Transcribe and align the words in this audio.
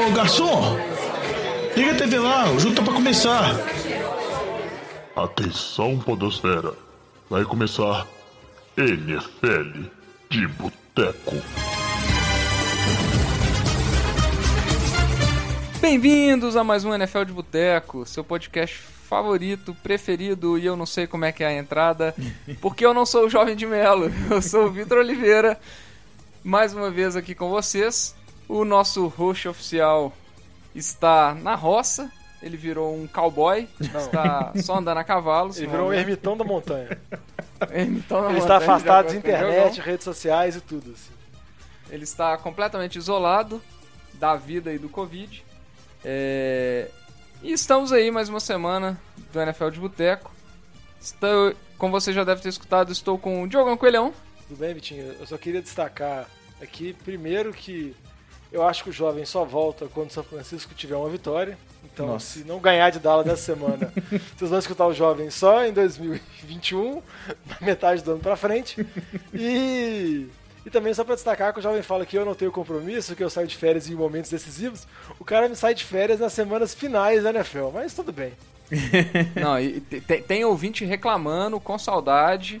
Ô 0.00 0.12
garçom, 0.12 0.78
liga 1.76 1.92
a 1.92 1.94
TV 1.94 2.18
lá, 2.18 2.50
o 2.50 2.58
jogo 2.58 2.74
tá 2.74 2.82
pra 2.82 2.94
começar. 2.94 3.54
Atenção, 5.14 5.98
Podosfera. 5.98 6.72
Vai 7.28 7.44
começar 7.44 8.06
NFL 8.78 9.82
de 10.30 10.48
Boteco. 10.48 11.36
Bem-vindos 15.82 16.56
a 16.56 16.64
mais 16.64 16.82
um 16.82 16.94
NFL 16.94 17.24
de 17.24 17.32
Boteco, 17.34 18.06
seu 18.06 18.24
podcast 18.24 18.76
favorito, 19.06 19.76
preferido, 19.82 20.56
e 20.56 20.64
eu 20.64 20.76
não 20.76 20.86
sei 20.86 21.06
como 21.06 21.26
é 21.26 21.32
que 21.32 21.44
é 21.44 21.48
a 21.48 21.58
entrada, 21.58 22.14
porque 22.62 22.86
eu 22.86 22.94
não 22.94 23.04
sou 23.04 23.26
o 23.26 23.28
Jovem 23.28 23.54
de 23.54 23.66
Melo, 23.66 24.10
eu 24.30 24.40
sou 24.40 24.64
o 24.64 24.70
Vitor 24.70 24.96
Oliveira, 24.96 25.60
mais 26.42 26.72
uma 26.72 26.90
vez 26.90 27.16
aqui 27.16 27.34
com 27.34 27.50
vocês. 27.50 28.18
O 28.50 28.64
nosso 28.64 29.06
host 29.06 29.46
oficial 29.48 30.12
está 30.74 31.34
na 31.34 31.54
roça, 31.54 32.10
ele 32.42 32.56
virou 32.56 32.94
um 32.96 33.06
cowboy, 33.06 33.68
está 33.80 34.52
só 34.62 34.78
andando 34.78 34.98
a 34.98 35.04
cavalo. 35.04 35.52
Ele 35.56 35.66
virou 35.68 35.88
um 35.90 35.92
ermitão 35.92 36.36
da 36.36 36.44
montanha. 36.44 36.98
Ermitão 37.70 38.22
na 38.22 38.30
Ele 38.30 38.38
está 38.38 38.54
montanha, 38.54 38.70
afastado 38.72 39.10
de 39.10 39.16
internet, 39.18 39.80
redes 39.80 40.04
sociais 40.04 40.56
e 40.56 40.60
tudo. 40.60 40.92
assim. 40.92 41.12
Ele 41.90 42.04
está 42.04 42.36
completamente 42.38 42.96
isolado 42.96 43.62
da 44.14 44.34
vida 44.34 44.72
e 44.72 44.78
do 44.78 44.88
Covid. 44.88 45.44
É, 46.04 46.88
E 47.42 47.52
estamos 47.52 47.92
aí 47.92 48.10
mais 48.10 48.28
uma 48.28 48.40
semana 48.40 48.98
do 49.32 49.40
NFL 49.40 49.68
de 49.70 49.80
Boteco. 49.80 50.32
Estou, 51.00 51.54
como 51.78 51.92
você 51.92 52.12
já 52.12 52.24
deve 52.24 52.40
ter 52.42 52.48
escutado, 52.48 52.90
estou 52.90 53.18
com 53.18 53.42
o 53.42 53.48
Diogão 53.48 53.76
Coelhão. 53.76 54.12
Tudo 54.48 54.58
bem, 54.58 54.74
Vitinho? 54.74 55.14
Eu 55.20 55.26
só 55.26 55.38
queria 55.38 55.62
destacar 55.62 56.26
aqui, 56.60 56.92
primeiro, 57.04 57.52
que 57.52 57.94
eu 58.52 58.62
acho 58.66 58.82
que 58.84 58.90
o 58.90 58.92
jovem 58.92 59.24
só 59.24 59.44
volta 59.44 59.86
quando 59.92 60.10
o 60.10 60.12
São 60.12 60.24
Francisco 60.24 60.74
tiver 60.74 60.96
uma 60.96 61.08
vitória. 61.08 61.56
Então, 61.92 62.06
Nossa. 62.06 62.38
se 62.38 62.44
não 62.44 62.58
ganhar 62.60 62.90
de 62.90 62.98
Dallas 62.98 63.26
nessa 63.26 63.42
semana, 63.42 63.92
vocês 64.36 64.50
vão 64.50 64.58
escutar 64.58 64.86
o 64.86 64.94
jovem 64.94 65.28
só 65.30 65.64
em 65.64 65.72
2021, 65.72 67.02
na 67.48 67.56
metade 67.66 68.02
do 68.02 68.12
ano 68.12 68.20
pra 68.20 68.36
frente. 68.36 68.86
E, 69.34 70.26
e 70.64 70.70
também 70.70 70.92
só 70.94 71.04
pra 71.04 71.14
destacar 71.14 71.52
que 71.52 71.58
o 71.58 71.62
jovem 71.62 71.82
fala 71.82 72.06
que 72.06 72.16
eu 72.16 72.24
não 72.24 72.34
tenho 72.34 72.52
compromisso, 72.52 73.16
que 73.16 73.22
eu 73.24 73.30
saio 73.30 73.46
de 73.46 73.56
férias 73.56 73.88
em 73.88 73.94
momentos 73.94 74.30
decisivos. 74.30 74.86
O 75.18 75.24
cara 75.24 75.48
me 75.48 75.56
sai 75.56 75.74
de 75.74 75.84
férias 75.84 76.20
nas 76.20 76.32
semanas 76.32 76.74
finais 76.74 77.22
da 77.22 77.30
NFL, 77.30 77.68
mas 77.72 77.94
tudo 77.94 78.12
bem. 78.12 78.32
Não, 79.34 79.58
e 79.58 79.80
te- 79.80 80.00
te- 80.00 80.22
tem 80.22 80.44
ouvinte 80.44 80.84
reclamando, 80.84 81.58
com 81.58 81.76
saudade. 81.78 82.60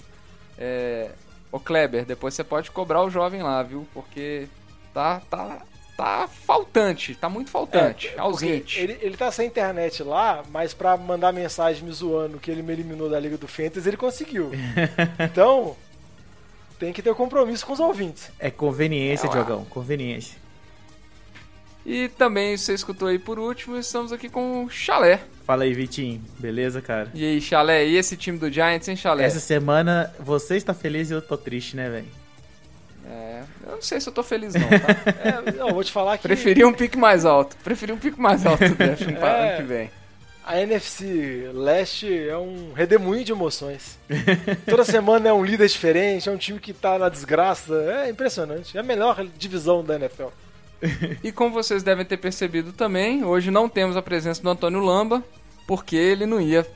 É... 0.58 1.10
Ô 1.52 1.58
Kleber, 1.60 2.04
depois 2.04 2.34
você 2.34 2.42
pode 2.44 2.70
cobrar 2.70 3.02
o 3.02 3.10
jovem 3.10 3.42
lá, 3.42 3.62
viu? 3.62 3.86
Porque 3.94 4.48
tá, 4.94 5.20
tá, 5.30 5.62
tá 6.00 6.26
faltante, 6.28 7.14
tá 7.14 7.28
muito 7.28 7.50
faltante, 7.50 8.06
É, 8.06 8.10
porque 8.10 8.20
ausente. 8.20 8.80
Ele, 8.80 8.96
ele 9.02 9.16
tá 9.16 9.30
sem 9.30 9.46
internet 9.46 10.02
lá, 10.02 10.42
mas 10.50 10.72
pra 10.72 10.96
mandar 10.96 11.32
mensagem 11.32 11.84
me 11.84 11.92
zoando 11.92 12.38
que 12.38 12.50
ele 12.50 12.62
me 12.62 12.72
eliminou 12.72 13.10
da 13.10 13.20
Liga 13.20 13.36
do 13.36 13.46
Fantasy, 13.46 13.86
ele 13.86 13.96
conseguiu. 13.98 14.50
então, 15.20 15.76
tem 16.78 16.92
que 16.92 17.02
ter 17.02 17.14
compromisso 17.14 17.66
com 17.66 17.74
os 17.74 17.80
ouvintes. 17.80 18.30
É 18.38 18.50
conveniência, 18.50 19.26
É. 19.26 19.30
Diogão, 19.30 19.64
conveniência. 19.66 20.38
E 21.84 22.08
também, 22.08 22.56
você 22.56 22.74
escutou 22.74 23.08
aí 23.08 23.18
por 23.18 23.38
último, 23.38 23.76
estamos 23.76 24.12
aqui 24.12 24.28
com 24.28 24.64
o 24.64 24.70
Chalé. 24.70 25.20
Fala 25.44 25.64
aí, 25.64 25.74
Vitinho. 25.74 26.22
Beleza, 26.38 26.80
cara? 26.80 27.10
E 27.14 27.24
aí, 27.24 27.40
Chalé, 27.40 27.86
e 27.86 27.96
esse 27.96 28.16
time 28.16 28.38
do 28.38 28.50
Giants, 28.50 28.86
hein, 28.88 28.96
Chalé? 28.96 29.24
Essa 29.24 29.40
semana 29.40 30.14
você 30.18 30.56
está 30.56 30.72
feliz 30.72 31.10
e 31.10 31.14
eu 31.14 31.22
tô 31.22 31.36
triste, 31.36 31.76
né, 31.76 31.88
velho? 31.88 32.19
É, 33.10 33.42
eu 33.66 33.72
não 33.72 33.82
sei 33.82 34.00
se 34.00 34.08
eu 34.08 34.12
tô 34.12 34.22
feliz 34.22 34.54
não, 34.54 34.68
tá? 34.68 34.86
É, 35.48 35.52
não, 35.52 35.72
vou 35.74 35.82
te 35.82 35.90
falar 35.90 36.16
que 36.16 36.22
Preferi 36.22 36.64
um 36.64 36.72
pique 36.72 36.96
mais 36.96 37.24
alto. 37.24 37.56
Preferi 37.64 37.92
um 37.92 37.98
pique 37.98 38.20
mais 38.20 38.46
alto 38.46 38.62
do 38.68 38.74
draft 38.76 39.02
É. 39.02 39.04
ano 39.48 39.56
que 39.56 39.62
vem. 39.64 39.90
a 40.46 40.60
NFC 40.60 41.50
Leste 41.52 42.28
é 42.28 42.36
um 42.36 42.72
redemoinho 42.72 43.24
de 43.24 43.32
emoções. 43.32 43.98
Toda 44.66 44.84
semana 44.84 45.28
é 45.28 45.32
um 45.32 45.44
líder 45.44 45.66
diferente, 45.68 46.28
é 46.28 46.32
um 46.32 46.36
time 46.36 46.60
que 46.60 46.72
tá 46.72 46.98
na 46.98 47.08
desgraça. 47.08 47.74
É 48.04 48.10
impressionante. 48.10 48.76
É 48.76 48.80
a 48.80 48.84
melhor 48.84 49.26
divisão 49.36 49.82
da 49.84 49.96
NFL. 49.96 50.28
E 51.22 51.30
como 51.30 51.52
vocês 51.52 51.82
devem 51.82 52.04
ter 52.06 52.16
percebido 52.16 52.72
também, 52.72 53.22
hoje 53.24 53.50
não 53.50 53.68
temos 53.68 53.96
a 53.96 54.02
presença 54.02 54.40
do 54.42 54.48
Antônio 54.48 54.80
Lamba, 54.80 55.22
porque 55.66 55.94
ele 55.96 56.24
não 56.26 56.40
ia 56.40 56.66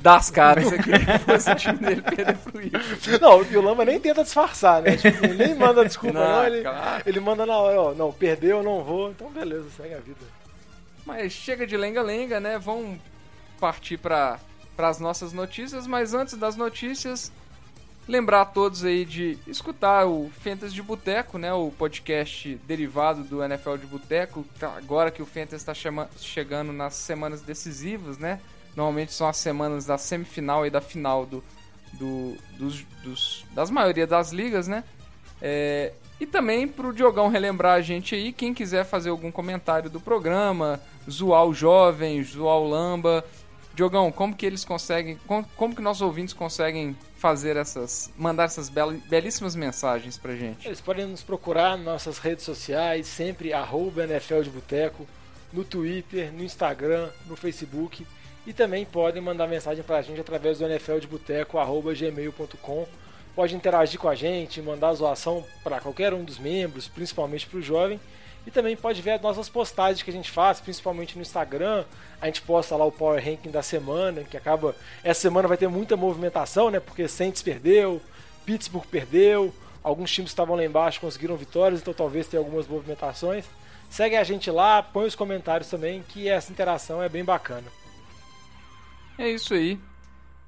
dar 0.00 0.16
as 0.16 0.30
caras 0.30 0.72
aqui 0.72 0.90
se 0.90 1.18
fosse 1.20 1.50
o 1.50 1.54
time 1.56 1.78
dele 1.78 2.02
perder 2.02 2.36
pro 2.38 2.60
Eagles. 2.62 3.20
Não, 3.20 3.42
e 3.44 3.56
o 3.56 3.62
Lama 3.62 3.84
nem 3.84 3.98
tenta 3.98 4.22
disfarçar, 4.22 4.82
né? 4.82 4.96
Tipo, 4.96 5.24
ele 5.24 5.34
nem 5.46 5.54
manda 5.54 5.84
desculpa, 5.84 6.18
Não, 6.18 6.26
não. 6.36 6.46
ele, 6.46 6.62
claro. 6.62 7.02
ele 7.06 7.20
manda 7.20 7.44
na 7.46 7.56
hora, 7.56 7.80
ó, 7.80 7.94
não, 7.94 8.12
perdeu, 8.12 8.58
eu 8.58 8.62
não 8.62 8.84
vou. 8.84 9.10
Então 9.10 9.30
beleza, 9.30 9.66
segue 9.76 9.94
a 9.94 9.98
vida. 9.98 10.20
Mas 11.04 11.32
chega 11.32 11.66
de 11.66 11.76
lenga-lenga, 11.76 12.38
né? 12.40 12.58
Vamos 12.58 12.98
partir 13.60 13.96
para 13.98 14.38
as 14.78 14.98
nossas 15.00 15.32
notícias, 15.32 15.86
mas 15.86 16.14
antes 16.14 16.36
das 16.36 16.56
notícias, 16.56 17.32
lembrar 18.08 18.42
a 18.42 18.44
todos 18.44 18.84
aí 18.84 19.04
de 19.04 19.38
escutar 19.46 20.06
o 20.06 20.30
Fantasy 20.42 20.74
de 20.74 20.82
Boteco, 20.82 21.38
né? 21.38 21.52
O 21.52 21.70
podcast 21.70 22.54
derivado 22.66 23.22
do 23.24 23.42
NFL 23.42 23.76
de 23.76 23.86
Boteco, 23.86 24.44
tá- 24.58 24.74
agora 24.76 25.10
que 25.10 25.22
o 25.22 25.26
Fantasy 25.26 25.56
está 25.56 25.72
chegando 26.20 26.72
nas 26.72 26.94
semanas 26.94 27.40
decisivas, 27.40 28.18
né? 28.18 28.38
Normalmente 28.76 29.12
são 29.12 29.26
as 29.26 29.38
semanas 29.38 29.86
da 29.86 29.96
semifinal 29.98 30.66
e 30.66 30.70
da 30.70 30.80
final 30.80 31.24
do, 31.26 31.42
do- 31.94 32.36
dos, 32.58 32.84
dos- 33.02 33.44
das 33.54 33.70
maioria 33.70 34.06
das 34.06 34.30
ligas, 34.32 34.68
né? 34.68 34.84
É, 35.40 35.92
e 36.20 36.26
também 36.26 36.66
pro 36.68 36.92
Diogão 36.92 37.28
relembrar 37.28 37.74
a 37.74 37.80
gente 37.82 38.14
aí, 38.14 38.32
quem 38.32 38.52
quiser 38.54 38.84
fazer 38.84 39.10
algum 39.10 39.30
comentário 39.30 39.88
do 39.90 40.00
programa, 40.00 40.80
zoar 41.10 41.44
o 41.44 41.52
jovem, 41.54 42.22
zoar 42.22 42.56
o 42.58 42.68
lamba. 42.68 43.24
Diogão, 43.74 44.10
como 44.10 44.34
que 44.34 44.46
eles 44.46 44.64
conseguem, 44.64 45.18
como, 45.26 45.44
como 45.54 45.74
que 45.76 45.82
nossos 45.82 46.00
ouvintes 46.00 46.32
conseguem 46.32 46.96
fazer 47.18 47.56
essas, 47.58 48.10
mandar 48.16 48.44
essas 48.44 48.70
bel- 48.70 48.92
belíssimas 49.06 49.54
mensagens 49.54 50.16
pra 50.16 50.34
gente? 50.34 50.66
Eles 50.66 50.80
podem 50.80 51.06
nos 51.06 51.22
procurar 51.22 51.76
nas 51.76 51.84
nossas 51.84 52.16
redes 52.18 52.42
sociais, 52.44 53.06
sempre 53.06 53.52
arroba 53.52 54.04
NFL 54.04 54.40
de 54.40 54.48
Boteco, 54.50 55.06
no 55.52 55.62
Twitter, 55.64 56.32
no 56.32 56.42
Instagram, 56.42 57.10
no 57.26 57.36
Facebook. 57.36 58.06
E 58.46 58.52
também 58.52 58.84
podem 58.84 59.20
mandar 59.20 59.48
mensagem 59.48 59.82
pra 59.82 60.00
gente 60.00 60.20
através 60.20 60.58
do 60.58 60.66
NFL 60.66 60.98
de 60.98 61.06
Boteco, 61.08 61.58
arroba 61.58 61.92
gmail.com. 61.92 62.86
Pode 63.34 63.56
interagir 63.56 63.98
com 63.98 64.08
a 64.08 64.14
gente, 64.14 64.62
mandar 64.62 64.94
zoação 64.94 65.44
para 65.64 65.80
qualquer 65.80 66.14
um 66.14 66.24
dos 66.24 66.38
membros, 66.38 66.86
principalmente 66.86 67.46
para 67.46 67.58
o 67.58 67.62
jovem. 67.62 68.00
E 68.46 68.50
também 68.50 68.76
pode 68.76 69.02
ver 69.02 69.10
as 69.10 69.20
nossas 69.20 69.48
postagens 69.48 70.02
que 70.02 70.10
a 70.10 70.12
gente 70.12 70.30
faz, 70.30 70.60
principalmente 70.60 71.16
no 71.16 71.22
Instagram. 71.22 71.84
A 72.20 72.26
gente 72.26 72.40
posta 72.42 72.76
lá 72.76 72.84
o 72.84 72.92
Power 72.92 73.22
Ranking 73.22 73.50
da 73.50 73.62
semana, 73.62 74.22
que 74.22 74.36
acaba. 74.36 74.76
Essa 75.02 75.22
semana 75.22 75.48
vai 75.48 75.56
ter 75.56 75.66
muita 75.66 75.96
movimentação, 75.96 76.70
né? 76.70 76.78
Porque 76.78 77.08
Saints 77.08 77.42
perdeu, 77.42 78.00
Pittsburgh 78.46 78.86
perdeu, 78.86 79.52
alguns 79.82 80.12
times 80.12 80.30
que 80.30 80.34
estavam 80.34 80.54
lá 80.54 80.64
embaixo 80.64 81.00
conseguiram 81.00 81.36
vitórias, 81.36 81.80
então 81.80 81.92
talvez 81.92 82.28
tenha 82.28 82.40
algumas 82.40 82.68
movimentações. 82.68 83.44
Segue 83.90 84.14
a 84.14 84.22
gente 84.22 84.50
lá, 84.50 84.80
põe 84.82 85.06
os 85.06 85.16
comentários 85.16 85.68
também, 85.68 86.02
que 86.08 86.28
essa 86.28 86.52
interação 86.52 87.02
é 87.02 87.08
bem 87.08 87.24
bacana. 87.24 87.66
É 89.18 89.30
isso 89.30 89.54
aí. 89.54 89.80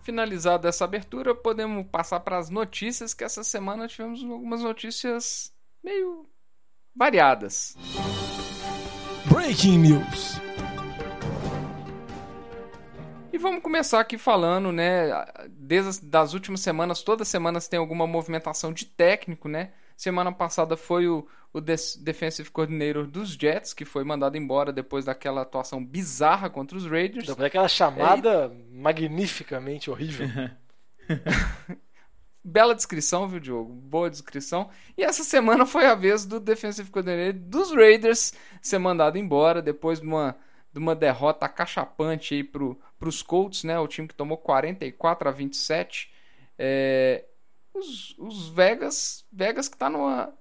Finalizada 0.02 0.68
essa 0.68 0.84
abertura, 0.84 1.34
podemos 1.34 1.86
passar 1.86 2.20
para 2.20 2.38
as 2.38 2.50
notícias, 2.50 3.14
que 3.14 3.24
essa 3.24 3.42
semana 3.42 3.88
tivemos 3.88 4.22
algumas 4.22 4.62
notícias 4.62 5.52
meio 5.82 6.26
variadas. 6.94 7.76
Breaking 9.30 9.78
News. 9.78 10.40
E 13.32 13.38
vamos 13.38 13.62
começar 13.62 14.00
aqui 14.00 14.18
falando, 14.18 14.72
né? 14.72 15.08
Desde 15.48 15.88
as 15.90 15.98
das 15.98 16.34
últimas 16.34 16.60
semanas, 16.60 17.02
todas 17.02 17.28
as 17.28 17.30
semanas 17.30 17.68
tem 17.68 17.78
alguma 17.78 18.06
movimentação 18.06 18.72
de 18.72 18.84
técnico, 18.84 19.48
né? 19.48 19.72
Semana 19.96 20.32
passada 20.32 20.76
foi 20.76 21.08
o, 21.08 21.26
o 21.52 21.60
defensive 21.60 22.50
coordinator 22.50 23.06
dos 23.06 23.30
Jets, 23.30 23.72
que 23.72 23.84
foi 23.84 24.04
mandado 24.04 24.36
embora 24.36 24.72
depois 24.72 25.04
daquela 25.04 25.42
atuação 25.42 25.84
bizarra 25.84 26.50
contra 26.50 26.76
os 26.76 26.86
Raiders. 26.86 27.26
Depois 27.26 27.38
daquela 27.38 27.68
chamada 27.68 28.52
magnificamente 28.70 29.90
horrível. 29.90 30.28
Bela 32.44 32.74
descrição, 32.74 33.28
viu, 33.28 33.40
Diogo? 33.40 33.72
Boa 33.72 34.08
descrição. 34.08 34.70
E 34.96 35.02
essa 35.02 35.24
semana 35.24 35.66
foi 35.66 35.86
a 35.86 35.94
vez 35.94 36.24
do 36.24 36.38
defensive 36.38 36.90
coordinator 36.90 37.40
dos 37.40 37.74
Raiders 37.74 38.32
ser 38.62 38.78
mandado 38.78 39.18
embora 39.18 39.60
depois 39.60 40.00
de 40.00 40.06
uma, 40.06 40.36
de 40.72 40.78
uma 40.78 40.94
derrota 40.94 41.46
acachapante 41.46 42.34
aí 42.34 42.44
pro, 42.44 42.80
pros 42.98 43.22
Colts, 43.22 43.64
né? 43.64 43.78
O 43.78 43.88
time 43.88 44.08
que 44.08 44.14
tomou 44.14 44.38
44 44.38 45.28
a 45.28 45.32
27. 45.32 46.12
É, 46.58 47.24
os, 47.74 48.16
os 48.18 48.48
Vegas, 48.48 49.26
Vegas 49.32 49.68
que 49.68 49.76
tá 49.76 49.90
numa, 49.90 50.32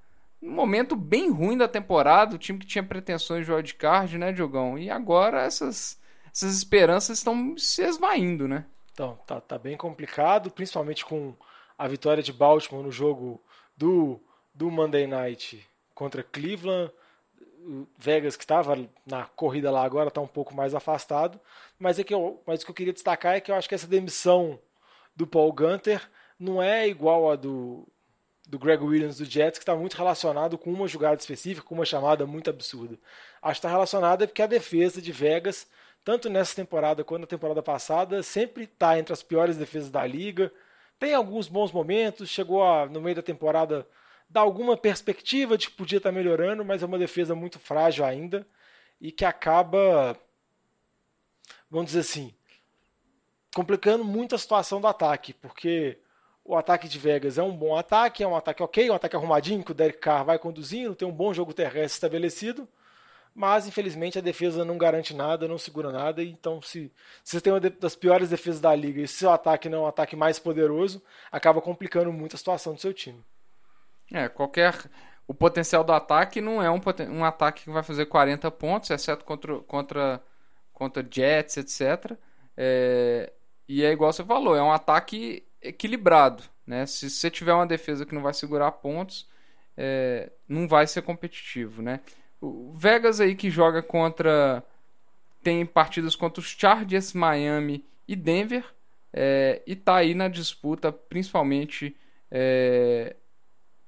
num 0.41 0.51
momento 0.51 0.95
bem 0.95 1.31
ruim 1.31 1.57
da 1.57 1.67
temporada, 1.67 2.35
o 2.35 2.39
time 2.39 2.59
que 2.59 2.65
tinha 2.65 2.83
pretensões 2.83 3.45
de 3.45 3.51
wildcard, 3.51 4.17
né, 4.17 4.31
Diogão? 4.31 4.77
E 4.77 4.89
agora 4.89 5.41
essas, 5.41 5.99
essas 6.33 6.55
esperanças 6.55 7.17
estão 7.17 7.57
se 7.57 7.83
esvaindo, 7.83 8.47
né? 8.47 8.65
Então, 8.93 9.17
tá, 9.27 9.39
tá 9.41 9.57
bem 9.57 9.77
complicado, 9.77 10.51
principalmente 10.51 11.05
com 11.05 11.35
a 11.77 11.87
vitória 11.87 12.23
de 12.23 12.33
Baltimore 12.33 12.83
no 12.83 12.91
jogo 12.91 13.41
do, 13.75 14.19
do 14.53 14.71
Monday 14.71 15.05
Night 15.05 15.67
contra 15.93 16.23
Cleveland. 16.23 16.91
Vegas 17.97 18.37
que 18.37 18.43
estava 18.43 18.77
na 19.05 19.25
corrida 19.25 19.69
lá 19.69 19.83
agora 19.83 20.07
está 20.07 20.21
um 20.21 20.27
pouco 20.27 20.55
mais 20.55 20.73
afastado, 20.73 21.39
mas 21.77 21.99
é 21.99 22.03
que 22.03 22.13
eu, 22.13 22.41
mas 22.47 22.61
o 22.61 22.65
que 22.65 22.71
eu 22.71 22.75
queria 22.75 22.93
destacar 22.93 23.35
é 23.35 23.41
que 23.41 23.51
eu 23.51 23.55
acho 23.55 23.67
que 23.67 23.75
essa 23.75 23.85
demissão 23.85 24.57
do 25.13 25.27
Paul 25.27 25.51
Gunter 25.51 26.09
não 26.39 26.63
é 26.63 26.87
igual 26.87 27.29
a 27.29 27.35
do 27.35 27.85
do 28.47 28.57
Greg 28.57 28.81
Williams 28.81 29.17
do 29.17 29.25
Jets, 29.25 29.59
que 29.59 29.63
está 29.63 29.75
muito 29.75 29.97
relacionado 29.97 30.57
com 30.57 30.71
uma 30.71 30.87
jogada 30.87 31.19
específica, 31.19 31.67
com 31.67 31.75
uma 31.75 31.85
chamada 31.85 32.25
muito 32.25 32.49
absurda. 32.49 32.97
Acho 33.41 33.59
que 33.59 33.67
está 33.67 33.69
relacionado 33.69 34.25
porque 34.25 34.41
a 34.41 34.47
defesa 34.47 35.01
de 35.01 35.11
Vegas, 35.11 35.67
tanto 36.03 36.29
nessa 36.29 36.55
temporada 36.55 37.03
quanto 37.03 37.21
na 37.21 37.27
temporada 37.27 37.61
passada, 37.61 38.23
sempre 38.23 38.63
está 38.63 38.97
entre 38.97 39.11
as 39.11 39.21
piores 39.21 39.57
defesas 39.57 39.91
da 39.91 40.05
liga. 40.07 40.51
Tem 40.97 41.13
alguns 41.13 41.49
bons 41.49 41.71
momentos, 41.73 42.29
chegou 42.29 42.63
a, 42.63 42.85
no 42.85 43.01
meio 43.01 43.17
da 43.17 43.21
temporada 43.21 43.85
dar 44.29 44.41
alguma 44.41 44.77
perspectiva 44.77 45.57
de 45.57 45.67
que 45.67 45.75
podia 45.75 45.97
estar 45.97 46.09
tá 46.09 46.15
melhorando, 46.15 46.63
mas 46.63 46.81
é 46.81 46.85
uma 46.85 46.97
defesa 46.97 47.35
muito 47.35 47.59
frágil 47.59 48.05
ainda 48.05 48.47
e 48.99 49.11
que 49.11 49.25
acaba, 49.25 50.17
vamos 51.69 51.87
dizer 51.87 51.99
assim, 51.99 52.33
complicando 53.53 54.05
muito 54.05 54.35
a 54.35 54.37
situação 54.37 54.79
do 54.79 54.87
ataque, 54.87 55.33
porque 55.33 55.99
o 56.47 56.55
ataque 56.55 56.87
de 56.87 56.97
Vegas 56.97 57.37
é 57.37 57.43
um 57.43 57.55
bom 57.55 57.75
ataque, 57.75 58.23
é 58.23 58.27
um 58.27 58.35
ataque 58.35 58.63
ok, 58.63 58.89
um 58.89 58.93
ataque 58.93 59.17
arrumadinho, 59.17 59.63
que 59.63 59.71
o 59.71 59.75
Derek 59.75 59.99
Carr 59.99 60.23
vai 60.23 60.39
conduzindo, 60.39 60.95
tem 60.95 61.05
um 61.05 61.11
bom 61.11 61.33
jogo 61.33 61.53
terrestre 61.53 61.97
estabelecido, 61.97 62.65
mas 63.35 63.67
infelizmente 63.67 64.17
a 64.17 64.21
defesa 64.21 64.63
não 64.63 64.77
garante 64.77 65.13
nada, 65.13 65.45
não 65.45 65.57
segura 65.57 65.91
nada, 65.91 66.23
então 66.23 66.61
se, 66.61 66.89
se 67.21 67.35
você 67.35 67.41
tem 67.41 67.51
uma 67.51 67.59
das 67.59 67.95
piores 67.97 68.29
defesas 68.29 68.61
da 68.61 68.73
liga 68.73 69.01
e 69.01 69.07
seu 69.07 69.29
ataque 69.29 69.67
não 69.67 69.79
é 69.79 69.81
um 69.81 69.87
ataque 69.87 70.15
mais 70.15 70.39
poderoso, 70.39 71.03
acaba 71.29 71.61
complicando 71.61 72.13
muito 72.13 72.35
a 72.35 72.39
situação 72.39 72.73
do 72.73 72.79
seu 72.79 72.93
time. 72.93 73.21
É, 74.11 74.29
qualquer... 74.29 74.73
O 75.29 75.33
potencial 75.33 75.83
do 75.83 75.91
ataque 75.91 76.39
não 76.39 76.63
é 76.63 76.71
um, 76.71 76.79
um 77.09 77.25
ataque 77.25 77.65
que 77.65 77.69
vai 77.69 77.83
fazer 77.83 78.05
40 78.05 78.49
pontos, 78.51 78.89
exceto 78.89 79.25
contra, 79.25 79.59
contra, 79.59 80.23
contra 80.71 81.05
Jets, 81.05 81.57
etc. 81.57 82.17
É, 82.55 83.33
e 83.67 83.83
é 83.83 83.91
igual 83.91 84.13
você 84.13 84.23
falou, 84.23 84.55
é 84.55 84.63
um 84.63 84.71
ataque 84.71 85.46
equilibrado. 85.61 86.43
Né? 86.65 86.85
Se 86.85 87.09
você 87.09 87.29
tiver 87.29 87.53
uma 87.53 87.65
defesa 87.65 88.05
que 88.05 88.13
não 88.13 88.21
vai 88.21 88.33
segurar 88.33 88.71
pontos, 88.71 89.27
é, 89.75 90.31
não 90.47 90.67
vai 90.67 90.87
ser 90.87 91.01
competitivo. 91.01 91.81
Né? 91.81 92.01
O 92.41 92.73
Vegas 92.73 93.19
aí 93.19 93.35
que 93.35 93.49
joga 93.49 93.81
contra. 93.81 94.63
Tem 95.43 95.65
partidas 95.65 96.15
contra 96.15 96.41
os 96.41 96.47
Chargers, 96.47 97.13
Miami 97.13 97.85
e 98.07 98.15
Denver. 98.15 98.65
É, 99.13 99.61
e 99.65 99.75
tá 99.75 99.95
aí 99.97 100.13
na 100.13 100.27
disputa, 100.27 100.91
principalmente. 100.91 101.95
É, 102.29 103.15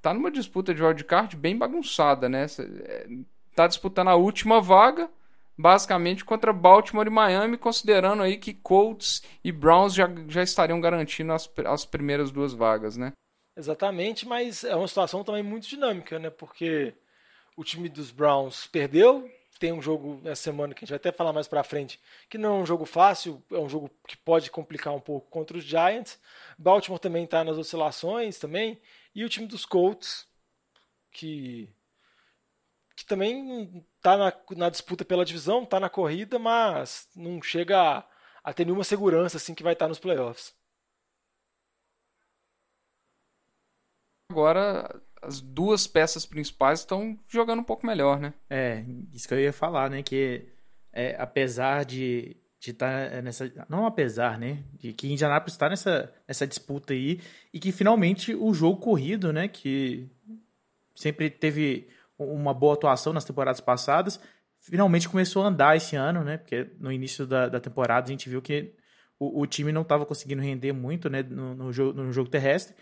tá 0.00 0.14
numa 0.14 0.30
disputa 0.30 0.72
de 0.72 0.82
wildcard 0.82 1.36
bem 1.36 1.56
bagunçada, 1.56 2.28
né? 2.28 2.46
É, 2.58 3.06
tá 3.54 3.66
disputando 3.66 4.08
a 4.08 4.14
última 4.14 4.60
vaga 4.60 5.10
basicamente 5.60 6.24
contra 6.24 6.52
Baltimore 6.52 7.06
e 7.06 7.10
Miami, 7.10 7.58
considerando 7.58 8.22
aí 8.22 8.36
que 8.36 8.54
Colts 8.54 9.22
e 9.44 9.52
Browns 9.52 9.94
já, 9.94 10.08
já 10.28 10.42
estariam 10.42 10.80
garantindo 10.80 11.32
as, 11.32 11.50
as 11.66 11.84
primeiras 11.84 12.30
duas 12.30 12.52
vagas, 12.52 12.96
né? 12.96 13.12
Exatamente, 13.56 14.26
mas 14.26 14.64
é 14.64 14.74
uma 14.74 14.88
situação 14.88 15.22
também 15.22 15.42
muito 15.42 15.68
dinâmica, 15.68 16.18
né? 16.18 16.30
Porque 16.30 16.94
o 17.56 17.64
time 17.64 17.88
dos 17.88 18.10
Browns 18.10 18.66
perdeu, 18.66 19.28
tem 19.58 19.72
um 19.72 19.82
jogo 19.82 20.20
nessa 20.22 20.42
semana 20.42 20.72
que 20.72 20.82
a 20.82 20.86
gente 20.86 20.90
vai 20.90 20.96
até 20.96 21.12
falar 21.12 21.34
mais 21.34 21.46
para 21.46 21.62
frente, 21.62 22.00
que 22.30 22.38
não 22.38 22.56
é 22.56 22.62
um 22.62 22.66
jogo 22.66 22.86
fácil, 22.86 23.44
é 23.50 23.58
um 23.58 23.68
jogo 23.68 23.90
que 24.08 24.16
pode 24.16 24.50
complicar 24.50 24.94
um 24.94 25.00
pouco 25.00 25.28
contra 25.28 25.58
os 25.58 25.64
Giants. 25.64 26.18
Baltimore 26.56 26.98
também 26.98 27.24
está 27.24 27.44
nas 27.44 27.58
oscilações 27.58 28.38
também, 28.38 28.80
e 29.14 29.22
o 29.22 29.28
time 29.28 29.46
dos 29.46 29.66
Colts, 29.66 30.26
que 31.12 31.68
que 32.96 33.04
também 33.06 33.84
está 34.00 34.16
na, 34.16 34.32
na, 34.56 34.70
disputa 34.70 35.04
pela 35.04 35.24
divisão, 35.24 35.62
está 35.62 35.78
na 35.78 35.90
corrida, 35.90 36.38
mas 36.38 37.06
não 37.14 37.40
chega 37.42 37.78
a, 37.80 38.04
a, 38.42 38.52
ter 38.52 38.64
nenhuma 38.64 38.82
segurança 38.82 39.36
assim 39.36 39.54
que 39.54 39.62
vai 39.62 39.74
estar 39.74 39.84
tá 39.84 39.88
nos 39.90 39.98
playoffs. 39.98 40.54
Agora 44.30 45.00
as 45.22 45.40
duas 45.40 45.86
peças 45.86 46.24
principais 46.24 46.80
estão 46.80 47.18
jogando 47.28 47.60
um 47.60 47.64
pouco 47.64 47.86
melhor, 47.86 48.18
né? 48.18 48.32
É, 48.48 48.84
isso 49.12 49.28
que 49.28 49.34
eu 49.34 49.40
ia 49.40 49.52
falar, 49.52 49.90
né? 49.90 50.02
Que 50.02 50.48
é, 50.92 51.14
apesar 51.18 51.84
de 51.84 52.36
de 52.60 52.72
estar 52.72 53.10
tá 53.10 53.22
nessa. 53.22 53.50
Não 53.68 53.86
apesar, 53.86 54.38
né? 54.38 54.62
De 54.78 54.92
que 54.92 55.10
Indianapolis 55.10 55.54
está 55.54 55.68
nessa, 55.68 56.12
nessa 56.28 56.46
disputa 56.46 56.92
aí 56.92 57.20
e 57.52 57.58
que 57.58 57.72
finalmente 57.72 58.34
o 58.34 58.52
jogo 58.52 58.78
corrido, 58.78 59.32
né? 59.32 59.48
Que 59.48 60.06
sempre 60.94 61.30
teve 61.30 61.88
uma 62.24 62.54
boa 62.54 62.74
atuação 62.74 63.12
nas 63.12 63.24
temporadas 63.24 63.60
passadas, 63.60 64.20
finalmente 64.60 65.08
começou 65.08 65.42
a 65.42 65.48
andar 65.48 65.76
esse 65.76 65.96
ano, 65.96 66.22
né? 66.22 66.36
Porque 66.36 66.70
no 66.78 66.92
início 66.92 67.26
da, 67.26 67.48
da 67.48 67.60
temporada 67.60 68.06
a 68.06 68.10
gente 68.10 68.28
viu 68.28 68.42
que 68.42 68.74
o, 69.18 69.42
o 69.42 69.46
time 69.46 69.72
não 69.72 69.82
estava 69.82 70.06
conseguindo 70.06 70.42
render 70.42 70.72
muito 70.72 71.08
né, 71.08 71.22
no, 71.22 71.54
no, 71.54 71.72
jogo, 71.72 72.02
no 72.02 72.12
jogo 72.12 72.28
terrestre. 72.28 72.74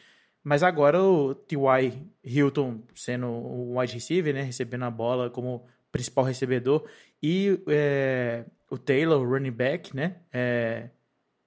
Mas 0.43 0.63
agora 0.63 1.03
o 1.03 1.35
T.Y. 1.35 1.93
Hilton 2.25 2.81
sendo 2.95 3.27
o 3.27 3.79
wide 3.79 3.95
receiver, 3.95 4.35
né? 4.35 4.43
Recebendo 4.43 4.85
a 4.85 4.91
bola 4.91 5.31
como 5.31 5.67
principal 5.91 6.25
recebedor. 6.25 6.89
E 7.23 7.61
é, 7.67 8.45
o 8.71 8.79
Taylor, 8.79 9.21
o 9.21 9.29
running 9.29 9.51
back, 9.51 9.95
né? 9.95 10.17
É, 10.33 10.91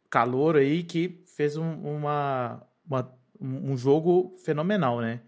calor 0.09 0.57
aí 0.57 0.83
que 0.83 1.23
fez 1.25 1.55
um, 1.57 1.73
uma, 1.73 2.61
uma, 2.85 3.17
um 3.39 3.77
jogo 3.77 4.35
fenomenal, 4.43 4.99
né? 4.99 5.21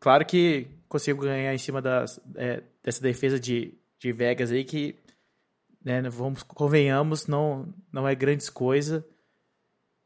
Claro 0.00 0.24
que 0.24 0.68
consigo 0.88 1.22
ganhar 1.22 1.54
em 1.54 1.58
cima 1.58 1.82
das, 1.82 2.20
é, 2.34 2.62
dessa 2.82 3.02
defesa 3.02 3.38
de, 3.38 3.74
de 3.98 4.12
Vegas 4.12 4.50
aí 4.50 4.64
que, 4.64 4.96
né, 5.84 6.00
vamos, 6.02 6.42
convenhamos, 6.42 7.26
não, 7.26 7.72
não 7.92 8.08
é 8.08 8.14
grandes 8.14 8.48
coisa. 8.48 9.06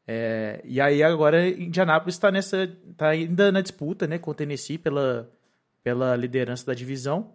É, 0.05 0.61
e 0.65 0.81
aí 0.81 1.01
agora 1.01 1.47
Indianapolis 1.47 2.15
está 2.15 2.29
nessa, 2.29 2.67
tá 2.97 3.09
ainda 3.09 3.51
na 3.51 3.61
disputa, 3.61 4.05
né, 4.05 4.17
com 4.17 4.31
o 4.31 4.33
Tennessee 4.33 4.77
pela, 4.77 5.31
pela 5.81 6.15
liderança 6.15 6.65
da 6.65 6.73
divisão. 6.73 7.33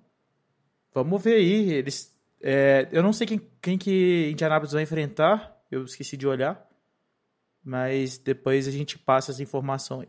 Vamos 0.93 1.23
ver 1.23 1.37
aí, 1.37 1.73
eles, 1.73 2.15
é, 2.41 2.89
eu 2.93 3.03
não 3.03 3.13
sei 3.13 3.27
quem, 3.27 3.41
quem 3.63 3.79
que 3.79 4.31
Indianapolis 4.31 4.73
vai 4.73 4.83
enfrentar, 4.83 5.57
eu 5.71 5.85
esqueci 5.85 6.17
de 6.17 6.27
olhar, 6.27 6.67
mas 7.65 8.19
depois 8.19 8.69
a 8.69 8.71
gente 8.71 8.99
passa 8.99 9.31
essa 9.31 9.43
informação 9.43 10.01
aí. 10.01 10.09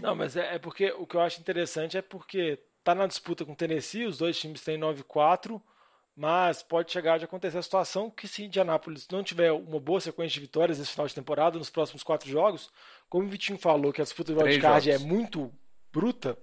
Não, 0.00 0.14
mas 0.14 0.36
é, 0.36 0.54
é, 0.54 0.58
porque 0.58 0.92
o 0.92 1.06
que 1.06 1.16
eu 1.16 1.20
acho 1.20 1.40
interessante 1.40 1.96
é 1.96 2.02
porque 2.02 2.58
tá 2.82 2.94
na 2.94 3.06
disputa 3.06 3.44
com 3.44 3.52
o 3.52 3.56
Tennessee, 3.56 4.06
os 4.06 4.18
dois 4.18 4.38
times 4.38 4.62
têm 4.62 4.78
9-4, 4.78 5.60
mas 6.16 6.62
pode 6.62 6.90
chegar 6.90 7.18
de 7.18 7.24
acontecer 7.24 7.58
a 7.58 7.62
situação 7.62 8.10
que 8.10 8.26
se 8.26 8.44
Indianápolis 8.44 9.06
não 9.10 9.22
tiver 9.22 9.52
uma 9.52 9.78
boa 9.78 10.00
sequência 10.00 10.34
de 10.34 10.40
vitórias 10.40 10.78
nesse 10.78 10.92
final 10.92 11.06
de 11.06 11.14
temporada, 11.14 11.58
nos 11.58 11.70
próximos 11.70 12.02
quatro 12.02 12.28
jogos, 12.28 12.70
como 13.08 13.26
o 13.26 13.28
Vitinho 13.28 13.58
falou 13.58 13.92
que 13.92 14.00
a 14.00 14.04
disputa 14.04 14.32
do 14.32 14.42
wildcard 14.42 14.90
é 14.90 14.98
muito 14.98 15.52
bruta, 15.92 16.36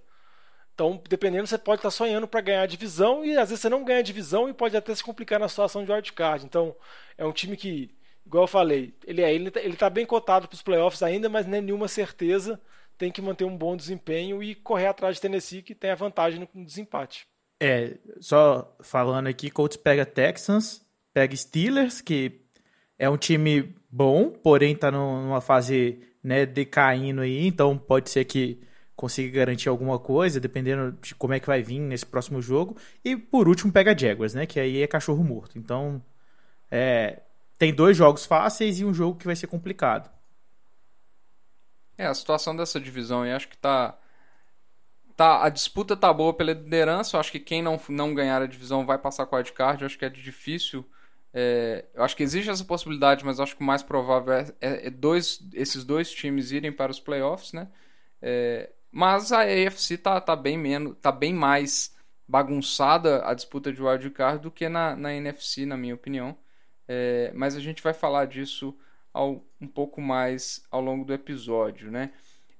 então, 0.76 1.02
dependendo, 1.08 1.46
você 1.46 1.56
pode 1.56 1.78
estar 1.78 1.90
sonhando 1.90 2.28
para 2.28 2.42
ganhar 2.42 2.60
a 2.60 2.66
divisão 2.66 3.24
e 3.24 3.34
às 3.38 3.48
vezes 3.48 3.62
você 3.62 3.68
não 3.70 3.82
ganha 3.82 4.00
a 4.00 4.02
divisão 4.02 4.46
e 4.46 4.52
pode 4.52 4.76
até 4.76 4.94
se 4.94 5.02
complicar 5.02 5.40
na 5.40 5.48
situação 5.48 5.82
de 5.82 5.90
wildcard. 5.90 6.44
Então, 6.44 6.76
é 7.16 7.24
um 7.24 7.32
time 7.32 7.56
que, 7.56 7.96
igual 8.26 8.44
eu 8.44 8.48
falei, 8.48 8.94
ele 9.06 9.22
é, 9.22 9.34
ele, 9.34 9.50
tá, 9.50 9.58
ele 9.58 9.74
tá 9.74 9.88
bem 9.88 10.04
cotado 10.04 10.46
para 10.46 10.54
os 10.54 10.60
playoffs 10.60 11.02
ainda, 11.02 11.30
mas 11.30 11.46
não 11.46 11.56
é 11.56 11.62
nenhuma 11.62 11.88
certeza 11.88 12.60
tem 12.98 13.10
que 13.10 13.22
manter 13.22 13.44
um 13.44 13.56
bom 13.56 13.76
desempenho 13.76 14.42
e 14.42 14.54
correr 14.54 14.86
atrás 14.86 15.16
de 15.16 15.22
Tennessee, 15.22 15.62
que 15.62 15.74
tem 15.74 15.90
a 15.90 15.94
vantagem 15.94 16.48
no 16.54 16.64
desempate. 16.64 17.26
É, 17.60 17.96
só 18.20 18.76
falando 18.80 19.28
aqui, 19.28 19.50
Colts 19.50 19.76
pega 19.76 20.04
Texans, 20.04 20.84
pega 21.12 21.34
Steelers, 21.34 22.00
que 22.00 22.40
é 22.98 23.08
um 23.08 23.16
time 23.16 23.74
bom, 23.90 24.30
porém 24.30 24.72
está 24.72 24.90
numa 24.90 25.40
fase 25.40 26.00
né, 26.22 26.44
decaindo 26.44 27.22
aí, 27.22 27.46
então 27.46 27.76
pode 27.78 28.10
ser 28.10 28.24
que 28.24 28.60
consiga 28.94 29.40
garantir 29.40 29.68
alguma 29.68 29.98
coisa, 29.98 30.40
dependendo 30.40 30.92
de 31.02 31.14
como 31.14 31.34
é 31.34 31.40
que 31.40 31.46
vai 31.46 31.62
vir 31.62 31.78
nesse 31.78 32.06
próximo 32.06 32.40
jogo. 32.40 32.76
E 33.04 33.16
por 33.16 33.46
último 33.48 33.72
pega 33.72 33.96
Jaguars, 33.96 34.34
né, 34.34 34.46
que 34.46 34.58
aí 34.58 34.82
é 34.82 34.86
cachorro 34.86 35.22
morto. 35.22 35.58
Então, 35.58 36.02
é, 36.70 37.20
tem 37.58 37.74
dois 37.74 37.96
jogos 37.96 38.24
fáceis 38.24 38.80
e 38.80 38.84
um 38.84 38.94
jogo 38.94 39.18
que 39.18 39.26
vai 39.26 39.36
ser 39.36 39.46
complicado. 39.46 40.10
É, 41.98 42.06
a 42.06 42.14
situação 42.14 42.54
dessa 42.54 42.78
divisão 42.80 43.22
aí 43.22 43.32
acho 43.32 43.48
que 43.48 43.56
tá. 43.56 43.96
tá 45.16 45.44
a 45.44 45.48
disputa 45.48 45.96
tá 45.96 46.12
boa 46.12 46.34
pela 46.34 46.52
liderança. 46.52 47.16
Eu 47.16 47.20
acho 47.20 47.32
que 47.32 47.40
quem 47.40 47.62
não, 47.62 47.80
não 47.88 48.14
ganhar 48.14 48.42
a 48.42 48.46
divisão 48.46 48.84
vai 48.84 48.98
passar 48.98 49.26
com 49.26 49.36
a 49.36 49.44
card. 49.44 49.82
Eu 49.82 49.86
acho 49.86 49.98
que 49.98 50.04
é 50.04 50.10
difícil. 50.10 50.84
É, 51.32 51.84
eu 51.94 52.02
acho 52.02 52.16
que 52.16 52.22
existe 52.22 52.48
essa 52.48 52.64
possibilidade, 52.64 53.24
mas 53.24 53.38
acho 53.38 53.54
que 53.56 53.62
o 53.62 53.66
mais 53.66 53.82
provável 53.82 54.32
é, 54.32 54.54
é, 54.60 54.86
é 54.86 54.90
dois, 54.90 55.40
esses 55.52 55.84
dois 55.84 56.10
times 56.10 56.50
irem 56.50 56.72
para 56.72 56.90
os 56.90 56.98
playoffs, 56.98 57.52
né? 57.52 57.68
É, 58.22 58.70
mas 58.90 59.32
a 59.32 59.42
AFC 59.42 59.98
tá, 59.98 60.18
tá, 60.18 60.34
bem 60.34 60.56
menos, 60.56 60.96
tá 61.02 61.12
bem 61.12 61.34
mais 61.34 61.94
bagunçada 62.26 63.22
a 63.26 63.34
disputa 63.34 63.70
de 63.70 63.82
wildcard 63.82 64.42
do 64.42 64.50
que 64.50 64.68
na, 64.68 64.96
na 64.96 65.14
NFC, 65.14 65.66
na 65.66 65.76
minha 65.76 65.94
opinião. 65.94 66.36
É, 66.88 67.30
mas 67.34 67.54
a 67.54 67.60
gente 67.60 67.82
vai 67.82 67.92
falar 67.92 68.26
disso 68.26 68.74
ao, 69.16 69.44
um 69.60 69.66
pouco 69.66 70.00
mais 70.00 70.64
ao 70.70 70.80
longo 70.80 71.04
do 71.04 71.12
episódio, 71.12 71.90
né? 71.90 72.12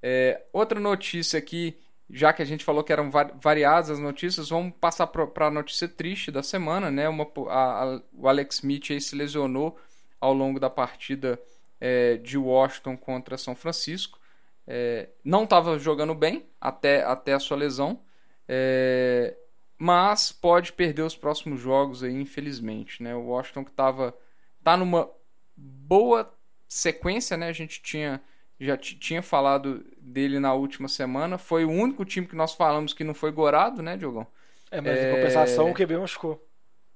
É, 0.03 0.43
outra 0.53 0.79
notícia 0.79 1.39
aqui 1.39 1.77
já 2.09 2.33
que 2.33 2.41
a 2.41 2.45
gente 2.45 2.65
falou 2.65 2.85
que 2.85 2.93
eram 2.93 3.11
variadas 3.11 3.91
as 3.91 3.99
notícias, 3.99 4.49
vamos 4.49 4.73
passar 4.81 5.09
para 5.09 5.49
a 5.49 5.51
notícia 5.51 5.89
triste 5.89 6.31
da 6.31 6.43
semana, 6.43 6.91
né? 6.91 7.09
Uma, 7.09 7.27
a, 7.49 7.83
a, 7.83 8.03
o 8.13 8.29
Alex 8.29 8.57
Smith 8.57 8.91
aí 8.91 9.01
se 9.01 9.17
lesionou 9.17 9.77
ao 10.21 10.33
longo 10.33 10.61
da 10.61 10.71
partida 10.71 11.39
é, 11.81 12.17
de 12.17 12.39
Washington 12.39 12.97
contra 12.97 13.37
São 13.37 13.57
Francisco. 13.57 14.21
É, 14.67 15.09
não 15.25 15.45
estava 15.45 15.79
jogando 15.79 16.15
bem 16.15 16.47
até, 16.61 17.03
até 17.03 17.33
a 17.33 17.41
sua 17.41 17.57
lesão, 17.57 18.01
é, 18.49 19.37
mas 19.77 20.31
pode 20.31 20.73
perder 20.73 21.03
os 21.03 21.17
próximos 21.17 21.61
jogos 21.61 22.05
aí, 22.05 22.15
infelizmente. 22.15 23.03
Né? 23.03 23.17
O 23.17 23.27
Washington 23.27 23.65
que 23.65 23.71
estava 23.71 24.17
tá 24.63 24.77
numa 24.77 25.11
boa 25.57 26.33
sequência, 26.69 27.37
né? 27.37 27.49
A 27.49 27.53
gente 27.53 27.83
tinha 27.83 28.21
já 28.59 28.77
tinha 28.77 29.23
falado 29.23 29.85
dele 30.01 30.41
na 30.41 30.55
última 30.55 30.89
semana. 30.89 31.37
Foi 31.37 31.65
o 31.65 31.71
único 31.71 32.05
time 32.05 32.27
que 32.27 32.35
nós 32.35 32.55
falamos 32.55 32.95
que 32.95 33.05
não 33.05 33.13
foi 33.15 33.31
gorado, 33.31 33.83
né, 33.83 33.97
Diogão? 33.97 34.27
É, 34.71 34.81
mas 34.81 34.99
é... 34.99 35.11
em 35.11 35.15
compensação 35.15 35.71
o 35.71 35.75
QB 35.75 35.99
machucou. 35.99 36.43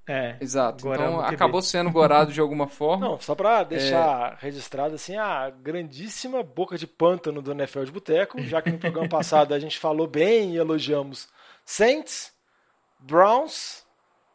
É, 0.07 0.35
exato. 0.41 0.91
Então 0.91 1.21
acabou 1.21 1.61
sendo 1.61 1.91
gorado 1.91 2.33
de 2.33 2.41
alguma 2.41 2.65
forma. 2.67 3.07
Não, 3.07 3.19
só 3.19 3.35
para 3.35 3.63
deixar 3.63 4.33
é... 4.33 4.37
registrado 4.39 4.95
assim 4.95 5.15
a 5.15 5.49
grandíssima 5.49 6.41
boca 6.41 6.77
de 6.77 6.87
pântano 6.87 7.41
do 7.41 7.51
NFL 7.51 7.83
de 7.83 7.91
Boteco, 7.91 8.41
já 8.41 8.61
que 8.61 8.71
no 8.71 8.79
programa 8.79 9.07
passado 9.09 9.53
a 9.53 9.59
gente 9.59 9.77
falou 9.77 10.07
bem 10.07 10.55
e 10.55 10.57
elogiamos 10.57 11.29
Saints, 11.63 12.33
Browns, 12.99 13.85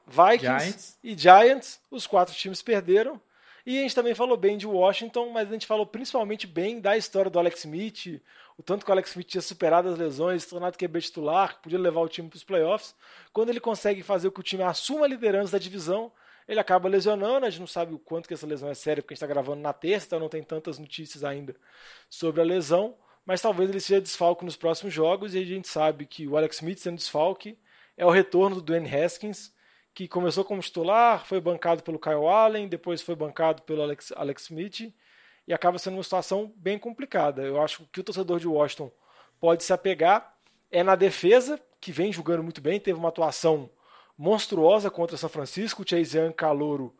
Vikings 0.06 0.64
Giants. 0.64 0.98
e 1.02 1.18
Giants, 1.18 1.80
os 1.90 2.06
quatro 2.06 2.34
times 2.34 2.62
perderam. 2.62 3.20
E 3.66 3.80
a 3.80 3.82
gente 3.82 3.96
também 3.96 4.14
falou 4.14 4.36
bem 4.36 4.56
de 4.56 4.64
Washington, 4.64 5.30
mas 5.30 5.48
a 5.48 5.52
gente 5.52 5.66
falou 5.66 5.84
principalmente 5.84 6.46
bem 6.46 6.80
da 6.80 6.96
história 6.96 7.28
do 7.28 7.36
Alex 7.36 7.58
Smith, 7.64 8.22
o 8.56 8.62
tanto 8.62 8.84
que 8.84 8.90
o 8.90 8.94
Alex 8.94 9.10
Smith 9.10 9.26
tinha 9.26 9.42
superado 9.42 9.88
as 9.88 9.98
lesões, 9.98 10.44
se 10.44 10.48
tornado 10.48 10.78
QB 10.78 11.00
titular, 11.00 11.60
podia 11.60 11.76
levar 11.76 12.00
o 12.00 12.08
time 12.08 12.28
para 12.28 12.36
os 12.36 12.44
playoffs. 12.44 12.94
Quando 13.32 13.48
ele 13.48 13.58
consegue 13.58 14.04
fazer 14.04 14.28
com 14.30 14.34
que 14.34 14.40
o 14.40 14.42
time 14.44 14.62
assuma 14.62 15.04
a 15.04 15.08
liderança 15.08 15.50
da 15.50 15.58
divisão, 15.58 16.12
ele 16.46 16.60
acaba 16.60 16.88
lesionando. 16.88 17.44
A 17.44 17.50
gente 17.50 17.58
não 17.58 17.66
sabe 17.66 17.92
o 17.92 17.98
quanto 17.98 18.28
que 18.28 18.34
essa 18.34 18.46
lesão 18.46 18.68
é 18.68 18.74
séria, 18.74 19.02
porque 19.02 19.14
a 19.14 19.16
gente 19.16 19.24
está 19.24 19.34
gravando 19.34 19.60
na 19.60 19.72
terça, 19.72 20.06
então 20.06 20.20
não 20.20 20.28
tem 20.28 20.44
tantas 20.44 20.78
notícias 20.78 21.24
ainda 21.24 21.56
sobre 22.08 22.40
a 22.40 22.44
lesão. 22.44 22.94
Mas 23.24 23.42
talvez 23.42 23.68
ele 23.68 23.80
seja 23.80 24.00
desfalque 24.00 24.44
nos 24.44 24.54
próximos 24.54 24.94
jogos, 24.94 25.34
e 25.34 25.38
a 25.38 25.44
gente 25.44 25.66
sabe 25.66 26.06
que 26.06 26.28
o 26.28 26.36
Alex 26.36 26.56
Smith 26.56 26.78
sendo 26.78 26.98
desfalque 26.98 27.58
é 27.96 28.06
o 28.06 28.10
retorno 28.10 28.56
do 28.56 28.62
Dwayne 28.62 28.88
Haskins, 28.88 29.52
que 29.96 30.06
começou 30.06 30.44
como 30.44 30.60
titular, 30.60 31.24
foi 31.24 31.40
bancado 31.40 31.82
pelo 31.82 31.98
Kyle 31.98 32.26
Allen, 32.26 32.68
depois 32.68 33.00
foi 33.00 33.16
bancado 33.16 33.62
pelo 33.62 33.80
Alex, 33.80 34.12
Alex 34.14 34.42
Smith, 34.42 34.92
e 35.48 35.54
acaba 35.54 35.78
sendo 35.78 35.94
uma 35.94 36.02
situação 36.02 36.52
bem 36.54 36.78
complicada. 36.78 37.40
Eu 37.42 37.62
acho 37.62 37.88
que 37.90 38.00
o 38.00 38.04
torcedor 38.04 38.38
de 38.38 38.46
Washington 38.46 38.92
pode 39.40 39.64
se 39.64 39.72
apegar 39.72 40.36
é 40.70 40.82
na 40.82 40.96
defesa, 40.96 41.58
que 41.80 41.92
vem 41.92 42.12
jogando 42.12 42.42
muito 42.42 42.60
bem, 42.60 42.78
teve 42.78 42.98
uma 42.98 43.08
atuação 43.08 43.70
monstruosa 44.18 44.90
contra 44.90 45.16
São 45.16 45.30
Francisco, 45.30 45.80
o 45.80 45.88
Chase 45.88 46.18
Young 46.18 46.34
Calouro, 46.34 46.94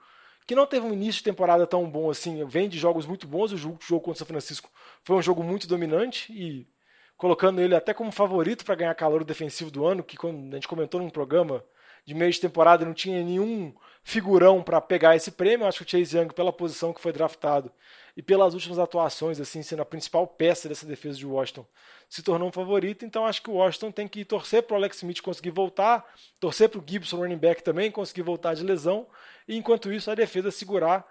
que 0.47 0.55
não 0.55 0.67
teve 0.67 0.87
um 0.87 0.93
início 0.95 1.19
de 1.19 1.25
temporada 1.25 1.67
tão 1.67 1.87
bom 1.91 2.09
assim, 2.09 2.47
vem 2.47 2.67
de 2.67 2.79
jogos 2.79 3.05
muito 3.05 3.27
bons, 3.27 3.53
o 3.53 3.59
jogo, 3.59 3.79
o 3.79 3.85
jogo 3.85 4.01
contra 4.01 4.21
São 4.21 4.27
Francisco 4.27 4.71
foi 5.05 5.17
um 5.17 5.23
jogo 5.23 5.43
muito 5.43 5.69
dominante 5.69 6.33
e 6.33 6.67
colocando 7.15 7.61
ele 7.61 7.75
até 7.75 7.93
como 7.93 8.11
favorito 8.11 8.65
para 8.65 8.75
ganhar 8.75 8.95
calor 8.95 9.23
defensivo 9.23 9.71
do 9.71 9.85
ano, 9.85 10.03
que 10.03 10.17
a 10.27 10.55
gente 10.55 10.67
comentou 10.67 10.99
num 10.99 11.11
programa 11.11 11.63
de 12.07 12.15
meio 12.15 12.31
de 12.31 12.41
temporada 12.41 12.85
não 12.85 12.95
tinha 12.95 13.23
nenhum 13.23 13.75
figurão 14.03 14.63
para 14.63 14.81
pegar 14.81 15.17
esse 15.17 15.33
prêmio. 15.33 15.67
Acho 15.67 15.85
que 15.85 15.97
o 15.97 15.99
Chase 15.99 16.17
Young, 16.17 16.33
pela 16.33 16.53
posição 16.53 16.93
que 16.93 17.01
foi 17.01 17.13
draftado 17.13 17.73
e 18.17 18.23
pelas 18.23 18.55
últimas 18.55 18.79
atuações, 18.79 19.41
assim, 19.41 19.63
sendo 19.63 19.83
a 19.83 19.85
principal 19.85 20.25
peça 20.27 20.69
dessa 20.69 20.87
defesa 20.87 21.19
de 21.19 21.27
Washington, 21.27 21.67
se 22.09 22.23
tornou 22.23 22.49
um 22.49 22.53
favorito. 22.53 23.05
Então 23.05 23.27
acho 23.27 23.43
que 23.43 23.51
o 23.51 23.55
Washington 23.55 23.91
tem 23.91 24.07
que 24.07 24.25
torcer 24.25 24.63
para 24.63 24.75
o 24.75 24.77
Alex 24.77 24.99
Smith 24.99 25.21
conseguir 25.21 25.51
voltar, 25.51 26.07
torcer 26.39 26.69
para 26.69 26.79
o 26.79 26.85
Gibson 26.87 27.17
running 27.17 27.37
back 27.37 27.63
também 27.65 27.91
conseguir 27.91 28.23
voltar 28.23 28.55
de 28.55 28.63
lesão, 28.63 29.09
e 29.49 29.57
enquanto 29.57 29.93
isso 29.93 30.09
a 30.09 30.15
defesa 30.15 30.53
segurar, 30.53 31.05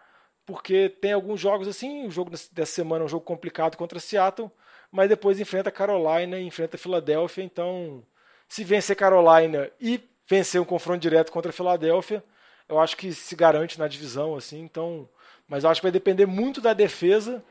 porque 0.46 0.88
tem 0.88 1.12
alguns 1.12 1.42
jogos 1.42 1.68
assim, 1.68 2.08
o 2.08 2.12
jogo 2.12 2.30
dessa 2.30 2.72
semana 2.72 3.04
é 3.04 3.06
um 3.06 3.10
jogo 3.10 3.26
complicado 3.26 3.76
contra 3.76 4.00
Seattle, 4.00 4.50
mas 4.90 5.10
depois 5.10 5.40
enfrenta 5.40 5.70
Carolina 5.70 6.40
e 6.40 6.44
enfrenta 6.44 6.78
Filadélfia, 6.78 7.44
então 7.44 8.02
se 8.48 8.64
vencer 8.64 8.96
Carolina 8.96 9.70
e 9.82 10.00
vencer 10.28 10.62
um 10.62 10.66
confronto 10.66 11.00
direto 11.00 11.32
contra 11.32 11.50
a 11.50 11.54
Filadélfia, 11.54 12.24
eu 12.68 12.80
acho 12.80 12.98
que 12.98 13.14
se 13.14 13.36
garante 13.36 13.78
na 13.78 13.88
divisão, 13.88 14.36
assim, 14.36 14.62
então. 14.62 15.08
Mas 15.48 15.64
eu 15.64 15.70
acho 15.70 15.82
que 15.82 15.86
vai 15.86 15.92
depender 15.92 16.26
muito 16.26 16.60
da 16.60 16.74
defesa 16.74 17.44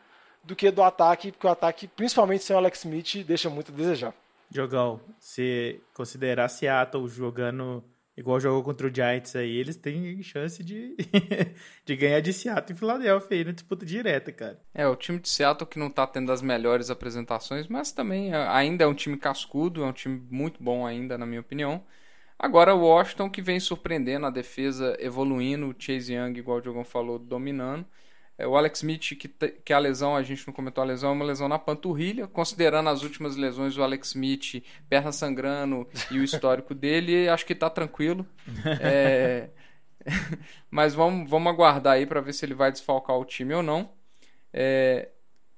do 0.43 0.57
que 0.57 0.71
do 0.71 0.83
ataque, 0.83 1.33
porque 1.33 1.47
o 1.47 1.51
ataque, 1.51 1.87
principalmente 1.87 2.45
sem 2.45 2.55
o 2.55 2.59
Alex 2.59 2.81
Smith, 2.81 3.25
deixa 3.25 3.49
muito 3.49 3.73
a 3.73 3.75
desejar. 3.75 4.15
Jogão, 4.51 5.01
se 5.19 5.81
considerar 5.95 6.49
Seattle 6.49 7.09
jogando 7.09 7.83
igual 8.17 8.39
jogou 8.39 8.63
contra 8.63 8.87
o 8.87 8.95
Giants 8.95 9.35
aí, 9.35 9.57
eles 9.57 9.77
têm 9.77 10.23
chance 10.23 10.63
de, 10.63 10.97
de 11.85 11.97
ganhar 11.97 12.21
de 12.21 12.33
Seattle 12.33 12.75
e 12.75 12.79
Filadélfia 12.79 13.37
aí 13.37 13.45
na 13.45 13.53
disputa 13.53 13.85
direta, 13.85 14.31
cara. 14.31 14.61
É, 14.73 14.87
o 14.87 14.95
time 14.95 15.19
de 15.19 15.29
Seattle 15.29 15.69
que 15.69 15.79
não 15.79 15.91
tá 15.91 16.07
tendo 16.07 16.31
as 16.31 16.41
melhores 16.41 16.91
apresentações, 16.91 17.67
mas 17.67 17.93
também 17.93 18.33
é, 18.33 18.49
ainda 18.49 18.85
é 18.85 18.87
um 18.87 18.95
time 18.95 19.17
cascudo, 19.17 19.83
é 19.83 19.87
um 19.87 19.93
time 19.93 20.23
muito 20.31 20.63
bom 20.63 20.87
ainda, 20.87 21.19
na 21.19 21.27
minha 21.27 21.41
opinião. 21.41 21.85
Agora 22.45 22.75
o 22.75 22.81
Washington 22.81 23.31
que 23.31 23.41
vem 23.41 23.59
surpreendendo 23.59 24.27
a 24.27 24.31
defesa, 24.31 24.95
evoluindo, 25.01 25.71
o 25.71 25.75
Chase 25.79 26.13
Young, 26.13 26.39
igual 26.39 26.59
o 26.59 26.61
Diogão 26.61 26.85
falou, 26.85 27.19
dominando. 27.19 27.87
É, 28.37 28.47
o 28.47 28.55
Alex 28.55 28.81
Smith, 28.81 29.17
que, 29.19 29.29
que 29.29 29.73
a 29.73 29.79
lesão, 29.79 30.15
a 30.15 30.23
gente 30.23 30.47
não 30.47 30.53
comentou 30.53 30.83
a 30.83 30.87
lesão, 30.87 31.09
é 31.09 31.13
uma 31.15 31.25
lesão 31.25 31.49
na 31.49 31.59
panturrilha. 31.59 32.27
Considerando 32.27 32.91
as 32.91 33.03
últimas 33.03 33.35
lesões, 33.35 33.79
o 33.79 33.83
Alex 33.83 34.09
Smith, 34.09 34.63
perna 34.91 35.11
sangrando 35.11 35.89
e 36.11 36.19
o 36.19 36.23
histórico 36.23 36.75
dele, 36.77 37.31
acho 37.31 37.47
que 37.47 37.55
tá 37.55 37.71
tranquilo. 37.71 38.27
É... 38.79 39.49
Mas 40.71 40.93
vamos, 40.93 41.31
vamos 41.31 41.51
aguardar 41.51 41.95
aí 41.95 42.05
para 42.05 42.21
ver 42.21 42.35
se 42.35 42.45
ele 42.45 42.53
vai 42.53 42.71
desfalcar 42.71 43.17
o 43.17 43.25
time 43.25 43.55
ou 43.55 43.63
não. 43.63 43.91
É... 44.53 45.09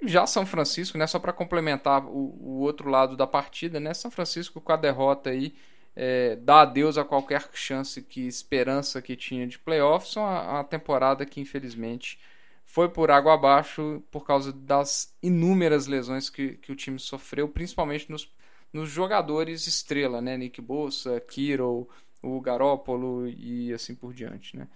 Já 0.05 0.25
São 0.25 0.47
Francisco, 0.47 0.97
né, 0.97 1.09
só 1.09 1.19
para 1.19 1.33
complementar 1.33 2.05
o, 2.05 2.39
o 2.41 2.61
outro 2.61 2.89
lado 2.89 3.17
da 3.17 3.27
partida, 3.27 3.81
né, 3.81 3.93
São 3.93 4.09
Francisco 4.09 4.61
com 4.61 4.71
a 4.71 4.77
derrota 4.77 5.31
aí 5.31 5.53
é, 5.97 6.37
dar 6.37 6.61
adeus 6.61 6.99
a 6.99 7.05
qualquer 7.05 7.49
chance 7.55 8.03
que 8.03 8.27
esperança 8.27 9.01
que 9.01 9.17
tinha 9.17 9.47
de 9.47 9.59
playoffs. 9.59 10.15
Uma, 10.17 10.43
uma 10.43 10.65
temporada 10.65 11.25
que 11.25 11.41
infelizmente 11.41 12.21
foi 12.67 12.89
por 12.89 13.11
água 13.11 13.33
abaixo 13.33 14.03
por 14.11 14.27
causa 14.27 14.53
das 14.53 15.17
inúmeras 15.23 15.87
lesões 15.87 16.29
que, 16.29 16.59
que 16.59 16.71
o 16.71 16.77
time 16.77 16.99
sofreu, 16.99 17.49
principalmente 17.49 18.11
nos, 18.11 18.31
nos 18.73 18.91
jogadores 18.91 19.67
estrela, 19.67 20.21
né? 20.21 20.37
Nick 20.37 20.61
Bossa, 20.61 21.19
Kiro, 21.21 21.89
o 22.23 22.41
Garópolo 22.41 23.27
e 23.27 23.73
assim 23.73 23.95
por 23.95 24.13
diante, 24.13 24.57
né? 24.57 24.69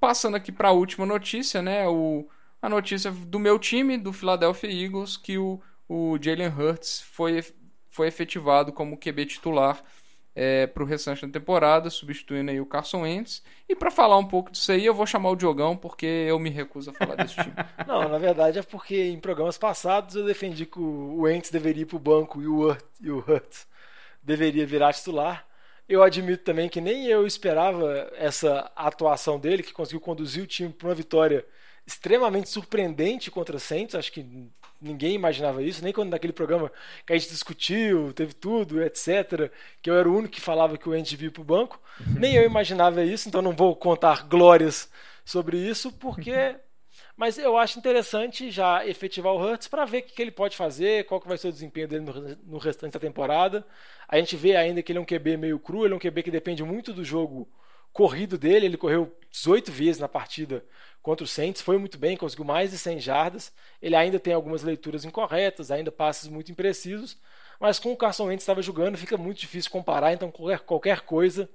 Passando 0.00 0.36
aqui 0.36 0.50
para 0.50 0.68
a 0.68 0.72
última 0.72 1.06
notícia, 1.06 1.62
né? 1.62 1.86
O, 1.86 2.28
a 2.60 2.68
notícia 2.68 3.12
do 3.12 3.38
meu 3.38 3.58
time, 3.58 3.96
do 3.96 4.12
Philadelphia 4.12 4.70
Eagles, 4.70 5.16
que 5.16 5.38
o, 5.38 5.60
o 5.88 6.18
Jalen 6.20 6.48
Hurts 6.48 7.02
foi, 7.02 7.44
foi 7.88 8.08
efetivado 8.08 8.72
como 8.72 8.98
QB 8.98 9.26
titular 9.26 9.80
é, 10.40 10.68
para 10.68 10.84
o 10.84 10.86
restante 10.86 11.26
da 11.26 11.32
temporada, 11.32 11.90
substituindo 11.90 12.52
aí 12.52 12.60
o 12.60 12.66
Carson 12.66 13.00
Wentz. 13.00 13.42
E 13.68 13.74
para 13.74 13.90
falar 13.90 14.16
um 14.18 14.24
pouco 14.24 14.52
disso 14.52 14.70
aí, 14.70 14.86
eu 14.86 14.94
vou 14.94 15.04
chamar 15.04 15.30
o 15.30 15.36
Diogão, 15.36 15.76
porque 15.76 16.06
eu 16.06 16.38
me 16.38 16.48
recuso 16.48 16.90
a 16.90 16.92
falar 16.92 17.16
desse 17.16 17.34
time. 17.34 17.52
Não, 17.88 18.08
na 18.08 18.18
verdade 18.18 18.60
é 18.60 18.62
porque 18.62 19.08
em 19.08 19.18
programas 19.18 19.58
passados 19.58 20.14
eu 20.14 20.24
defendi 20.24 20.64
que 20.64 20.78
o 20.78 21.22
Wentz 21.22 21.50
deveria 21.50 21.82
ir 21.82 21.86
para 21.86 21.96
o 21.96 21.98
banco 21.98 22.40
e 22.40 22.46
o, 22.46 22.68
Hurt, 23.18 23.64
deveria 24.22 24.64
virar 24.64 24.92
titular. 24.92 25.44
Eu 25.88 26.04
admito 26.04 26.44
também 26.44 26.68
que 26.68 26.80
nem 26.80 27.06
eu 27.06 27.26
esperava 27.26 28.08
essa 28.14 28.70
atuação 28.76 29.40
dele, 29.40 29.64
que 29.64 29.72
conseguiu 29.72 30.00
conduzir 30.00 30.44
o 30.44 30.46
time 30.46 30.72
para 30.72 30.86
uma 30.86 30.94
vitória 30.94 31.44
extremamente 31.84 32.48
surpreendente 32.48 33.28
contra 33.28 33.58
Saints. 33.58 33.96
Acho 33.96 34.12
que 34.12 34.48
ninguém 34.80 35.14
imaginava 35.14 35.62
isso, 35.62 35.82
nem 35.82 35.92
quando 35.92 36.10
naquele 36.10 36.32
programa 36.32 36.70
que 37.06 37.12
a 37.12 37.18
gente 37.18 37.30
discutiu, 37.30 38.12
teve 38.12 38.32
tudo, 38.32 38.82
etc. 38.82 39.50
Que 39.82 39.90
eu 39.90 39.96
era 39.96 40.08
o 40.08 40.16
único 40.16 40.34
que 40.34 40.40
falava 40.40 40.78
que 40.78 40.88
o 40.88 40.92
Andy 40.92 41.10
devia 41.10 41.30
para 41.30 41.42
o 41.42 41.44
banco. 41.44 41.80
nem 42.18 42.34
eu 42.34 42.44
imaginava 42.44 43.02
isso, 43.02 43.28
então 43.28 43.42
não 43.42 43.52
vou 43.52 43.74
contar 43.74 44.26
glórias 44.26 44.90
sobre 45.24 45.58
isso, 45.58 45.92
porque. 45.92 46.56
Mas 47.16 47.36
eu 47.36 47.58
acho 47.58 47.80
interessante 47.80 48.48
já 48.48 48.86
efetivar 48.86 49.32
o 49.32 49.42
Hurts 49.42 49.66
para 49.66 49.84
ver 49.84 49.98
o 49.98 50.02
que 50.04 50.22
ele 50.22 50.30
pode 50.30 50.56
fazer, 50.56 51.04
qual 51.04 51.20
que 51.20 51.26
vai 51.26 51.36
ser 51.36 51.48
o 51.48 51.52
desempenho 51.52 51.88
dele 51.88 52.04
no 52.46 52.58
restante 52.58 52.92
da 52.92 53.00
temporada. 53.00 53.66
A 54.06 54.18
gente 54.18 54.36
vê 54.36 54.54
ainda 54.54 54.82
que 54.82 54.92
ele 54.92 55.00
é 55.00 55.02
um 55.02 55.04
QB 55.04 55.36
meio 55.36 55.58
cru, 55.58 55.84
ele 55.84 55.94
é 55.94 55.96
um 55.96 56.00
QB 56.00 56.22
que 56.22 56.30
depende 56.30 56.62
muito 56.62 56.92
do 56.92 57.04
jogo 57.04 57.48
corrido 57.92 58.38
dele, 58.38 58.66
ele 58.66 58.76
correu 58.76 59.16
18 59.30 59.70
vezes 59.70 60.00
na 60.00 60.08
partida 60.08 60.64
contra 61.02 61.24
o 61.24 61.28
Saints, 61.28 61.62
foi 61.62 61.78
muito 61.78 61.96
bem, 61.96 62.16
conseguiu 62.16 62.44
mais 62.44 62.70
de 62.70 62.78
100 62.78 63.00
jardas. 63.00 63.52
Ele 63.80 63.96
ainda 63.96 64.18
tem 64.18 64.32
algumas 64.34 64.62
leituras 64.62 65.04
incorretas, 65.04 65.70
ainda 65.70 65.90
passes 65.90 66.28
muito 66.28 66.52
imprecisos, 66.52 67.16
mas 67.58 67.78
com 67.78 67.92
o 67.92 67.96
Carson 67.96 68.26
Wentz 68.26 68.42
estava 68.42 68.62
jogando, 68.62 68.98
fica 68.98 69.16
muito 69.16 69.38
difícil 69.38 69.70
comparar, 69.70 70.12
então 70.12 70.30
qualquer, 70.30 70.60
qualquer 70.60 71.00
coisa 71.00 71.48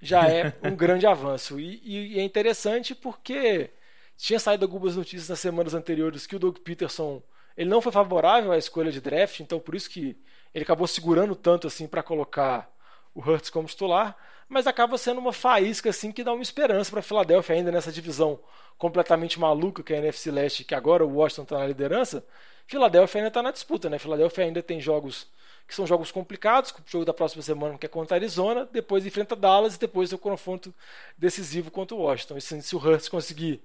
já 0.00 0.28
é 0.28 0.54
um 0.62 0.74
grande 0.74 1.06
avanço. 1.06 1.58
E, 1.60 1.80
e, 1.84 2.18
é 2.18 2.22
interessante 2.22 2.94
porque 2.94 3.70
tinha 4.16 4.40
saído 4.40 4.64
algumas 4.64 4.96
notícias 4.96 5.28
nas 5.28 5.40
semanas 5.40 5.74
anteriores 5.74 6.26
que 6.26 6.36
o 6.36 6.38
Doug 6.38 6.58
Peterson 6.58 7.22
ele 7.56 7.68
não 7.68 7.82
foi 7.82 7.90
favorável 7.90 8.52
à 8.52 8.58
escolha 8.58 8.92
de 8.92 9.00
draft, 9.00 9.40
então 9.40 9.58
por 9.58 9.74
isso 9.74 9.90
que 9.90 10.16
ele 10.54 10.62
acabou 10.62 10.86
segurando 10.86 11.34
tanto 11.34 11.66
assim 11.66 11.88
para 11.88 12.02
colocar 12.02 12.70
o 13.14 13.20
Hurts 13.20 13.50
como 13.50 13.66
titular, 13.66 14.16
mas 14.48 14.66
acaba 14.66 14.96
sendo 14.96 15.18
uma 15.18 15.32
faísca 15.32 15.90
assim 15.90 16.10
que 16.10 16.24
dá 16.24 16.32
uma 16.32 16.42
esperança 16.42 16.90
para 16.90 17.00
a 17.00 17.02
Filadélfia 17.02 17.54
ainda 17.54 17.70
nessa 17.70 17.92
divisão 17.92 18.40
completamente 18.78 19.38
maluca 19.38 19.82
que 19.82 19.92
é 19.92 19.96
a 19.96 19.98
NFC 20.00 20.30
Leste, 20.30 20.64
que 20.64 20.74
agora 20.74 21.04
o 21.04 21.16
Washington 21.16 21.42
está 21.42 21.58
na 21.58 21.66
liderança. 21.66 22.24
Filadélfia 22.66 23.20
ainda 23.20 23.28
está 23.28 23.42
na 23.42 23.50
disputa, 23.50 23.90
né? 23.90 23.98
Filadélfia 23.98 24.44
ainda 24.44 24.62
tem 24.62 24.80
jogos 24.80 25.26
que 25.66 25.74
são 25.74 25.86
jogos 25.86 26.10
complicados, 26.10 26.70
o 26.70 26.82
jogo 26.86 27.04
da 27.04 27.12
próxima 27.12 27.42
semana 27.42 27.76
que 27.76 27.84
é 27.84 27.88
contra 27.88 28.16
a 28.16 28.18
Arizona, 28.18 28.66
depois 28.72 29.04
enfrenta 29.04 29.36
Dallas 29.36 29.74
e 29.76 29.78
depois 29.78 30.12
o 30.12 30.18
confronto 30.18 30.74
decisivo 31.16 31.70
contra 31.70 31.94
o 31.94 32.00
Washington. 32.00 32.38
E 32.38 32.40
se 32.40 32.74
o 32.74 32.78
Hurts 32.78 33.08
conseguir 33.08 33.62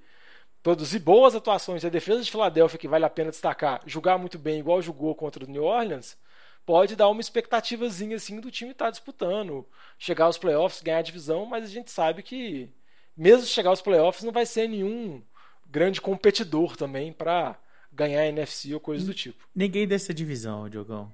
produzir 0.62 1.00
boas 1.00 1.36
atuações 1.36 1.84
e 1.84 1.88
a 1.88 1.90
defesa 1.90 2.22
de 2.22 2.30
Filadélfia, 2.30 2.78
que 2.78 2.88
vale 2.88 3.06
a 3.06 3.10
pena 3.10 3.32
destacar, 3.32 3.82
jogar 3.86 4.18
muito 4.18 4.38
bem, 4.38 4.60
igual 4.60 4.82
jogou 4.82 5.16
contra 5.16 5.46
o 5.46 5.48
New 5.48 5.63
Orleans, 5.63 6.18
pode 6.65 6.96
dar 6.96 7.10
uma 7.10 7.22
expectativazinha 7.22 8.15
assim 8.15 8.39
do 8.39 8.51
time 8.51 8.72
estar 8.72 8.86
tá 8.86 8.91
disputando, 8.91 9.65
chegar 9.98 10.25
aos 10.25 10.38
playoffs, 10.38 10.82
ganhar 10.82 11.00
a 11.00 11.03
divisão, 11.03 11.46
mas 11.46 11.65
a 11.65 11.67
gente 11.67 11.91
sabe 11.91 12.24
que 12.24 12.70
mesmo 13.15 13.46
chegar 13.46 13.70
aos 13.70 13.82
playoffs 13.82 14.24
não 14.24 14.32
vai 14.32 14.46
ser 14.46 14.67
nenhum 14.67 15.22
grande 15.70 16.01
competidor 16.01 16.75
também 16.75 17.12
para 17.12 17.58
ganhar 17.91 18.22
a 18.22 18.27
NFC 18.27 18.74
ou 18.74 18.79
coisa 18.79 19.05
do 19.05 19.13
tipo. 19.13 19.48
Ninguém 19.55 19.88
dessa 19.88 20.13
divisão, 20.13 20.70
Diogão. 20.70 21.12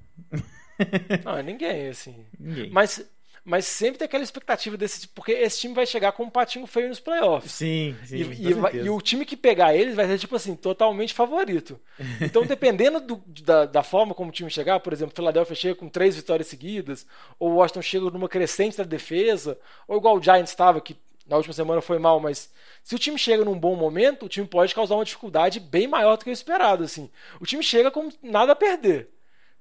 Não, 1.25 1.41
ninguém, 1.43 1.89
assim. 1.89 2.25
Ninguém. 2.39 2.69
Mas, 2.69 3.05
mas 3.43 3.65
sempre 3.65 3.99
tem 3.99 4.05
aquela 4.05 4.23
expectativa 4.23 4.77
desse 4.77 5.07
porque 5.07 5.31
esse 5.31 5.61
time 5.61 5.73
vai 5.73 5.85
chegar 5.85 6.11
com 6.11 6.23
um 6.23 6.29
patinho 6.29 6.67
feio 6.67 6.89
nos 6.89 6.99
playoffs. 6.99 7.51
Sim, 7.51 7.95
sim. 8.05 8.17
E, 8.17 8.49
e, 8.49 8.53
vai, 8.53 8.75
e, 8.75 8.89
o 8.89 9.01
time 9.01 9.25
que 9.25 9.37
pegar 9.37 9.75
eles 9.75 9.95
vai 9.95 10.07
ser, 10.07 10.19
tipo 10.19 10.35
assim, 10.35 10.55
totalmente 10.55 11.13
favorito. 11.13 11.79
Então, 12.21 12.45
dependendo 12.45 12.99
do, 12.99 13.23
da, 13.43 13.65
da, 13.65 13.83
forma 13.83 14.13
como 14.13 14.29
o 14.29 14.33
time 14.33 14.49
chegar, 14.49 14.79
por 14.79 14.93
exemplo, 14.93 15.15
Philadelphia 15.15 15.55
chega 15.55 15.75
com 15.75 15.89
três 15.89 16.15
vitórias 16.15 16.47
seguidas, 16.47 17.05
ou 17.37 17.51
o 17.51 17.55
Washington 17.55 17.81
chega 17.81 18.09
numa 18.09 18.29
crescente 18.29 18.77
da 18.77 18.83
defesa, 18.83 19.57
ou 19.87 19.97
igual 19.97 20.17
o 20.17 20.21
Giants 20.21 20.51
estava, 20.51 20.81
que 20.81 20.95
na 21.27 21.37
última 21.37 21.53
semana 21.53 21.81
foi 21.81 21.99
mal, 21.99 22.19
mas 22.19 22.51
se 22.83 22.95
o 22.95 22.99
time 22.99 23.17
chega 23.17 23.45
num 23.45 23.57
bom 23.57 23.75
momento, 23.75 24.25
o 24.25 24.29
time 24.29 24.47
pode 24.47 24.73
causar 24.73 24.95
uma 24.95 25.05
dificuldade 25.05 25.59
bem 25.59 25.87
maior 25.87 26.17
do 26.17 26.23
que 26.23 26.29
o 26.29 26.33
esperado, 26.33 26.83
assim. 26.83 27.09
O 27.39 27.45
time 27.45 27.63
chega 27.63 27.91
com 27.91 28.09
nada 28.23 28.53
a 28.53 28.55
perder 28.55 29.09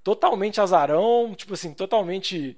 totalmente 0.03 0.61
azarão, 0.61 1.35
tipo 1.37 1.53
assim, 1.53 1.75
totalmente 1.75 2.57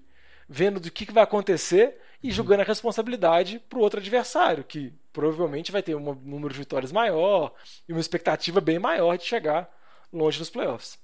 vendo 0.53 0.81
do 0.81 0.91
que, 0.91 1.07
que 1.07 1.13
vai 1.13 1.23
acontecer 1.23 1.97
e 2.21 2.27
uhum. 2.27 2.35
jogando 2.35 2.61
a 2.61 2.65
responsabilidade 2.65 3.61
para 3.69 3.79
o 3.79 3.83
outro 3.83 4.01
adversário, 4.01 4.65
que 4.65 4.93
provavelmente 5.13 5.71
vai 5.71 5.81
ter 5.81 5.95
um 5.95 6.15
número 6.15 6.53
de 6.53 6.59
vitórias 6.59 6.91
maior 6.91 7.55
e 7.89 7.93
uma 7.93 8.01
expectativa 8.01 8.61
bem 8.61 8.77
maior 8.77 9.17
de 9.17 9.25
chegar 9.25 9.71
longe 10.13 10.41
dos 10.41 10.51
playoffs. 10.51 10.99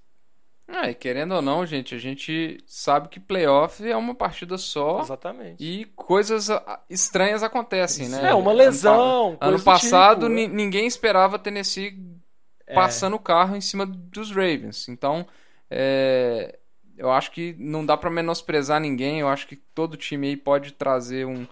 É, 0.69 0.93
querendo 0.93 1.37
ou 1.37 1.41
não, 1.41 1.65
gente, 1.65 1.95
a 1.95 1.99
gente 1.99 2.59
sabe 2.67 3.09
que 3.09 3.21
playoff 3.21 3.89
é 3.89 3.97
uma 3.97 4.17
partida 4.17 4.59
só. 4.59 5.01
Exatamente. 5.01 5.63
E 5.63 5.85
coisas 5.95 6.51
ah, 6.51 6.81
estranhas 6.91 7.45
acontecem, 7.45 8.09
né? 8.09 8.31
É, 8.31 8.35
uma 8.35 8.53
lesão. 8.53 9.29
Ano, 9.29 9.39
ano 9.41 9.63
passado, 9.63 10.29
tipo, 10.29 10.53
ninguém 10.53 10.89
esperava 10.89 11.39
Tennessee 11.39 11.97
é. 12.67 12.75
passando 12.75 13.15
o 13.15 13.21
carro 13.21 13.55
em 13.55 13.61
cima 13.61 13.87
dos 13.87 14.31
Ravens. 14.33 14.89
Então, 14.89 15.25
é, 15.71 16.59
eu 16.97 17.11
acho 17.11 17.31
que 17.31 17.55
não 17.59 17.85
dá 17.85 17.97
para 17.97 18.11
menosprezar 18.11 18.81
ninguém. 18.81 19.21
Eu 19.21 19.29
acho 19.29 19.47
que 19.47 19.57
todo 19.57 19.97
time 19.97 20.29
aí 20.29 20.37
pode 20.37 20.73
trazer 20.73 21.27
um, 21.27 21.47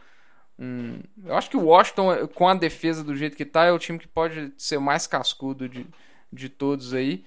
um. 0.59 1.01
Eu 1.25 1.37
acho 1.37 1.51
que 1.51 1.57
o 1.57 1.65
Washington, 1.65 2.27
com 2.29 2.49
a 2.49 2.55
defesa 2.55 3.05
do 3.05 3.17
jeito 3.17 3.37
que 3.37 3.45
tá, 3.45 3.65
é 3.65 3.73
o 3.73 3.79
time 3.79 3.99
que 3.99 4.09
pode 4.09 4.53
ser 4.57 4.77
o 4.77 4.83
mais 4.83 5.07
cascudo 5.07 5.69
de, 5.69 5.87
de 6.33 6.49
todos 6.49 6.95
aí. 6.95 7.25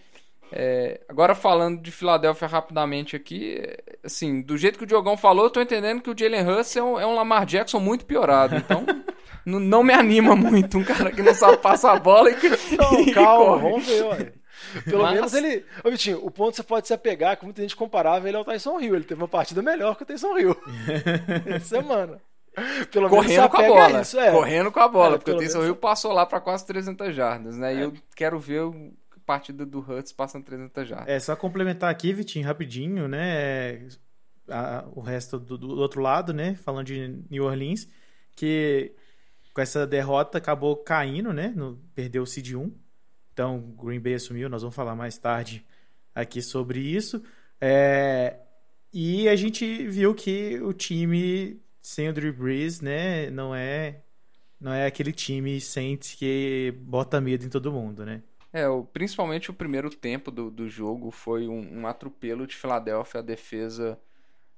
É, 0.52 1.02
agora 1.10 1.36
falando 1.36 1.82
de 1.82 1.92
Filadélfia 1.92 2.48
rapidamente 2.48 3.16
aqui, 3.16 3.62
assim, 4.04 4.42
do 4.42 4.58
jeito 4.58 4.78
que 4.78 4.86
o 4.86 4.88
Diogão 4.88 5.18
falou, 5.18 5.46
eu 5.46 5.50
tô 5.50 5.62
entendendo 5.62 6.02
que 6.02 6.10
o 6.10 6.18
Jalen 6.18 6.48
Hurts 6.48 6.76
é 6.76 6.82
um, 6.82 7.00
é 7.00 7.06
um 7.06 7.16
Lamar 7.16 7.46
Jackson 7.46 7.80
muito 7.80 8.06
piorado. 8.06 8.56
Então, 8.56 8.86
não, 9.46 9.84
me 9.84 9.94
anima 9.94 10.36
muito 10.36 10.78
um 10.78 10.84
cara 10.84 11.12
que 11.12 11.22
não 11.22 11.34
sabe 11.34 11.58
passar 11.58 11.94
a 11.94 12.00
bola 12.00 12.32
e, 12.32 12.36
não, 12.78 13.00
e 13.02 13.12
calma, 13.12 13.58
vamos 13.58 13.86
ver, 13.86 14.06
ué. 14.06 14.34
Pelo 14.86 15.04
Mas... 15.04 15.14
menos 15.14 15.34
ele. 15.34 15.66
Ô, 15.84 15.90
Vitinho, 15.90 16.26
o 16.26 16.32
ponto 16.32 16.52
que 16.52 16.58
você 16.58 16.64
pode 16.64 16.88
se 16.88 16.94
apegar, 16.94 17.38
que 17.38 17.46
muita 17.46 17.62
gente 17.62 17.76
comparava 17.76 18.28
ele 18.28 18.38
ao 18.38 18.46
Tyson 18.46 18.80
Hill. 18.80 18.96
Ele 18.96 19.06
teve 19.06 19.22
uma 19.22 19.28
partida 19.28 19.62
melhor 19.62 19.96
que 19.96 20.04
o 20.04 20.06
Tyson 20.06 20.38
Hill. 20.38 20.56
Essa 21.46 21.66
semana. 21.66 22.22
Pelo 22.92 23.08
Correndo 23.08 23.50
com 23.50 23.58
a 23.58 23.68
bola. 23.68 24.02
Isso, 24.02 24.20
é. 24.20 24.32
Correndo 24.32 24.72
com 24.72 24.80
a 24.80 24.88
bola, 24.88 25.16
é, 25.16 25.18
porque 25.20 25.32
o 25.32 25.38
Tyson 25.38 25.64
Hill 25.64 25.76
passou 25.76 26.12
lá 26.12 26.26
para 26.26 26.40
quase 26.42 26.66
300 26.66 27.16
jardas, 27.16 27.56
né? 27.58 27.74
É. 27.74 27.78
E 27.78 27.82
eu 27.82 27.94
quero 28.16 28.40
ver 28.40 28.62
a 28.64 29.20
partida 29.26 29.66
do 29.66 29.80
Hurts 29.80 30.12
passando 30.12 30.46
300 30.46 30.88
jardas. 30.88 31.08
É, 31.08 31.20
só 31.20 31.36
complementar 31.36 31.92
aqui, 31.92 32.12
Vitinho, 32.14 32.48
rapidinho, 32.48 33.08
né? 33.08 33.88
A, 34.50 34.86
o 34.96 35.02
resto 35.02 35.38
do, 35.38 35.58
do 35.58 35.80
outro 35.80 36.02
lado, 36.02 36.34
né? 36.34 36.56
Falando 36.56 36.88
de 36.88 37.24
New 37.30 37.44
Orleans, 37.44 37.88
que 38.36 38.92
com 39.54 39.62
essa 39.62 39.86
derrota 39.86 40.40
acabou 40.40 40.78
caindo, 40.78 41.32
né? 41.32 41.54
No, 41.56 41.78
perdeu 41.94 42.24
o 42.24 42.28
Seed 42.28 42.54
1 42.54 42.87
então, 43.38 43.60
Green 43.80 44.00
Bay 44.00 44.16
assumiu, 44.16 44.50
nós 44.50 44.64
vamos 44.64 44.76
falar 44.76 44.96
mais 44.96 45.16
tarde 45.16 45.64
aqui 46.16 46.42
sobre 46.42 46.80
isso. 46.80 47.24
É, 47.62 48.40
e 48.92 49.30
a 49.30 49.36
gente 49.36 49.88
viu 49.88 50.16
que 50.16 50.60
o 50.60 50.74
time 50.74 51.62
sem 51.80 52.10
o 52.10 52.14
Drew 52.14 52.34
Brees, 52.34 52.82
né, 52.82 53.30
não 53.30 53.54
é 53.54 54.02
não 54.60 54.74
é 54.74 54.88
aquele 54.88 55.12
time 55.12 55.62
Saints 55.62 56.16
que 56.16 56.74
bota 56.80 57.22
medo 57.22 57.46
em 57.46 57.50
todo 57.50 57.72
mundo, 57.72 58.04
né? 58.04 58.24
É, 58.52 58.68
o, 58.68 58.84
principalmente 58.84 59.52
o 59.52 59.54
primeiro 59.54 59.92
tempo 59.92 60.32
do, 60.32 60.50
do 60.50 60.68
jogo 60.68 61.12
foi 61.12 61.48
um, 61.48 61.82
um 61.82 61.86
atropelo 61.86 62.48
de 62.48 62.56
Filadélfia. 62.56 63.20
A 63.20 63.24
defesa, 63.24 64.00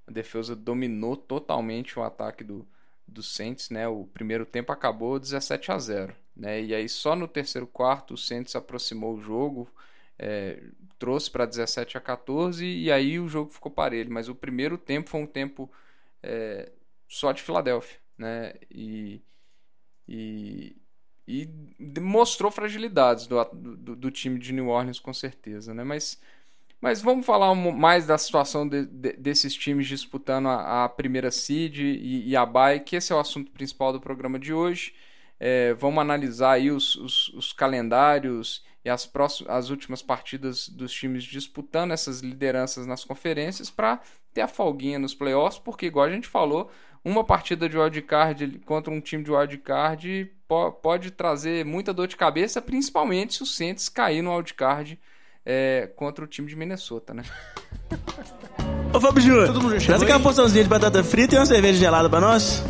a 0.08 0.12
defesa 0.12 0.56
dominou 0.56 1.18
totalmente 1.18 2.00
o 2.00 2.02
ataque 2.04 2.46
do, 2.46 2.66
do 3.06 3.22
Saints, 3.22 3.70
né? 3.72 3.90
O 3.90 4.06
primeiro 4.06 4.46
tempo 4.46 4.72
acabou 4.72 5.20
17 5.20 5.70
a 5.70 5.78
0. 5.78 6.16
Né? 6.40 6.64
E 6.64 6.74
aí 6.74 6.88
só 6.88 7.16
no 7.18 7.28
terceiro 7.28 7.68
quarto 7.68 8.14
o 8.14 8.18
Santos 8.18 8.56
aproximou 8.56 9.16
o 9.16 9.22
jogo, 9.22 9.70
é, 10.18 10.64
trouxe 10.98 11.30
para 11.30 11.46
17 11.46 11.98
a 11.98 12.02
14 12.02 12.66
e 12.66 12.90
aí 12.90 13.20
o 13.20 13.28
jogo 13.28 13.52
ficou 13.52 13.70
parelho. 13.70 14.12
Mas 14.12 14.30
o 14.30 14.36
primeiro 14.36 14.78
tempo 14.78 15.10
foi 15.10 15.20
um 15.20 15.28
tempo 15.28 15.70
é, 16.24 16.72
só 17.10 17.34
de 17.34 17.42
Filadélfia. 17.42 17.98
Né? 18.18 18.54
E, 18.72 19.22
e, 20.08 20.76
e 21.28 21.50
mostrou 22.00 22.50
fragilidades 22.50 23.28
do, 23.28 23.44
do, 23.44 23.96
do, 23.96 24.12
time 24.12 24.40
de 24.40 24.54
New 24.54 24.70
Orleans 24.70 25.00
com 25.00 25.14
certeza. 25.14 25.74
Né? 25.74 25.84
Mas, 25.84 26.22
mas 26.80 27.02
vamos 27.02 27.26
falar 27.26 27.54
mais 27.54 28.08
da 28.08 28.18
situação 28.18 28.68
de, 28.68 28.86
de, 28.86 29.14
desses 29.14 29.54
times 29.54 29.88
disputando 29.88 30.48
a, 30.48 30.86
a 30.86 30.90
primeira 30.90 31.32
seed 31.32 31.80
e, 31.80 32.30
e 32.30 32.36
a 32.36 32.46
bye, 32.46 32.80
que 32.80 32.96
esse 32.96 33.12
é 33.12 33.16
o 33.16 33.20
assunto 33.20 33.52
principal 33.52 33.92
do 33.92 34.00
programa 34.00 34.40
de 34.40 34.54
hoje. 34.54 34.94
É, 35.40 35.74
vamos 35.74 36.00
analisar 36.00 36.54
aí 36.54 36.70
os, 36.70 36.96
os, 36.96 37.30
os 37.30 37.54
calendários 37.54 38.64
e 38.84 38.90
as, 38.90 39.06
próximas, 39.06 39.54
as 39.54 39.70
últimas 39.70 40.02
partidas 40.02 40.68
dos 40.68 40.92
times 40.92 41.24
disputando 41.24 41.92
essas 41.92 42.20
lideranças 42.20 42.86
nas 42.86 43.04
conferências 43.04 43.70
para 43.70 44.02
ter 44.34 44.42
a 44.42 44.48
folguinha 44.48 45.00
nos 45.00 45.14
playoffs, 45.16 45.60
porque, 45.60 45.86
igual 45.86 46.06
a 46.06 46.12
gente 46.12 46.28
falou, 46.28 46.70
uma 47.04 47.24
partida 47.24 47.70
de 47.70 47.78
wildcard 47.78 48.60
contra 48.66 48.94
um 48.94 49.00
time 49.00 49.24
de 49.24 49.32
wildcard 49.32 50.32
po 50.48 50.72
pode 50.72 51.12
trazer 51.12 51.64
muita 51.64 51.94
dor 51.94 52.08
de 52.08 52.18
cabeça, 52.18 52.62
principalmente 52.62 53.36
se 53.36 53.44
o 53.44 53.46
Saints 53.46 53.88
cair 53.88 54.22
no 54.22 54.36
wildcard 54.36 55.00
é, 55.46 55.90
contra 55.96 56.26
o 56.26 56.28
time 56.28 56.48
de 56.48 56.56
Minnesota, 56.56 57.14
né? 57.14 57.24
Ô 58.94 59.00
Fábio 59.00 59.22
Júnior, 59.22 59.82
traz 59.82 60.02
aquela 60.02 60.20
porçãozinha 60.20 60.64
de 60.64 60.70
batata 60.70 61.04
frita 61.04 61.36
e 61.36 61.38
uma 61.38 61.46
cerveja 61.46 61.80
gelada 61.80 62.10
para 62.10 62.20
nós. 62.20 62.64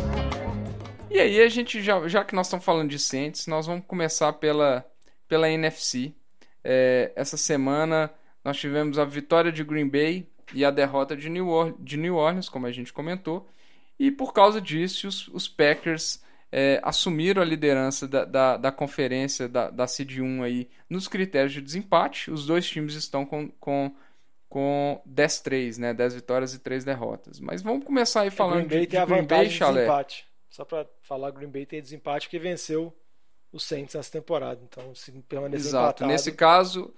E 1.10 1.18
aí 1.18 1.42
a 1.42 1.48
gente, 1.48 1.82
já, 1.82 2.06
já 2.06 2.24
que 2.24 2.36
nós 2.36 2.46
estamos 2.46 2.64
falando 2.64 2.88
de 2.88 2.98
Saints, 2.98 3.48
nós 3.48 3.66
vamos 3.66 3.84
começar 3.84 4.32
pela, 4.34 4.86
pela 5.26 5.50
NFC. 5.50 6.14
É, 6.62 7.10
essa 7.16 7.36
semana 7.36 8.08
nós 8.44 8.56
tivemos 8.56 8.96
a 8.96 9.04
vitória 9.04 9.50
de 9.50 9.64
Green 9.64 9.88
Bay 9.88 10.24
e 10.54 10.64
a 10.64 10.70
derrota 10.70 11.16
de 11.16 11.28
New, 11.28 11.48
Orleans, 11.48 11.76
de 11.80 11.96
New 11.96 12.14
Orleans 12.14 12.48
como 12.48 12.66
a 12.66 12.72
gente 12.72 12.92
comentou. 12.92 13.48
E 13.98 14.08
por 14.08 14.32
causa 14.32 14.60
disso, 14.60 15.08
os, 15.08 15.26
os 15.28 15.48
Packers 15.48 16.22
é, 16.52 16.80
assumiram 16.82 17.42
a 17.42 17.44
liderança 17.44 18.06
da, 18.06 18.24
da, 18.24 18.56
da 18.56 18.72
conferência 18.72 19.48
da, 19.48 19.68
da 19.68 19.88
Seed 19.88 20.18
1 20.20 20.44
aí 20.44 20.68
nos 20.88 21.08
critérios 21.08 21.52
de 21.52 21.60
desempate. 21.60 22.30
Os 22.30 22.46
dois 22.46 22.68
times 22.68 22.94
estão 22.94 23.26
com, 23.26 23.48
com, 23.58 23.92
com 24.48 25.02
10-3, 25.12 25.78
né? 25.78 25.92
10 25.92 26.14
vitórias 26.14 26.54
e 26.54 26.60
3 26.60 26.84
derrotas. 26.84 27.40
Mas 27.40 27.62
vamos 27.62 27.84
começar 27.84 28.20
aí 28.20 28.30
falando 28.30 28.68
Green 28.68 28.78
Bay 28.78 28.86
de, 28.86 28.96
de 28.96 29.06
Green 29.06 29.26
Bay, 29.26 29.50
Chalé. 29.50 29.80
Desempate. 29.80 30.29
Só 30.50 30.64
para 30.64 30.86
falar, 31.00 31.30
Green 31.30 31.48
Bay 31.48 31.64
tem 31.64 31.80
desempate 31.80 32.26
porque 32.26 32.38
venceu 32.38 32.94
o 33.52 33.58
Saints 33.58 33.94
nessa 33.94 34.10
temporada. 34.10 34.60
Então, 34.64 34.94
se 34.94 35.12
permanecer 35.22 35.68
Exato. 35.68 35.84
empatado... 35.84 36.10
Nesse 36.10 36.32
caso, 36.32 36.92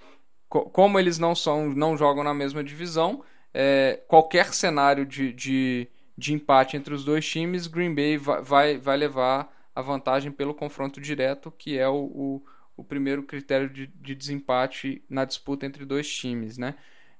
co 0.48 0.68
como 0.70 0.98
eles 0.98 1.18
não 1.18 1.34
são, 1.34 1.68
não 1.68 1.96
jogam 1.96 2.24
na 2.24 2.32
mesma 2.32 2.64
divisão, 2.64 3.22
é, 3.52 4.00
qualquer 4.08 4.54
cenário 4.54 5.04
de, 5.04 5.32
de, 5.32 5.88
de, 6.16 6.32
empate 6.32 6.76
entre 6.76 6.94
os 6.94 7.04
dois 7.04 7.28
times, 7.28 7.66
Green 7.66 7.94
Bay 7.94 8.16
vai, 8.16 8.42
vai, 8.42 8.78
vai 8.78 8.96
levar 8.96 9.54
a 9.74 9.82
vantagem 9.82 10.32
pelo 10.32 10.54
confronto 10.54 11.00
direto, 11.00 11.50
que 11.50 11.78
é 11.78 11.88
o, 11.88 11.94
o, 11.94 12.46
o 12.76 12.84
primeiro 12.84 13.22
critério 13.22 13.68
de, 13.68 13.86
de, 13.86 14.14
desempate 14.14 15.04
na 15.08 15.26
disputa 15.26 15.66
entre 15.66 15.84
dois 15.84 16.10
times, 16.10 16.56
né? 16.56 16.74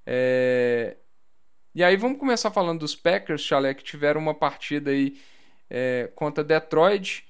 É, 0.07 0.97
E 1.75 1.85
aí 1.85 1.97
vamos 1.97 2.18
começar 2.18 2.51
falando 2.51 2.81
dos 2.81 2.97
Packers, 2.97 3.42
Chalé, 3.42 3.75
que 3.75 3.85
tiveram 3.85 4.21
uma 4.21 4.35
partida 4.35 4.90
aí 4.90 5.18
é, 5.74 6.11
contra 6.14 6.44
Detroit 6.44 7.24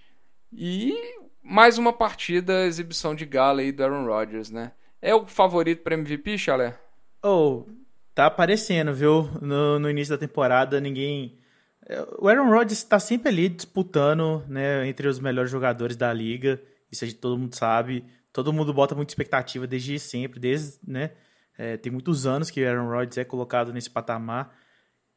e 0.52 0.92
mais 1.40 1.78
uma 1.78 1.92
partida, 1.92 2.66
exibição 2.66 3.14
de 3.14 3.24
gala 3.24 3.60
aí 3.60 3.70
do 3.70 3.84
Aaron 3.84 4.04
Rodgers, 4.04 4.50
né? 4.50 4.72
É 5.00 5.14
o 5.14 5.26
favorito 5.26 5.84
para 5.84 5.94
MVP, 5.94 6.36
Chalé? 6.36 6.76
Oh, 7.24 7.64
tá 8.12 8.26
aparecendo, 8.26 8.92
viu? 8.92 9.30
No, 9.40 9.78
no 9.78 9.88
início 9.88 10.16
da 10.16 10.18
temporada, 10.18 10.80
ninguém. 10.80 11.38
O 12.18 12.28
Aaron 12.28 12.50
Rodgers 12.50 12.78
está 12.78 12.98
sempre 12.98 13.28
ali 13.28 13.48
disputando, 13.48 14.44
né, 14.48 14.86
entre 14.88 15.06
os 15.06 15.20
melhores 15.20 15.50
jogadores 15.50 15.96
da 15.96 16.12
liga. 16.12 16.60
Isso 16.90 17.04
a 17.04 17.06
gente, 17.06 17.20
todo 17.20 17.38
mundo 17.38 17.54
sabe. 17.54 18.04
Todo 18.32 18.52
mundo 18.52 18.74
bota 18.74 18.94
muita 18.94 19.12
expectativa 19.12 19.68
desde 19.68 19.98
sempre, 20.00 20.40
desde, 20.40 20.78
né? 20.86 21.12
É, 21.56 21.76
tem 21.76 21.92
muitos 21.92 22.26
anos 22.26 22.50
que 22.50 22.62
o 22.62 22.68
Aaron 22.68 22.88
Rodgers 22.88 23.18
é 23.18 23.24
colocado 23.24 23.72
nesse 23.72 23.90
patamar. 23.90 24.52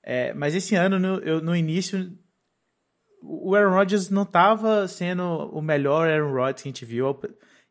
É, 0.04 0.34
mas 0.34 0.54
esse 0.54 0.76
ano, 0.76 1.00
no, 1.00 1.18
eu, 1.20 1.42
no 1.42 1.56
início, 1.56 2.12
o 3.28 3.56
Aaron 3.56 3.74
Rodgers 3.74 4.10
não 4.10 4.24
estava 4.24 4.88
sendo 4.88 5.24
o 5.24 5.62
melhor 5.62 6.08
Aaron 6.08 6.32
Rodgers 6.32 6.62
que 6.62 6.70
a 6.70 6.72
gente 6.72 6.86
viu. 6.86 7.20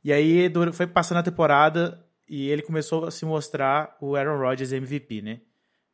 E 0.03 0.13
aí 0.13 0.51
foi 0.73 0.87
passando 0.87 1.19
a 1.19 1.23
temporada 1.23 2.05
e 2.29 2.49
ele 2.49 2.63
começou 2.63 3.05
a 3.05 3.11
se 3.11 3.25
mostrar 3.25 3.97
o 4.01 4.17
Aaron 4.17 4.39
Rodgers 4.39 4.73
MVP, 4.73 5.23
né? 5.23 5.41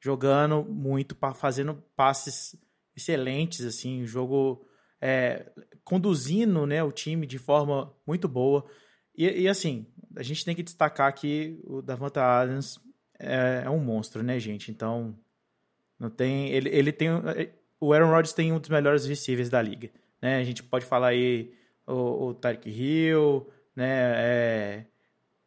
Jogando 0.00 0.64
muito, 0.64 1.16
fazendo 1.34 1.82
passes 1.94 2.56
excelentes, 2.96 3.64
assim, 3.64 4.06
jogo 4.06 4.66
é, 5.00 5.50
conduzindo 5.84 6.66
né, 6.66 6.82
o 6.82 6.92
time 6.92 7.26
de 7.26 7.38
forma 7.38 7.94
muito 8.06 8.28
boa. 8.28 8.64
E, 9.16 9.42
e, 9.42 9.48
assim, 9.48 9.86
a 10.16 10.22
gente 10.22 10.44
tem 10.44 10.54
que 10.54 10.62
destacar 10.62 11.12
que 11.14 11.60
o 11.64 11.82
Davanta 11.82 12.22
Adams 12.22 12.80
é, 13.18 13.62
é, 13.64 13.70
um 13.70 13.78
monstro, 13.78 14.22
né, 14.22 14.38
gente? 14.38 14.70
Então, 14.70 15.18
não 15.98 16.08
tem. 16.08 16.48
Ele, 16.50 16.68
ele 16.70 16.92
tem 16.92 17.10
o 17.80 17.92
Aaron 17.92 18.10
Rodgers 18.10 18.34
tem 18.34 18.52
um 18.52 18.58
dos 18.60 18.68
melhores 18.68 19.06
receivers 19.06 19.48
da 19.48 19.60
liga. 19.60 19.90
Né? 20.20 20.36
A 20.38 20.44
gente 20.44 20.62
pode 20.62 20.84
falar 20.84 21.08
aí 21.08 21.52
o, 21.86 22.28
o 22.28 22.34
Tarek 22.34 22.68
Hill, 22.68 23.48
né? 23.74 24.12
É, 24.16 24.84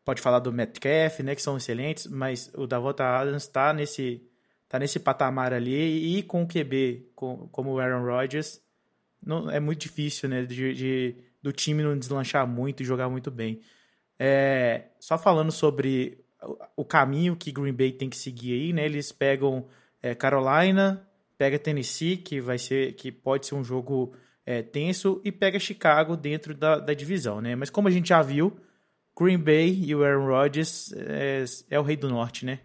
pode 0.04 0.22
falar 0.22 0.40
do 0.40 0.52
Metcalf, 0.52 1.20
né? 1.20 1.36
Que 1.36 1.42
são 1.42 1.56
excelentes, 1.56 2.08
mas 2.08 2.52
o 2.56 2.66
Davota 2.66 3.04
Adams 3.04 3.44
está 3.44 3.72
nesse, 3.72 4.28
tá 4.68 4.80
nesse 4.80 5.00
patamar 5.00 5.54
ali 5.54 6.18
e 6.18 6.24
com 6.24 6.44
o 6.44 6.48
QB 6.48 7.12
com, 7.16 7.48
como 7.52 7.74
o 7.74 7.80
Aaron 7.80 8.04
Rodgers 8.04 8.62
não, 9.26 9.50
é 9.50 9.60
muito 9.60 9.82
difícil, 9.82 10.28
né? 10.28 10.44
De, 10.44 10.74
de, 10.74 11.16
do 11.42 11.52
time 11.52 11.84
não 11.84 11.98
deslanchar 11.98 12.48
muito 12.48 12.82
e 12.82 12.86
jogar 12.86 13.10
muito 13.10 13.32
bem. 13.32 13.62
É, 14.20 14.86
só 15.00 15.18
falando 15.18 15.52
sobre 15.52 16.24
o 16.76 16.84
caminho 16.84 17.36
que 17.36 17.52
Green 17.52 17.74
Bay 17.74 17.92
tem 17.92 18.10
que 18.10 18.18
seguir 18.18 18.54
aí, 18.54 18.74
né? 18.74 18.86
Eles 18.86 19.12
pegam 19.12 19.66
é, 20.02 20.14
Carolina, 20.14 21.08
pega 21.38 21.60
Tennessee, 21.60 22.18
que 22.18 22.40
vai 22.40 22.58
ser, 22.58 22.94
que 22.94 23.12
pode 23.12 23.46
ser 23.46 23.56
um 23.56 23.64
jogo 23.64 24.16
é, 24.46 24.62
tenso, 24.62 25.22
e 25.24 25.32
pega 25.32 25.60
Chicago 25.60 26.16
dentro 26.16 26.54
da, 26.54 26.80
da 26.80 26.94
divisão, 26.94 27.42
né? 27.42 27.56
Mas 27.56 27.70
como 27.70 27.88
a 27.88 27.92
gente 27.92 28.10
já 28.10 28.22
viu, 28.22 28.58
Green 29.18 29.38
Bay 29.38 29.84
e 29.86 29.96
o 29.96 30.04
Aaron 30.04 30.28
Rodgers 30.28 30.92
é, 30.94 31.46
é 31.70 31.80
o 31.80 31.84
rei 31.84 31.96
do 31.96 32.10
norte, 32.10 32.46
né? 32.46 32.60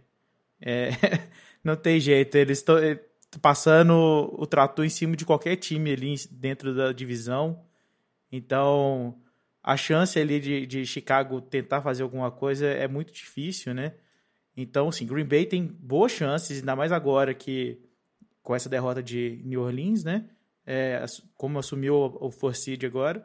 É, 0.60 0.90
não 1.62 1.76
tem 1.76 2.00
jeito, 2.00 2.36
eles 2.36 2.58
estão 2.58 2.78
é, 2.78 3.00
passando 3.40 3.92
o 3.92 4.46
trator 4.46 4.84
em 4.84 4.88
cima 4.88 5.14
de 5.16 5.24
qualquer 5.24 5.56
time 5.56 5.92
ali 5.92 6.14
dentro 6.30 6.74
da 6.74 6.92
divisão. 6.92 7.62
Então, 8.32 9.20
a 9.62 9.76
chance 9.76 10.18
ali 10.18 10.40
de, 10.40 10.66
de 10.66 10.86
Chicago 10.86 11.40
tentar 11.40 11.82
fazer 11.82 12.02
alguma 12.02 12.30
coisa 12.30 12.66
é 12.66 12.88
muito 12.88 13.12
difícil, 13.12 13.74
né? 13.74 13.94
Então, 14.56 14.88
assim, 14.88 15.06
Green 15.06 15.24
Bay 15.24 15.46
tem 15.46 15.66
boas 15.66 16.10
chances, 16.10 16.58
ainda 16.58 16.74
mais 16.74 16.90
agora 16.90 17.32
que 17.32 17.80
com 18.48 18.56
essa 18.56 18.66
derrota 18.66 19.02
de 19.02 19.42
New 19.44 19.60
Orleans, 19.60 20.02
né? 20.02 20.24
É, 20.64 21.04
como 21.36 21.58
assumiu 21.58 21.94
o, 21.94 22.28
o 22.28 22.30
first 22.30 22.62
seed 22.62 22.82
agora. 22.82 23.22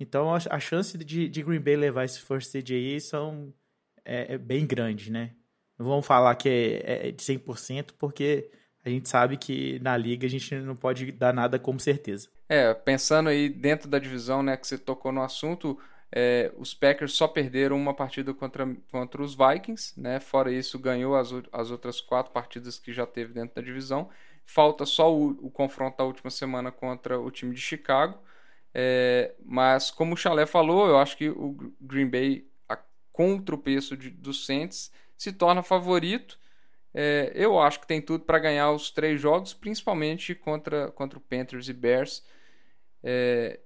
Então 0.00 0.34
a, 0.34 0.38
a 0.50 0.58
chance 0.58 0.98
de, 0.98 1.28
de, 1.28 1.42
Green 1.44 1.60
Bay 1.60 1.76
levar 1.76 2.04
esse 2.04 2.20
first 2.20 2.50
seed 2.50 2.72
aí 2.72 3.00
são, 3.00 3.54
é, 4.04 4.34
é 4.34 4.36
bem 4.36 4.66
grande, 4.66 5.12
né? 5.12 5.30
Não 5.78 5.86
vamos 5.86 6.04
falar 6.04 6.34
que 6.34 6.48
é, 6.48 7.06
é 7.06 7.12
de 7.12 7.22
100%, 7.22 7.92
porque 7.96 8.50
a 8.84 8.88
gente 8.88 9.08
sabe 9.08 9.36
que 9.36 9.78
na 9.78 9.96
liga 9.96 10.26
a 10.26 10.30
gente 10.30 10.52
não 10.56 10.74
pode 10.74 11.12
dar 11.12 11.32
nada 11.32 11.56
como 11.56 11.78
certeza. 11.78 12.28
É, 12.48 12.74
pensando 12.74 13.28
aí 13.28 13.48
dentro 13.48 13.88
da 13.88 14.00
divisão, 14.00 14.42
né, 14.42 14.56
que 14.56 14.66
você 14.66 14.76
tocou 14.76 15.12
no 15.12 15.22
assunto, 15.22 15.78
é, 16.10 16.52
os 16.58 16.74
Packers 16.74 17.12
só 17.12 17.28
perderam 17.28 17.76
uma 17.76 17.94
partida 17.94 18.34
contra, 18.34 18.66
contra 18.90 19.22
os 19.22 19.36
Vikings, 19.36 20.00
né? 20.00 20.18
Fora 20.18 20.50
isso, 20.50 20.80
ganhou 20.80 21.14
as, 21.14 21.30
as 21.52 21.70
outras 21.70 22.00
quatro 22.00 22.32
partidas 22.32 22.76
que 22.76 22.92
já 22.92 23.06
teve 23.06 23.32
dentro 23.32 23.54
da 23.54 23.62
divisão. 23.62 24.10
Falta 24.46 24.84
só 24.86 25.12
o, 25.14 25.30
o 25.46 25.50
confronto 25.50 25.98
da 25.98 26.04
última 26.04 26.30
semana 26.30 26.70
contra 26.70 27.18
o 27.18 27.30
time 27.30 27.54
de 27.54 27.60
Chicago. 27.60 28.18
É, 28.72 29.34
mas, 29.44 29.90
como 29.90 30.14
o 30.14 30.16
Chalé 30.16 30.46
falou, 30.46 30.88
eu 30.88 30.98
acho 30.98 31.16
que 31.16 31.28
o 31.30 31.56
Green 31.80 32.08
Bay, 32.08 32.46
a, 32.68 32.78
o 33.18 33.42
tropeço 33.42 33.96
de, 33.96 34.10
do 34.10 34.34
Saints, 34.34 34.92
se 35.16 35.32
torna 35.32 35.62
favorito. 35.62 36.38
É, 36.92 37.32
eu 37.34 37.58
acho 37.58 37.80
que 37.80 37.86
tem 37.86 38.00
tudo 38.00 38.24
para 38.24 38.38
ganhar 38.38 38.70
os 38.72 38.90
três 38.90 39.20
jogos, 39.20 39.54
principalmente 39.54 40.34
contra, 40.34 40.90
contra 40.92 41.18
o 41.18 41.22
Panthers 41.22 41.68
e 41.68 41.72
Bears. 41.72 42.24
É, 43.02 43.60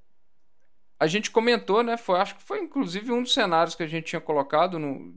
a 0.98 1.06
gente 1.06 1.30
comentou, 1.30 1.82
né? 1.82 1.96
Foi, 1.96 2.18
acho 2.18 2.36
que 2.36 2.42
foi 2.42 2.60
inclusive 2.60 3.12
um 3.12 3.22
dos 3.22 3.32
cenários 3.32 3.74
que 3.74 3.82
a 3.82 3.86
gente 3.86 4.06
tinha 4.06 4.20
colocado 4.20 4.78
no, 4.78 5.12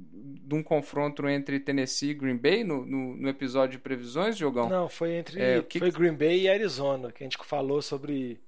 de 0.52 0.54
um 0.54 0.62
confronto 0.62 1.28
entre 1.28 1.60
Tennessee 1.60 2.12
e 2.12 2.14
Green 2.14 2.38
Bay 2.38 2.64
no, 2.64 2.86
no, 2.86 3.16
no 3.16 3.30
episódio 3.30 3.78
de 3.78 3.84
previsões, 3.84 4.38
Jogão? 4.38 4.70
Não, 4.70 4.88
foi 4.88 5.14
entre 5.14 5.42
é, 5.42 5.62
que... 5.62 5.80
foi 5.80 5.92
Green 5.92 6.14
Bay 6.14 6.42
e 6.42 6.50
Arizona, 6.50 7.12
que 7.12 7.24
a 7.24 7.26
gente 7.26 7.38
falou 7.44 7.82
sobre. 7.82 8.40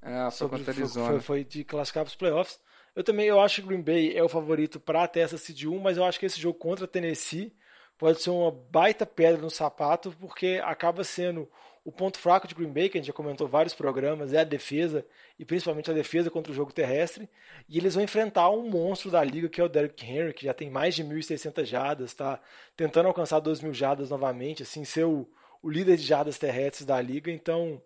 Foi 0.00 0.30
sobre, 0.30 0.64
Arizona. 0.66 1.08
Foi, 1.08 1.20
foi 1.20 1.44
de 1.44 1.64
classificar 1.64 2.04
para 2.04 2.10
os 2.10 2.16
playoffs. 2.16 2.58
Eu 2.94 3.04
também 3.04 3.26
eu 3.26 3.38
acho 3.40 3.60
que 3.60 3.68
Green 3.68 3.82
Bay 3.82 4.16
é 4.16 4.22
o 4.22 4.28
favorito 4.28 4.80
para 4.80 5.06
ter 5.06 5.20
essa 5.20 5.36
Seed 5.36 5.64
1, 5.64 5.78
mas 5.78 5.98
eu 5.98 6.04
acho 6.04 6.18
que 6.18 6.24
esse 6.24 6.40
jogo 6.40 6.58
contra 6.58 6.88
Tennessee 6.88 7.52
pode 7.98 8.22
ser 8.22 8.30
uma 8.30 8.50
baita 8.50 9.04
pedra 9.04 9.42
no 9.42 9.50
sapato, 9.50 10.14
porque 10.18 10.60
acaba 10.64 11.04
sendo 11.04 11.48
o 11.86 11.92
ponto 11.92 12.18
fraco 12.18 12.48
de 12.48 12.54
Green 12.56 12.72
Bay, 12.72 12.88
que 12.88 12.98
a 12.98 13.00
gente 13.00 13.06
já 13.06 13.12
comentou 13.12 13.46
vários 13.46 13.72
programas, 13.72 14.32
é 14.32 14.40
a 14.40 14.44
defesa, 14.44 15.06
e 15.38 15.44
principalmente 15.44 15.88
a 15.88 15.94
defesa 15.94 16.28
contra 16.28 16.50
o 16.50 16.54
jogo 16.54 16.72
terrestre. 16.72 17.30
E 17.68 17.78
eles 17.78 17.94
vão 17.94 18.02
enfrentar 18.02 18.50
um 18.50 18.68
monstro 18.68 19.08
da 19.08 19.22
liga, 19.22 19.48
que 19.48 19.60
é 19.60 19.64
o 19.64 19.68
Derrick 19.68 20.04
Henry, 20.04 20.34
que 20.34 20.46
já 20.46 20.52
tem 20.52 20.68
mais 20.68 20.96
de 20.96 21.04
1.600 21.04 21.64
jadas, 21.64 22.10
está 22.10 22.40
tentando 22.76 23.06
alcançar 23.06 23.40
2.000 23.40 23.72
jadas 23.72 24.10
novamente, 24.10 24.64
assim, 24.64 24.84
ser 24.84 25.04
o, 25.04 25.28
o 25.62 25.70
líder 25.70 25.96
de 25.96 26.02
jadas 26.02 26.40
terrestres 26.40 26.84
da 26.84 27.00
liga. 27.00 27.30
Então, 27.30 27.80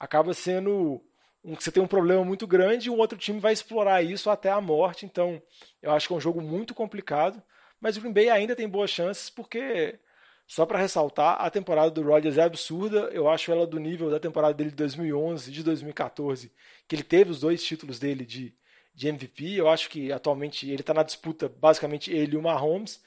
acaba 0.00 0.34
sendo 0.34 1.00
um, 1.44 1.54
você 1.54 1.70
tem 1.70 1.80
um 1.80 1.86
problema 1.86 2.24
muito 2.24 2.48
grande 2.48 2.88
e 2.88 2.90
o 2.90 2.96
outro 2.96 3.16
time 3.16 3.38
vai 3.38 3.52
explorar 3.52 4.02
isso 4.02 4.30
até 4.30 4.50
a 4.50 4.60
morte. 4.60 5.06
Então, 5.06 5.40
eu 5.80 5.92
acho 5.92 6.08
que 6.08 6.12
é 6.12 6.16
um 6.16 6.20
jogo 6.20 6.40
muito 6.40 6.74
complicado. 6.74 7.40
Mas 7.80 7.96
o 7.96 8.00
Green 8.00 8.12
Bay 8.12 8.30
ainda 8.30 8.56
tem 8.56 8.68
boas 8.68 8.90
chances, 8.90 9.30
porque 9.30 9.96
só 10.46 10.66
para 10.66 10.78
ressaltar, 10.78 11.36
a 11.40 11.48
temporada 11.50 11.90
do 11.90 12.02
Rodgers 12.02 12.36
é 12.36 12.42
absurda. 12.42 13.10
Eu 13.12 13.28
acho 13.28 13.50
ela 13.50 13.66
do 13.66 13.78
nível 13.78 14.10
da 14.10 14.20
temporada 14.20 14.54
dele 14.54 14.70
de 14.70 14.76
2011 14.76 15.50
e 15.50 15.52
de 15.52 15.62
2014, 15.62 16.52
que 16.86 16.94
ele 16.94 17.02
teve 17.02 17.30
os 17.30 17.40
dois 17.40 17.64
títulos 17.64 17.98
dele 17.98 18.26
de, 18.26 18.54
de 18.94 19.08
MVP. 19.08 19.54
Eu 19.54 19.68
acho 19.68 19.88
que 19.88 20.12
atualmente 20.12 20.68
ele 20.70 20.82
está 20.82 20.92
na 20.92 21.02
disputa, 21.02 21.48
basicamente 21.48 22.12
ele 22.12 22.34
e 22.34 22.36
o 22.36 22.42
Mahomes. 22.42 23.02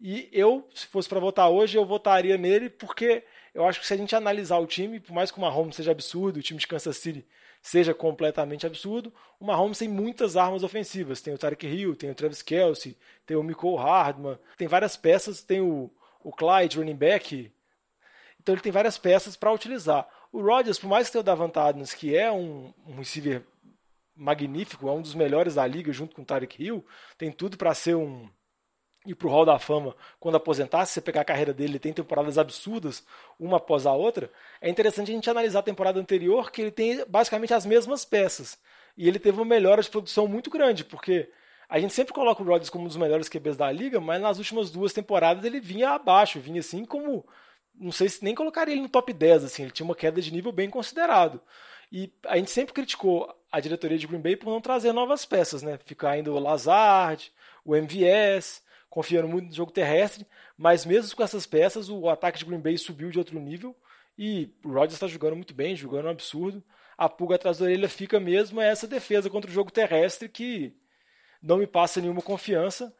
E 0.00 0.28
eu, 0.32 0.68
se 0.74 0.86
fosse 0.86 1.08
para 1.08 1.20
votar 1.20 1.48
hoje, 1.50 1.76
eu 1.76 1.84
votaria 1.84 2.36
nele 2.36 2.68
porque 2.70 3.22
eu 3.54 3.64
acho 3.66 3.80
que 3.80 3.86
se 3.86 3.94
a 3.94 3.96
gente 3.96 4.16
analisar 4.16 4.58
o 4.58 4.66
time, 4.66 4.98
por 4.98 5.12
mais 5.12 5.30
que 5.30 5.38
o 5.38 5.40
Mahomes 5.40 5.76
seja 5.76 5.90
absurdo, 5.92 6.38
o 6.38 6.42
time 6.42 6.58
de 6.58 6.66
Kansas 6.66 6.96
City 6.96 7.24
seja 7.62 7.92
completamente 7.92 8.66
absurdo, 8.66 9.12
o 9.38 9.44
Mahomes 9.44 9.78
tem 9.78 9.88
muitas 9.88 10.36
armas 10.36 10.64
ofensivas. 10.64 11.20
Tem 11.20 11.34
o 11.34 11.38
Tarek 11.38 11.66
Hill, 11.66 11.94
tem 11.94 12.10
o 12.10 12.14
Travis 12.14 12.42
Kelsey, 12.42 12.96
tem 13.26 13.36
o 13.36 13.42
Michael 13.42 13.76
Hardman, 13.76 14.38
tem 14.56 14.66
várias 14.66 14.96
peças, 14.96 15.42
tem 15.42 15.60
o 15.60 15.90
o 16.22 16.32
Clyde, 16.32 16.78
running 16.78 16.96
back. 16.96 17.52
Então 18.40 18.54
ele 18.54 18.62
tem 18.62 18.72
várias 18.72 18.98
peças 18.98 19.36
para 19.36 19.52
utilizar. 19.52 20.08
O 20.32 20.40
Rodgers, 20.40 20.78
por 20.78 20.88
mais 20.88 21.06
que 21.06 21.12
tenha 21.12 21.20
o 21.20 21.24
Davante 21.24 21.58
Adams, 21.58 21.94
que 21.94 22.16
é 22.16 22.30
um, 22.30 22.72
um 22.86 22.96
receiver 22.96 23.42
magnífico, 24.14 24.88
é 24.88 24.92
um 24.92 25.02
dos 25.02 25.14
melhores 25.14 25.54
da 25.54 25.66
liga 25.66 25.92
junto 25.92 26.14
com 26.14 26.22
o 26.22 26.24
Tarek 26.24 26.62
Hill, 26.62 26.84
tem 27.16 27.32
tudo 27.32 27.56
para 27.56 27.74
ser 27.74 27.94
um 27.96 28.28
ir 29.06 29.14
pro 29.14 29.30
Hall 29.30 29.46
da 29.46 29.58
Fama 29.58 29.96
quando 30.18 30.34
aposentar, 30.36 30.84
se 30.84 30.92
você 30.92 31.00
pegar 31.00 31.22
a 31.22 31.24
carreira 31.24 31.54
dele, 31.54 31.72
ele 31.72 31.78
tem 31.78 31.92
temporadas 31.92 32.36
absurdas, 32.36 33.04
uma 33.38 33.56
após 33.56 33.86
a 33.86 33.92
outra. 33.92 34.30
É 34.60 34.68
interessante 34.68 35.10
a 35.10 35.14
gente 35.14 35.30
analisar 35.30 35.60
a 35.60 35.62
temporada 35.62 35.98
anterior, 35.98 36.50
que 36.50 36.60
ele 36.60 36.70
tem 36.70 37.04
basicamente 37.06 37.54
as 37.54 37.64
mesmas 37.64 38.04
peças. 38.04 38.58
E 38.96 39.08
ele 39.08 39.18
teve 39.18 39.38
uma 39.38 39.46
melhora 39.46 39.82
de 39.82 39.88
produção 39.88 40.28
muito 40.28 40.50
grande, 40.50 40.84
porque 40.84 41.30
a 41.70 41.78
gente 41.78 41.94
sempre 41.94 42.12
coloca 42.12 42.42
o 42.42 42.46
Rodgers 42.46 42.68
como 42.68 42.84
um 42.84 42.88
dos 42.88 42.96
melhores 42.96 43.28
QBs 43.28 43.56
da 43.56 43.70
liga, 43.70 44.00
mas 44.00 44.20
nas 44.20 44.38
últimas 44.38 44.72
duas 44.72 44.92
temporadas 44.92 45.44
ele 45.44 45.60
vinha 45.60 45.90
abaixo, 45.90 46.40
vinha 46.40 46.58
assim 46.58 46.84
como. 46.84 47.24
Não 47.72 47.92
sei 47.92 48.08
se 48.08 48.24
nem 48.24 48.34
colocaria 48.34 48.74
ele 48.74 48.82
no 48.82 48.88
top 48.88 49.12
10, 49.12 49.44
assim, 49.44 49.62
ele 49.62 49.70
tinha 49.70 49.86
uma 49.86 49.94
queda 49.94 50.20
de 50.20 50.32
nível 50.32 50.50
bem 50.50 50.68
considerado. 50.68 51.40
E 51.92 52.12
a 52.26 52.36
gente 52.36 52.50
sempre 52.50 52.74
criticou 52.74 53.32
a 53.50 53.60
diretoria 53.60 53.96
de 53.96 54.06
Green 54.06 54.20
Bay 54.20 54.36
por 54.36 54.50
não 54.50 54.60
trazer 54.60 54.92
novas 54.92 55.24
peças, 55.24 55.62
né? 55.62 55.78
Ficar 55.84 56.10
ainda 56.10 56.32
o 56.32 56.38
Lazard, 56.38 57.32
o 57.64 57.76
MVS, 57.76 58.62
confiando 58.88 59.28
muito 59.28 59.46
no 59.46 59.54
jogo 59.54 59.70
terrestre, 59.70 60.26
mas 60.58 60.84
mesmo 60.84 61.16
com 61.16 61.22
essas 61.22 61.46
peças, 61.46 61.88
o 61.88 62.08
ataque 62.08 62.40
de 62.40 62.44
Green 62.44 62.60
Bay 62.60 62.76
subiu 62.76 63.10
de 63.10 63.18
outro 63.18 63.38
nível 63.38 63.76
e 64.18 64.52
o 64.64 64.68
Rodgers 64.72 64.94
está 64.94 65.06
jogando 65.06 65.36
muito 65.36 65.54
bem, 65.54 65.76
jogando 65.76 66.06
um 66.06 66.10
absurdo. 66.10 66.62
A 66.98 67.08
pulga 67.08 67.36
atrás 67.36 67.58
da 67.58 67.64
orelha 67.64 67.88
fica 67.88 68.18
mesmo 68.18 68.60
é 68.60 68.68
essa 68.68 68.88
defesa 68.88 69.30
contra 69.30 69.48
o 69.48 69.54
jogo 69.54 69.70
terrestre 69.70 70.28
que 70.28 70.76
não 71.42 71.58
me 71.58 71.66
passa 71.66 72.00
nenhuma 72.00 72.22
confiança 72.22 72.94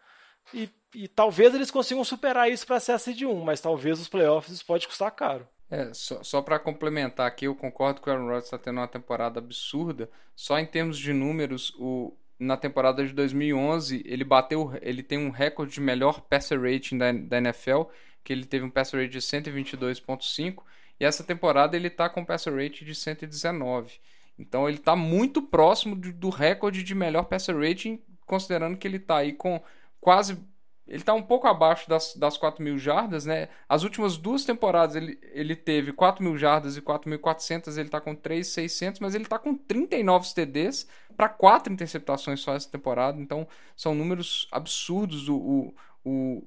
e, 0.53 0.69
e 0.95 1.09
talvez 1.09 1.55
eles 1.55 1.71
consigam 1.71 2.05
superar 2.05 2.51
isso 2.51 2.67
para 2.67 2.77
a 2.77 2.99
seed 2.99 3.23
1, 3.23 3.45
mas 3.45 3.61
talvez 3.61 4.01
os 4.01 4.09
playoffs 4.09 4.63
pode 4.63 4.87
custar 4.87 5.11
caro. 5.11 5.47
É, 5.71 5.95
só, 5.95 6.23
só 6.23 6.43
para 6.43 6.59
complementar 6.59 7.29
aqui, 7.29 7.45
eu 7.45 7.55
concordo 7.55 8.01
que 8.01 8.09
o 8.09 8.13
Aaron 8.13 8.25
Rodgers 8.25 8.45
está 8.45 8.59
tendo 8.59 8.79
uma 8.79 8.89
temporada 8.89 9.39
absurda. 9.39 10.11
Só 10.35 10.59
em 10.59 10.67
termos 10.67 10.99
de 10.99 11.13
números, 11.13 11.73
o, 11.79 12.13
na 12.39 12.57
temporada 12.57 13.07
de 13.07 13.13
2011 13.13 14.03
ele 14.05 14.25
bateu, 14.25 14.73
ele 14.83 15.03
tem 15.03 15.19
um 15.19 15.31
recorde 15.31 15.75
de 15.75 15.81
melhor 15.81 16.23
passer 16.23 16.61
rating 16.61 16.99
da, 16.99 17.13
da 17.13 17.39
NFL, 17.39 17.83
que 18.25 18.33
ele 18.33 18.45
teve 18.45 18.65
um 18.65 18.71
passer 18.71 19.01
rate 19.01 19.13
de 19.13 19.21
122.5 19.21 20.63
e 20.99 21.05
essa 21.05 21.23
temporada 21.23 21.77
ele 21.77 21.89
está 21.89 22.09
com 22.09 22.25
passer 22.25 22.55
rate 22.55 22.85
de 22.85 22.95
119. 22.95 24.01
Então 24.39 24.67
ele 24.69 24.79
está 24.79 24.97
muito 24.97 25.43
próximo 25.43 25.95
do 25.95 26.31
recorde 26.31 26.83
de 26.83 26.95
melhor 26.95 27.25
passer 27.25 27.57
rating, 27.57 28.03
considerando 28.31 28.79
que 28.79 28.87
ele 28.87 28.99
está 28.99 29.17
aí 29.17 29.33
com 29.33 29.61
quase 30.01 30.39
ele 30.87 31.03
está 31.03 31.15
um 31.15 31.23
pouco 31.23 31.47
abaixo 31.47 31.89
das, 31.89 32.17
das 32.17 32.37
4 32.37 32.63
mil 32.65 32.77
jardas, 32.77 33.25
né? 33.25 33.49
As 33.69 33.85
últimas 33.85 34.17
duas 34.17 34.45
temporadas 34.45 34.97
ele, 34.97 35.21
ele 35.33 35.55
teve 35.55 35.93
4 35.93 36.23
mil 36.23 36.37
jardas 36.37 36.77
e 36.77 36.83
4.400, 36.83 37.77
ele 37.77 37.83
está 37.83 38.01
com 38.01 38.15
3.600, 38.15 38.99
mas 39.01 39.15
ele 39.15 39.23
está 39.23 39.39
com 39.39 39.57
39 39.57 40.35
TDs 40.35 40.89
para 41.17 41.29
4 41.29 41.73
interceptações 41.73 42.41
só 42.41 42.55
essa 42.55 42.69
temporada, 42.69 43.21
então 43.21 43.47
são 43.77 43.95
números 43.95 44.49
absurdos. 44.51 45.29
O, 45.29 45.37
o, 45.37 45.75
o 46.05 46.43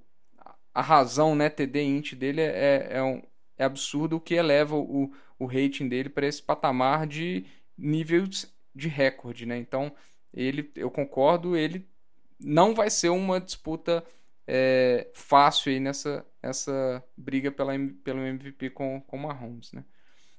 a 0.74 0.82
razão, 0.82 1.36
né, 1.36 1.50
TD 1.50 1.82
int 1.82 2.14
dele 2.14 2.42
é, 2.42 2.46
é, 2.46 2.98
é, 2.98 3.04
um, 3.04 3.22
é 3.58 3.64
absurdo, 3.64 4.18
o 4.18 4.20
que 4.20 4.34
eleva 4.34 4.76
o, 4.76 5.10
o 5.40 5.46
rating 5.46 5.88
dele 5.88 6.10
para 6.10 6.28
esse 6.28 6.42
patamar 6.42 7.08
de 7.08 7.46
nível 7.78 8.28
de 8.76 8.88
recorde, 8.90 9.46
né? 9.46 9.58
Então, 9.58 9.94
ele, 10.34 10.72
eu 10.76 10.90
concordo, 10.90 11.56
ele 11.56 11.88
não 12.40 12.74
vai 12.74 12.90
ser 12.90 13.10
uma 13.10 13.40
disputa 13.40 14.04
é, 14.48 15.08
fácil 15.14 15.72
aí 15.72 15.80
nessa 15.80 16.26
essa 16.44 17.02
briga 17.16 17.50
pela, 17.50 17.72
pelo 18.04 18.20
MVP 18.20 18.72
com, 18.72 19.00
com 19.02 19.16
o 19.16 19.20
Mahomes, 19.22 19.72
né? 19.72 19.86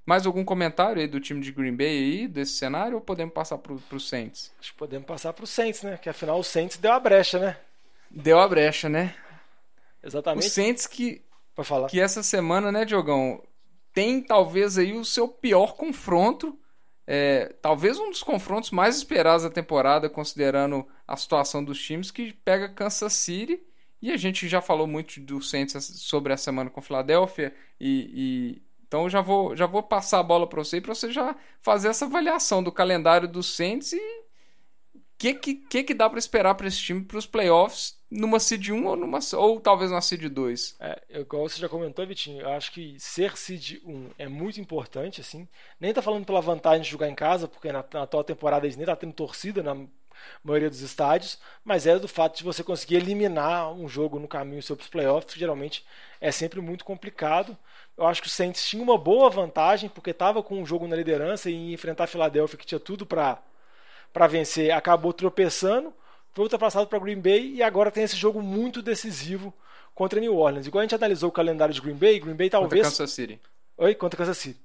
Mais 0.04 0.26
algum 0.26 0.44
comentário 0.44 1.00
aí 1.00 1.08
do 1.08 1.18
time 1.18 1.40
de 1.40 1.50
Green 1.50 1.74
Bay 1.74 1.86
aí, 1.86 2.28
desse 2.28 2.52
cenário, 2.52 2.96
ou 2.96 3.00
podemos 3.00 3.32
passar 3.32 3.56
para 3.56 3.72
o 3.72 3.98
Saints? 3.98 4.52
Acho 4.60 4.72
que 4.72 4.78
podemos 4.78 5.06
passar 5.06 5.32
para 5.32 5.44
o 5.44 5.46
Saints, 5.46 5.82
né? 5.82 5.96
Que 5.96 6.10
afinal 6.10 6.38
o 6.38 6.44
Saints 6.44 6.76
deu 6.76 6.92
a 6.92 7.00
brecha, 7.00 7.38
né? 7.38 7.56
Deu 8.10 8.38
a 8.38 8.46
brecha, 8.46 8.90
né? 8.90 9.14
Exatamente. 10.02 10.46
O 10.46 10.50
Saints 10.50 10.86
que, 10.86 11.22
que 11.88 11.98
essa 11.98 12.22
semana, 12.22 12.70
né, 12.70 12.84
Diogão, 12.84 13.42
tem 13.94 14.20
talvez 14.20 14.76
aí 14.76 14.92
o 14.92 15.06
seu 15.06 15.26
pior 15.26 15.74
confronto 15.74 16.58
é, 17.06 17.54
talvez 17.60 17.98
um 17.98 18.10
dos 18.10 18.22
confrontos 18.22 18.70
mais 18.70 18.96
esperados 18.96 19.44
da 19.44 19.50
temporada, 19.50 20.08
considerando 20.08 20.86
a 21.06 21.16
situação 21.16 21.62
dos 21.62 21.80
times, 21.80 22.10
que 22.10 22.32
pega 22.32 22.68
Kansas 22.68 23.12
City. 23.12 23.60
E 24.00 24.10
a 24.10 24.16
gente 24.16 24.48
já 24.48 24.60
falou 24.60 24.86
muito 24.86 25.20
do 25.20 25.40
Saints 25.40 25.72
sobre 26.00 26.32
a 26.32 26.36
semana 26.36 26.70
com 26.70 26.82
Filadélfia. 26.82 27.54
E, 27.80 28.10
e, 28.14 28.62
então 28.86 29.08
já 29.08 29.20
vou, 29.20 29.56
já 29.56 29.66
vou 29.66 29.82
passar 29.82 30.20
a 30.20 30.22
bola 30.22 30.46
para 30.46 30.62
você 30.62 30.80
para 30.80 30.94
você 30.94 31.10
já 31.10 31.36
fazer 31.60 31.88
essa 31.88 32.04
avaliação 32.04 32.62
do 32.62 32.70
calendário 32.70 33.26
do 33.26 33.42
Saints 33.42 33.92
e 33.92 33.98
o 34.94 35.00
que, 35.18 35.34
que, 35.34 35.54
que, 35.54 35.82
que 35.84 35.94
dá 35.94 36.08
para 36.08 36.18
esperar 36.18 36.54
para 36.54 36.68
esse 36.68 36.78
time 36.78 37.02
para 37.02 37.18
os 37.18 37.26
playoffs 37.26 37.98
numa 38.14 38.38
seed 38.38 38.70
1 38.70 38.86
ou, 38.86 38.96
numa, 38.96 39.18
ou 39.34 39.60
talvez 39.60 39.90
numa 39.90 40.00
seed 40.00 40.28
2. 40.28 40.76
É, 40.78 41.02
igual 41.20 41.48
você 41.48 41.60
já 41.60 41.68
comentou, 41.68 42.06
Vitinho, 42.06 42.42
eu 42.42 42.50
acho 42.50 42.70
que 42.70 42.94
ser 42.98 43.36
seed 43.36 43.80
1 43.84 44.10
é 44.16 44.28
muito 44.28 44.60
importante, 44.60 45.20
assim. 45.20 45.48
Nem 45.80 45.92
tá 45.92 46.00
falando 46.00 46.24
pela 46.24 46.40
vantagem 46.40 46.82
de 46.82 46.90
jogar 46.90 47.08
em 47.08 47.14
casa, 47.14 47.48
porque 47.48 47.72
na, 47.72 47.84
na 47.92 48.02
atual 48.02 48.22
temporada 48.22 48.64
eles 48.64 48.76
nem 48.76 48.86
tá 48.86 48.94
tendo 48.94 49.12
torcida 49.12 49.62
na 49.64 49.76
maioria 50.44 50.70
dos 50.70 50.80
estádios, 50.80 51.40
mas 51.64 51.88
é 51.88 51.98
do 51.98 52.06
fato 52.06 52.38
de 52.38 52.44
você 52.44 52.62
conseguir 52.62 52.96
eliminar 52.96 53.72
um 53.72 53.88
jogo 53.88 54.20
no 54.20 54.28
caminho 54.28 54.62
sobre 54.62 54.84
os 54.84 54.88
playoffs, 54.88 55.34
que 55.34 55.40
geralmente 55.40 55.84
é 56.20 56.30
sempre 56.30 56.60
muito 56.60 56.84
complicado. 56.84 57.58
Eu 57.96 58.06
acho 58.06 58.22
que 58.22 58.28
o 58.28 58.30
Saints 58.30 58.64
tinha 58.64 58.82
uma 58.82 58.96
boa 58.96 59.28
vantagem, 59.28 59.88
porque 59.88 60.10
estava 60.10 60.40
com 60.40 60.60
um 60.60 60.64
jogo 60.64 60.86
na 60.86 60.94
liderança 60.94 61.50
e 61.50 61.72
enfrentar 61.72 62.04
a 62.04 62.06
Filadélfia, 62.06 62.58
que 62.58 62.66
tinha 62.66 62.80
tudo 62.80 63.04
para 63.04 63.42
vencer, 64.28 64.70
acabou 64.70 65.12
tropeçando 65.12 65.92
foi 66.34 66.44
ultrapassado 66.44 66.86
para 66.88 66.98
Green 66.98 67.20
Bay 67.20 67.54
e 67.54 67.62
agora 67.62 67.90
tem 67.90 68.02
esse 68.02 68.16
jogo 68.16 68.42
muito 68.42 68.82
decisivo 68.82 69.54
contra 69.94 70.20
New 70.20 70.36
Orleans. 70.36 70.66
Igual 70.66 70.80
a 70.80 70.84
gente 70.84 70.94
analisou 70.94 71.28
o 71.28 71.32
calendário 71.32 71.72
de 71.72 71.80
Green 71.80 71.94
Bay, 71.94 72.18
Green 72.18 72.34
Bay 72.34 72.50
talvez. 72.50 72.82
Contra 72.82 72.90
Kansas 72.90 73.12
City. 73.12 73.40
Oi, 73.78 73.94
contra 73.94 74.18
Kansas 74.18 74.38
City. 74.38 74.60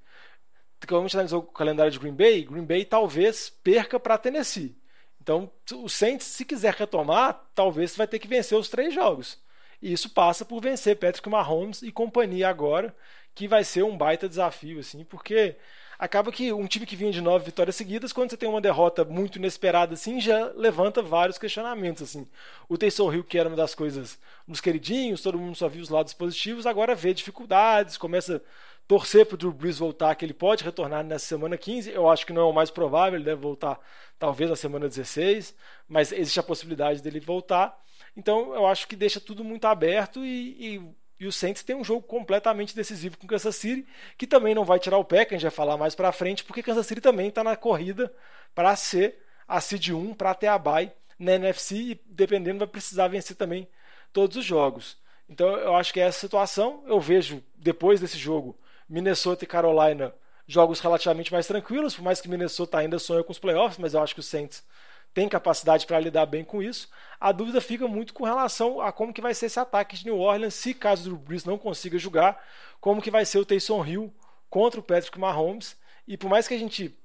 Igual 0.84 1.02
a 1.02 1.04
gente 1.04 1.16
analisou 1.16 1.40
o 1.42 1.44
calendário 1.44 1.92
de 1.92 2.00
Green 2.00 2.14
Bay, 2.14 2.44
Green 2.44 2.66
Bay 2.66 2.86
talvez 2.86 3.50
perca 3.50 4.00
para 4.00 4.18
Tennessee. 4.18 4.76
Então, 5.22 5.52
o 5.74 5.88
Saints, 5.88 6.26
se 6.26 6.44
quiser 6.44 6.74
retomar, 6.74 7.40
talvez 7.54 7.96
vai 7.96 8.08
ter 8.08 8.18
que 8.18 8.28
vencer 8.28 8.58
os 8.58 8.70
três 8.70 8.94
jogos. 8.94 9.38
E 9.82 9.94
isso 9.94 10.10
passa 10.10 10.44
por 10.44 10.62
vencer 10.62 10.96
Patrick 10.96 11.30
Mahomes 11.30 11.84
e 11.84 11.92
companhia 11.92 12.50
agora, 12.50 12.96
que 13.36 13.48
vai 13.48 13.64
ser 13.64 13.84
um 13.84 13.96
baita 13.96 14.28
desafio, 14.28 14.80
assim, 14.80 15.04
porque 15.04 15.56
acaba 16.00 16.32
que 16.32 16.54
um 16.54 16.66
time 16.66 16.86
que 16.86 16.96
vinha 16.96 17.12
de 17.12 17.20
nove 17.20 17.44
vitórias 17.44 17.76
seguidas, 17.76 18.14
quando 18.14 18.30
você 18.30 18.38
tem 18.38 18.48
uma 18.48 18.62
derrota 18.62 19.04
muito 19.04 19.36
inesperada 19.36 19.96
assim, 19.96 20.22
já 20.22 20.50
levanta 20.56 21.02
vários 21.02 21.38
questionamentos 21.38 22.04
assim. 22.04 22.26
O 22.70 22.78
Taysom 22.78 23.12
Hill, 23.12 23.24
que 23.26 23.38
era 23.38 23.50
uma 23.50 23.58
das 23.58 23.76
coisas 23.76 24.18
nos 24.48 24.62
queridinhos, 24.62 25.22
todo 25.22 25.38
mundo 25.38 25.58
só 25.58 25.68
viu 25.68 25.82
os 25.82 25.90
lados 25.90 26.14
positivos, 26.14 26.66
agora 26.66 26.96
vê 26.96 27.14
dificuldades, 27.14 27.98
começa 27.98 28.38
a 28.38 28.42
torcer 28.88 29.26
para 29.26 29.36
o 29.36 29.38
Drew 29.38 29.52
Brees 29.52 29.78
voltar, 29.78 30.16
que 30.16 30.24
ele 30.24 30.34
pode 30.34 30.64
retornar 30.64 31.04
nessa 31.04 31.26
semana 31.26 31.58
15. 31.58 31.92
Eu 31.92 32.10
acho 32.10 32.26
que 32.26 32.32
não 32.32 32.44
é 32.44 32.46
o 32.46 32.54
mais 32.54 32.72
provável, 32.72 33.18
ele 33.18 33.26
deve 33.26 33.42
voltar 33.42 33.78
talvez 34.18 34.50
na 34.50 34.56
semana 34.56 34.88
16, 34.88 35.54
mas 35.88 36.14
existe 36.14 36.40
a 36.40 36.44
possibilidade 36.44 37.02
dele 37.02 37.20
voltar. 37.20 37.78
Então 38.16 38.56
eu 38.56 38.66
acho 38.66 38.88
que 38.88 38.96
deixa 38.96 39.20
tudo 39.20 39.44
muito 39.44 39.66
aberto 39.66 40.26
e, 40.26 40.76
e 40.76 40.82
e 41.20 41.28
o 41.28 41.32
Saints 41.32 41.64
tem 41.64 41.76
um 41.76 41.84
jogo 41.84 42.02
completamente 42.02 42.76
decisivo 42.76 43.18
com 43.18 43.28
Kansas 43.28 43.56
City, 43.56 43.86
que 44.18 44.26
também 44.26 44.56
não 44.56 44.64
vai 44.64 44.80
tirar 44.80 44.98
o 44.98 45.04
pé, 45.04 45.26
que 45.26 45.34
a 45.34 45.38
gente 45.38 45.44
vai 45.44 45.52
falar 45.52 45.78
mais 45.78 45.94
para 45.94 46.12
frente, 46.12 46.44
porque 46.44 46.64
Kansas 46.64 46.88
City 46.88 47.02
também 47.02 47.28
está 47.28 47.44
na 47.44 47.56
corrida 47.56 48.14
para 48.56 48.76
ser 48.76 49.18
a 49.48 49.60
seed 49.60 49.90
1, 49.90 50.14
para 50.14 50.34
ter 50.34 50.48
a 50.48 50.58
bye 50.58 50.92
na 51.18 51.34
NFC 51.34 51.76
e 51.76 52.02
dependendo 52.06 52.60
vai 52.60 52.68
precisar 52.68 53.08
vencer 53.10 53.36
também 53.36 53.68
todos 54.14 54.38
os 54.38 54.46
jogos. 54.46 54.98
Então 55.28 55.48
eu 55.58 55.76
acho 55.76 55.94
que 55.94 56.00
é 56.00 56.04
essa 56.04 56.20
situação. 56.20 56.84
Eu 56.88 57.00
vejo 57.00 57.44
depois 57.56 58.00
desse 58.00 58.18
jogo 58.18 58.58
Minnesota 58.88 59.44
e 59.44 59.48
Carolina 59.48 60.14
jogos 60.48 60.80
relativamente 60.80 61.32
mais 61.32 61.46
tranquilos, 61.46 61.96
por 61.96 62.02
mais 62.02 62.20
que 62.20 62.28
Minnesota 62.28 62.78
ainda 62.80 62.98
sonhe 62.98 63.24
com 63.24 63.32
os 63.32 63.38
playoffs, 63.38 63.78
mas 63.78 63.94
eu 63.94 64.02
acho 64.02 64.16
que 64.16 64.20
o 64.20 64.24
Saints 64.24 64.64
tem 65.14 65.28
capacidade 65.28 65.86
para 65.86 66.00
lidar 66.00 66.26
bem 66.26 66.44
com 66.44 66.62
isso. 66.62 66.90
A 67.20 67.32
dúvida 67.32 67.60
fica 67.60 67.88
muito 67.88 68.14
com 68.14 68.24
relação 68.24 68.80
a 68.82 68.92
como 68.92 69.14
que 69.14 69.22
vai 69.22 69.34
ser 69.34 69.48
esse 69.48 69.60
ataque 69.60 69.98
de 69.98 70.06
New 70.06 70.20
Orleans, 70.20 70.54
se 70.54 70.74
caso 70.74 71.14
o 71.14 71.18
Brees 71.18 71.46
não 71.46 71.58
consiga 71.58 71.98
jogar, 71.98 72.42
como 72.80 73.02
que 73.02 73.12
vai 73.12 73.26
ser 73.26 73.40
o 73.40 73.46
Taysom 73.46 73.86
Hill 73.86 74.14
contra 74.50 74.80
o 74.80 74.84
Patrick 74.84 75.20
Mahomes. 75.20 75.78
E 76.08 76.18
por 76.18 76.30
mais 76.30 76.48
que 76.48 76.54
a 76.54 76.60
gente 76.60 76.98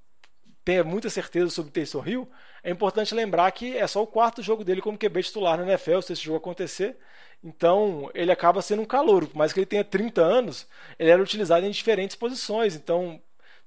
tenha 0.64 0.82
muita 0.82 1.10
certeza 1.10 1.50
sobre 1.50 1.70
o 1.70 1.72
Taysom 1.72 2.06
Hill, 2.06 2.28
é 2.62 2.70
importante 2.70 3.14
lembrar 3.14 3.50
que 3.52 3.76
é 3.76 3.86
só 3.86 4.02
o 4.02 4.06
quarto 4.06 4.42
jogo 4.42 4.64
dele 4.64 4.80
como 4.80 4.98
QB 4.98 5.22
titular 5.22 5.58
na 5.58 5.64
NFL, 5.64 6.00
se 6.00 6.12
esse 6.14 6.22
jogo 6.22 6.38
acontecer. 6.38 6.96
Então, 7.42 8.10
ele 8.14 8.32
acaba 8.32 8.62
sendo 8.62 8.80
um 8.80 8.86
calouro. 8.86 9.28
Por 9.28 9.36
mais 9.36 9.52
que 9.52 9.60
ele 9.60 9.66
tenha 9.66 9.84
30 9.84 10.22
anos, 10.22 10.66
ele 10.98 11.10
era 11.10 11.22
utilizado 11.22 11.66
em 11.66 11.70
diferentes 11.70 12.16
posições. 12.16 12.74
Então, 12.74 13.20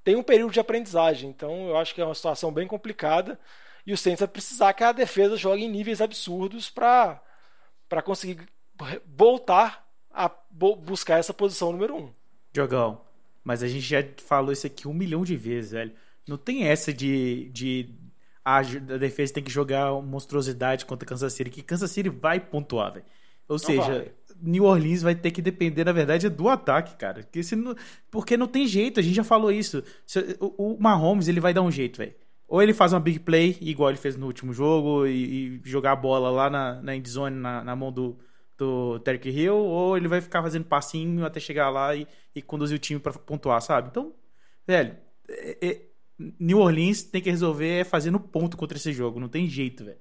tem 0.03 0.15
um 0.15 0.23
período 0.23 0.51
de 0.51 0.59
aprendizagem. 0.59 1.29
Então, 1.29 1.67
eu 1.67 1.77
acho 1.77 1.93
que 1.93 2.01
é 2.01 2.05
uma 2.05 2.15
situação 2.15 2.51
bem 2.51 2.65
complicada. 2.65 3.39
E 3.87 3.93
o 3.93 3.97
Saints 3.97 4.19
vai 4.19 4.27
precisar 4.27 4.73
que 4.73 4.83
a 4.83 4.91
defesa 4.91 5.37
jogue 5.37 5.63
em 5.63 5.69
níveis 5.69 6.01
absurdos 6.01 6.69
para 6.69 7.21
conseguir 8.03 8.49
voltar 9.05 9.87
a 10.11 10.29
buscar 10.51 11.19
essa 11.19 11.33
posição 11.33 11.71
número 11.71 11.95
um. 11.95 12.09
Jogão, 12.53 12.99
mas 13.45 13.63
a 13.63 13.67
gente 13.67 13.85
já 13.85 14.03
falou 14.25 14.51
isso 14.51 14.67
aqui 14.67 14.89
um 14.89 14.93
milhão 14.93 15.23
de 15.23 15.37
vezes, 15.37 15.71
velho. 15.71 15.93
Não 16.27 16.37
tem 16.37 16.65
essa 16.67 16.93
de, 16.93 17.49
de 17.53 17.89
a, 18.43 18.61
defesa 18.61 19.35
tem 19.35 19.43
que 19.43 19.51
jogar 19.51 19.93
monstruosidade 20.01 20.85
contra 20.85 21.07
Kansas 21.07 21.31
City, 21.31 21.49
que 21.49 21.61
Kansas 21.61 21.89
City 21.89 22.09
vai 22.09 22.41
pontuar, 22.41 22.91
velho. 22.91 23.05
Ou 23.47 23.53
não 23.53 23.57
seja, 23.57 23.81
vai. 23.81 24.11
New 24.41 24.65
Orleans 24.65 25.01
vai 25.01 25.15
ter 25.15 25.31
que 25.31 25.41
depender, 25.41 25.85
na 25.85 25.93
verdade, 25.93 26.27
do 26.27 26.49
ataque, 26.49 26.97
cara. 26.97 27.23
Porque, 27.23 27.41
se 27.41 27.55
não, 27.55 27.73
porque 28.11 28.35
não 28.35 28.47
tem 28.47 28.67
jeito, 28.67 28.99
a 28.99 29.03
gente 29.03 29.15
já 29.15 29.23
falou 29.23 29.49
isso. 29.49 29.81
O, 30.41 30.73
o 30.73 30.77
Mahomes, 30.77 31.29
ele 31.29 31.39
vai 31.39 31.53
dar 31.53 31.61
um 31.61 31.71
jeito, 31.71 31.99
velho. 31.99 32.13
Ou 32.47 32.61
ele 32.61 32.73
faz 32.73 32.93
uma 32.93 32.99
big 32.99 33.19
play, 33.19 33.57
igual 33.59 33.89
ele 33.89 33.97
fez 33.97 34.15
no 34.15 34.25
último 34.25 34.53
jogo, 34.53 35.05
e, 35.05 35.57
e 35.57 35.61
jogar 35.65 35.91
a 35.91 35.95
bola 35.95 36.29
lá 36.29 36.49
na, 36.49 36.81
na 36.81 36.95
endzone, 36.95 37.35
na, 37.35 37.63
na 37.63 37.75
mão 37.75 37.91
do, 37.91 38.17
do 38.57 38.99
Derek 38.99 39.29
Hill, 39.29 39.55
ou 39.55 39.97
ele 39.97 40.07
vai 40.07 40.21
ficar 40.21 40.41
fazendo 40.41 40.65
passinho 40.65 41.25
até 41.25 41.39
chegar 41.39 41.69
lá 41.69 41.93
e, 41.95 42.07
e 42.33 42.41
conduzir 42.41 42.77
o 42.77 42.79
time 42.79 42.99
para 42.99 43.11
pontuar, 43.13 43.61
sabe? 43.61 43.89
Então, 43.89 44.13
velho, 44.65 44.97
é, 45.29 45.57
é, 45.61 45.81
New 46.39 46.59
Orleans 46.59 47.03
tem 47.03 47.21
que 47.21 47.29
resolver 47.29 47.85
fazendo 47.85 48.19
ponto 48.19 48.55
contra 48.55 48.77
esse 48.77 48.93
jogo, 48.93 49.19
não 49.19 49.29
tem 49.29 49.47
jeito, 49.47 49.83
velho. 49.83 49.99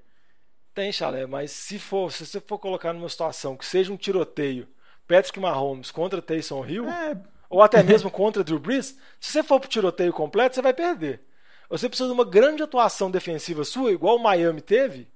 Tem, 0.73 0.93
Chalé, 0.93 1.27
mas 1.27 1.51
se 1.51 1.79
for, 1.79 2.13
se 2.13 2.25
você 2.25 2.41
for 2.41 2.59
colocar 2.59 2.93
numa 2.93 3.09
situação 3.09 3.57
que 3.57 3.65
seja 3.65 3.93
um 3.93 3.97
tiroteio, 3.97 4.69
Patrick 5.09 5.41
Mahomes 5.41 5.91
contra 5.91 6.23
Taysom 6.23 6.65
Hill, 6.67 6.89
É, 6.89 7.19
ou 7.49 7.63
até 7.63 7.83
mesmo 7.83 8.11
contra 8.11 8.45
Drew 8.45 8.59
Brees, 8.59 8.99
se 9.21 9.33
você 9.33 9.43
for 9.43 9.59
pro 9.59 9.69
tiroteio 9.69 10.13
completo, 10.13 10.55
você 10.55 10.63
vai 10.63 10.75
perder. 10.75 11.23
Você 11.69 11.89
precisa 11.89 12.09
de 12.09 12.15
uma 12.15 12.25
grande 12.25 12.63
atuação 12.63 13.11
defensiva 13.11 13.65
sua, 13.65 13.93
igual 13.93 14.17
o 14.17 14.23
Miami 14.23 14.61
teve 14.61 15.09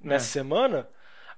nessa 0.00 0.26
semana, 0.26 0.88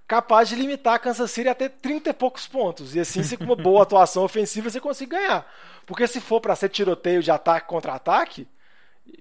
capaz 0.06 0.48
de 0.48 0.54
limitar 0.54 0.94
a 0.94 0.98
Kansas 0.98 1.30
City 1.30 1.48
até 1.48 1.68
30 1.68 2.10
e 2.10 2.12
poucos 2.12 2.46
pontos. 2.46 2.94
E 2.94 3.00
assim, 3.00 3.22
se 3.22 3.36
com 3.36 3.44
uma 3.44 3.56
boa 3.56 3.82
atuação 3.82 4.22
ofensiva, 4.22 4.70
você 4.70 4.80
consegue 4.80 5.12
ganhar. 5.12 5.50
Porque 5.86 6.06
se 6.06 6.20
for 6.20 6.40
para 6.40 6.56
ser 6.56 6.68
tiroteio 6.68 7.22
de 7.22 7.30
ataque 7.30 7.68
contra 7.68 7.94
ataque, 7.94 8.46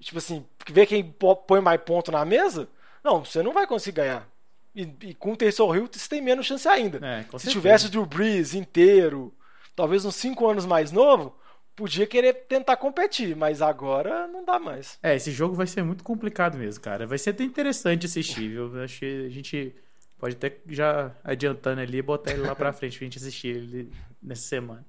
tipo 0.00 0.18
assim, 0.18 0.44
ver 0.68 0.86
quem 0.86 1.14
põe 1.46 1.60
mais 1.60 1.80
ponto 1.80 2.12
na 2.12 2.24
mesa, 2.24 2.68
não, 3.02 3.24
você 3.24 3.42
não 3.42 3.52
vai 3.52 3.66
conseguir 3.66 3.96
ganhar. 3.96 4.28
E, 4.74 4.82
e 5.02 5.14
com 5.14 5.32
o 5.32 5.36
Taysom 5.36 5.74
Hill, 5.74 5.88
você 5.90 6.08
tem 6.08 6.20
menos 6.20 6.46
chance 6.46 6.68
ainda. 6.68 6.98
É, 7.04 7.22
se 7.22 7.30
certeza. 7.30 7.50
tivesse 7.50 7.86
o 7.86 7.90
Drew 7.90 8.06
Brees 8.06 8.54
inteiro, 8.54 9.32
talvez 9.74 10.04
uns 10.04 10.14
5 10.16 10.46
anos 10.48 10.66
mais 10.66 10.92
novo, 10.92 11.34
podia 11.80 12.06
querer 12.06 12.34
tentar 12.46 12.76
competir, 12.76 13.34
mas 13.34 13.62
agora 13.62 14.26
não 14.26 14.44
dá 14.44 14.58
mais. 14.58 14.98
É, 15.02 15.16
esse 15.16 15.30
jogo 15.30 15.54
vai 15.54 15.66
ser 15.66 15.82
muito 15.82 16.04
complicado 16.04 16.58
mesmo, 16.58 16.82
cara. 16.82 17.06
Vai 17.06 17.16
ser 17.16 17.30
até 17.30 17.42
interessante 17.42 18.04
assistir, 18.04 18.50
viu? 18.50 18.76
Eu 18.76 18.84
Acho 18.84 18.98
que 18.98 19.26
a 19.26 19.30
gente 19.30 19.74
pode 20.18 20.36
até 20.36 20.58
já 20.68 21.10
adiantando 21.24 21.80
ali 21.80 22.02
botar 22.02 22.32
ele 22.32 22.42
lá 22.42 22.54
pra 22.54 22.70
frente 22.74 22.98
pra 22.98 23.06
gente 23.06 23.16
assistir 23.16 23.56
ele 23.56 23.90
nessa 24.22 24.42
semana. 24.42 24.84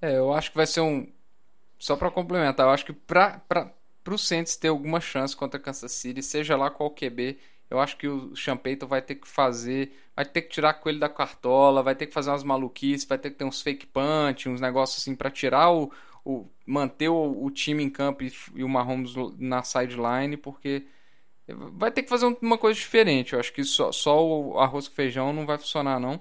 É, 0.00 0.16
eu 0.16 0.32
acho 0.32 0.50
que 0.50 0.56
vai 0.56 0.66
ser 0.66 0.80
um. 0.80 1.06
Só 1.78 1.94
pra 1.94 2.10
complementar, 2.10 2.66
eu 2.66 2.70
acho 2.70 2.86
que 2.86 2.94
pra, 2.94 3.38
pra, 3.46 3.70
pro 4.02 4.16
Saints 4.16 4.56
ter 4.56 4.68
alguma 4.68 4.98
chance 4.98 5.36
contra 5.36 5.60
Kansas 5.60 5.92
City, 5.92 6.22
seja 6.22 6.56
lá 6.56 6.70
qual 6.70 6.90
QB, 6.90 7.38
eu 7.70 7.78
acho 7.80 7.96
que 7.96 8.08
o 8.08 8.32
Payton 8.62 8.86
vai 8.86 9.02
ter 9.02 9.14
que 9.16 9.28
fazer. 9.28 9.92
Vai 10.16 10.24
ter 10.24 10.42
que 10.42 10.48
tirar 10.50 10.74
coelho 10.74 10.98
da 11.00 11.08
cartola, 11.08 11.82
vai 11.82 11.94
ter 11.94 12.06
que 12.06 12.12
fazer 12.14 12.30
umas 12.30 12.42
maluquices, 12.44 13.06
vai 13.06 13.18
ter 13.18 13.30
que 13.30 13.36
ter 13.36 13.44
uns 13.44 13.62
fake 13.62 13.86
punch, 13.86 14.48
uns 14.48 14.60
negócios 14.60 15.00
assim 15.02 15.14
pra 15.16 15.30
tirar 15.30 15.70
o. 15.72 15.92
o 16.24 16.46
manter 16.66 17.08
o, 17.08 17.44
o 17.44 17.50
time 17.50 17.82
em 17.82 17.90
campo 17.90 18.22
e, 18.24 18.32
e 18.54 18.64
o 18.64 18.68
Mahomes 18.68 19.14
na 19.38 19.62
sideline, 19.62 20.36
porque 20.36 20.84
vai 21.48 21.90
ter 21.90 22.02
que 22.02 22.08
fazer 22.08 22.26
um- 22.26 22.36
uma 22.42 22.58
coisa 22.58 22.78
diferente. 22.78 23.32
Eu 23.32 23.40
acho 23.40 23.52
que 23.52 23.64
só, 23.64 23.90
só 23.92 24.24
o 24.24 24.58
arroz 24.58 24.88
com 24.88 24.94
feijão 24.94 25.32
não 25.32 25.46
vai 25.46 25.58
funcionar, 25.58 25.98
não. 25.98 26.20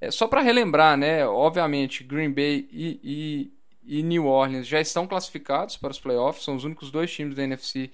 É, 0.00 0.10
só 0.10 0.28
para 0.28 0.42
relembrar, 0.42 0.96
né? 0.96 1.26
Obviamente, 1.26 2.04
Green 2.04 2.32
Bay 2.32 2.68
e, 2.72 3.50
e, 3.84 3.98
e 4.00 4.02
New 4.02 4.26
Orleans 4.26 4.66
já 4.66 4.80
estão 4.80 5.06
classificados 5.06 5.76
para 5.76 5.90
os 5.92 6.00
playoffs, 6.00 6.44
são 6.44 6.56
os 6.56 6.64
únicos 6.64 6.90
dois 6.90 7.12
times 7.12 7.34
da 7.36 7.44
NFC 7.44 7.90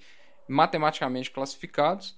matematicamente 0.47 1.31
classificados. 1.31 2.17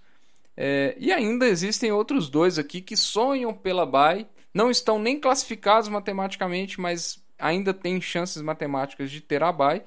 É, 0.57 0.95
e 0.99 1.11
ainda 1.11 1.47
existem 1.47 1.91
outros 1.91 2.29
dois 2.29 2.57
aqui 2.57 2.81
que 2.81 2.95
sonham 2.95 3.53
pela 3.53 3.85
bye, 3.85 4.25
não 4.53 4.71
estão 4.71 4.97
nem 4.97 5.19
classificados 5.19 5.89
matematicamente, 5.89 6.79
mas 6.79 7.21
ainda 7.37 7.73
têm 7.73 7.99
chances 7.99 8.41
matemáticas 8.41 9.11
de 9.11 9.19
ter 9.21 9.43
a 9.43 9.51
bye. 9.51 9.83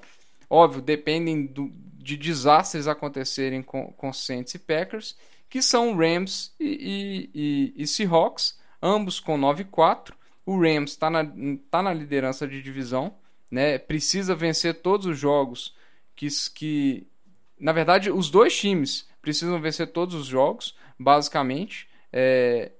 Óbvio, 0.49 0.81
dependem 0.81 1.45
do- 1.45 1.71
de 1.73 2.15
desastres 2.15 2.87
acontecerem 2.87 3.61
com, 3.61 3.91
com 3.93 4.13
Saints 4.13 4.53
e 4.53 4.59
Packers, 4.59 5.15
que 5.49 5.61
são 5.61 5.95
Rams 5.95 6.53
e, 6.59 7.29
e, 7.33 7.73
e, 7.77 7.83
e 7.83 7.87
Seahawks, 7.87 8.57
ambos 8.81 9.19
com 9.19 9.37
9-4. 9.37 10.13
O 10.45 10.59
Rams 10.59 10.91
está 10.91 11.09
na, 11.09 11.25
tá 11.69 11.81
na 11.81 11.93
liderança 11.93 12.47
de 12.47 12.61
divisão, 12.61 13.15
né? 13.49 13.77
precisa 13.77 14.35
vencer 14.35 14.81
todos 14.81 15.05
os 15.07 15.17
jogos 15.17 15.75
que, 16.15 16.27
que. 16.53 17.07
Na 17.59 17.71
verdade, 17.71 18.09
os 18.09 18.29
dois 18.29 18.55
times 18.57 19.08
precisam 19.21 19.59
vencer 19.61 19.87
todos 19.91 20.15
os 20.15 20.25
jogos, 20.27 20.75
basicamente. 20.99 21.87
É, 22.11 22.71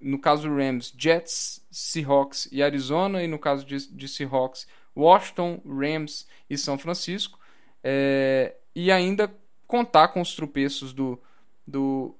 no 0.00 0.18
caso 0.18 0.48
do 0.48 0.54
Rams, 0.54 0.92
Jets, 0.96 1.64
Seahawks 1.70 2.48
e 2.52 2.62
Arizona, 2.62 3.22
e 3.22 3.26
no 3.26 3.38
caso 3.38 3.64
de, 3.64 3.76
de 3.90 4.08
Seahawks, 4.08 4.66
Washington, 4.96 5.60
Rams 5.66 6.26
e 6.48 6.56
São 6.58 6.78
Francisco. 6.78 7.38
É, 7.82 8.54
e 8.74 8.90
ainda 8.90 9.32
contar 9.66 10.08
com 10.08 10.20
os 10.20 10.34
tropeços 10.34 10.92
do, 10.92 11.20
do, 11.66 12.14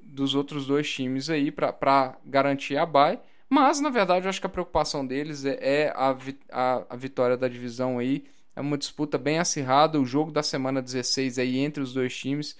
dos 0.00 0.34
outros 0.34 0.66
dois 0.66 0.90
times 0.90 1.30
aí 1.30 1.50
para 1.50 2.16
garantir 2.24 2.76
a 2.76 2.84
bye. 2.86 3.18
Mas, 3.48 3.80
na 3.80 3.90
verdade, 3.90 4.26
eu 4.26 4.30
acho 4.30 4.40
que 4.40 4.46
a 4.46 4.50
preocupação 4.50 5.06
deles 5.06 5.44
é, 5.44 5.58
é 5.60 5.92
a, 5.94 6.12
vi- 6.12 6.38
a, 6.50 6.84
a 6.88 6.96
vitória 6.96 7.36
da 7.36 7.48
divisão 7.48 7.98
aí. 7.98 8.24
É 8.54 8.60
uma 8.60 8.76
disputa 8.78 9.16
bem 9.18 9.38
acirrada. 9.38 10.00
O 10.00 10.04
jogo 10.06 10.30
da 10.30 10.42
semana 10.42 10.82
16 10.82 11.38
aí 11.38 11.58
entre 11.58 11.82
os 11.82 11.92
dois 11.92 12.16
times. 12.16 12.56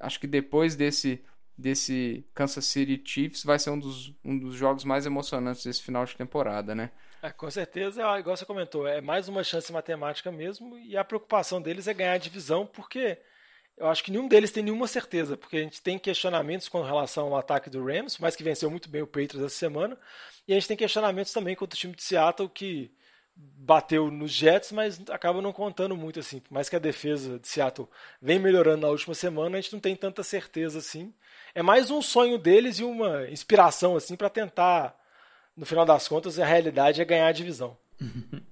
Acho 0.00 0.20
que 0.20 0.26
depois 0.26 0.76
desse, 0.76 1.22
desse 1.56 2.24
Kansas 2.34 2.64
City 2.64 3.00
Chiefs 3.04 3.44
vai 3.44 3.58
ser 3.58 3.70
um 3.70 3.78
dos, 3.78 4.14
um 4.24 4.38
dos 4.38 4.54
jogos 4.54 4.84
mais 4.84 5.06
emocionantes 5.06 5.64
desse 5.64 5.82
final 5.82 6.04
de 6.04 6.16
temporada, 6.16 6.74
né? 6.74 6.90
É, 7.20 7.30
com 7.30 7.50
certeza, 7.50 8.02
é, 8.02 8.18
igual 8.20 8.36
você 8.36 8.44
comentou, 8.44 8.86
é 8.86 9.00
mais 9.00 9.28
uma 9.28 9.42
chance 9.42 9.72
matemática 9.72 10.30
mesmo, 10.30 10.78
e 10.78 10.96
a 10.96 11.04
preocupação 11.04 11.60
deles 11.60 11.88
é 11.88 11.94
ganhar 11.94 12.12
a 12.12 12.18
divisão, 12.18 12.64
porque 12.64 13.18
eu 13.76 13.88
acho 13.88 14.04
que 14.04 14.12
nenhum 14.12 14.28
deles 14.28 14.52
tem 14.52 14.62
nenhuma 14.62 14.86
certeza, 14.86 15.36
porque 15.36 15.56
a 15.56 15.62
gente 15.62 15.82
tem 15.82 15.98
questionamentos 15.98 16.68
com 16.68 16.80
relação 16.82 17.26
ao 17.26 17.36
ataque 17.36 17.68
do 17.68 17.84
Rams, 17.84 18.18
mas 18.20 18.36
que 18.36 18.44
venceu 18.44 18.70
muito 18.70 18.88
bem 18.88 19.02
o 19.02 19.06
Patriots 19.06 19.40
essa 19.40 19.48
semana, 19.48 19.98
e 20.46 20.52
a 20.52 20.54
gente 20.54 20.68
tem 20.68 20.76
questionamentos 20.76 21.32
também 21.32 21.56
contra 21.56 21.76
o 21.76 21.78
time 21.78 21.94
de 21.94 22.02
Seattle, 22.04 22.48
que 22.48 22.90
bateu 23.38 24.10
nos 24.10 24.32
Jets, 24.32 24.72
mas 24.72 25.00
acaba 25.10 25.40
não 25.40 25.52
contando 25.52 25.96
muito 25.96 26.18
assim. 26.18 26.40
Por 26.40 26.52
mais 26.52 26.68
que 26.68 26.76
a 26.76 26.80
defesa 26.80 27.38
de 27.38 27.46
Seattle 27.46 27.88
vem 28.20 28.38
melhorando 28.38 28.82
na 28.82 28.88
última 28.88 29.14
semana, 29.14 29.56
a 29.56 29.60
gente 29.60 29.72
não 29.72 29.80
tem 29.80 29.94
tanta 29.94 30.22
certeza 30.22 30.78
assim. 30.78 31.12
É 31.54 31.62
mais 31.62 31.90
um 31.90 32.02
sonho 32.02 32.38
deles 32.38 32.78
e 32.78 32.84
uma 32.84 33.28
inspiração 33.30 33.96
assim 33.96 34.16
para 34.16 34.28
tentar, 34.28 34.98
no 35.56 35.66
final 35.66 35.84
das 35.84 36.08
contas, 36.08 36.38
a 36.38 36.44
realidade 36.44 37.00
é 37.00 37.04
ganhar 37.04 37.28
a 37.28 37.32
divisão. 37.32 37.76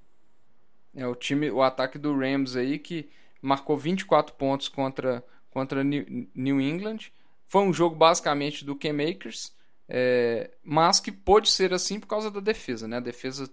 É 0.99 1.07
o 1.07 1.15
time, 1.15 1.51
o 1.51 1.61
ataque 1.61 1.99
do 1.99 2.19
Rams 2.19 2.57
aí 2.57 2.79
que 2.79 3.11
marcou 3.43 3.77
24 3.77 4.35
pontos 4.35 4.67
contra 4.67 5.23
contra 5.51 5.85
New 5.85 6.61
England. 6.61 7.13
Foi 7.47 7.63
um 7.63 7.73
jogo 7.73 7.95
basicamente 7.97 8.65
do 8.65 8.77
K-Makers, 8.77 9.55
é, 9.89 10.51
mas 10.63 11.01
que 11.01 11.13
pôde 11.13 11.51
ser 11.51 11.73
assim 11.73 12.01
por 12.01 12.07
causa 12.07 12.31
da 12.31 12.41
defesa, 12.41 12.89
né? 12.89 12.97
A 12.97 13.01
defesa 13.01 13.51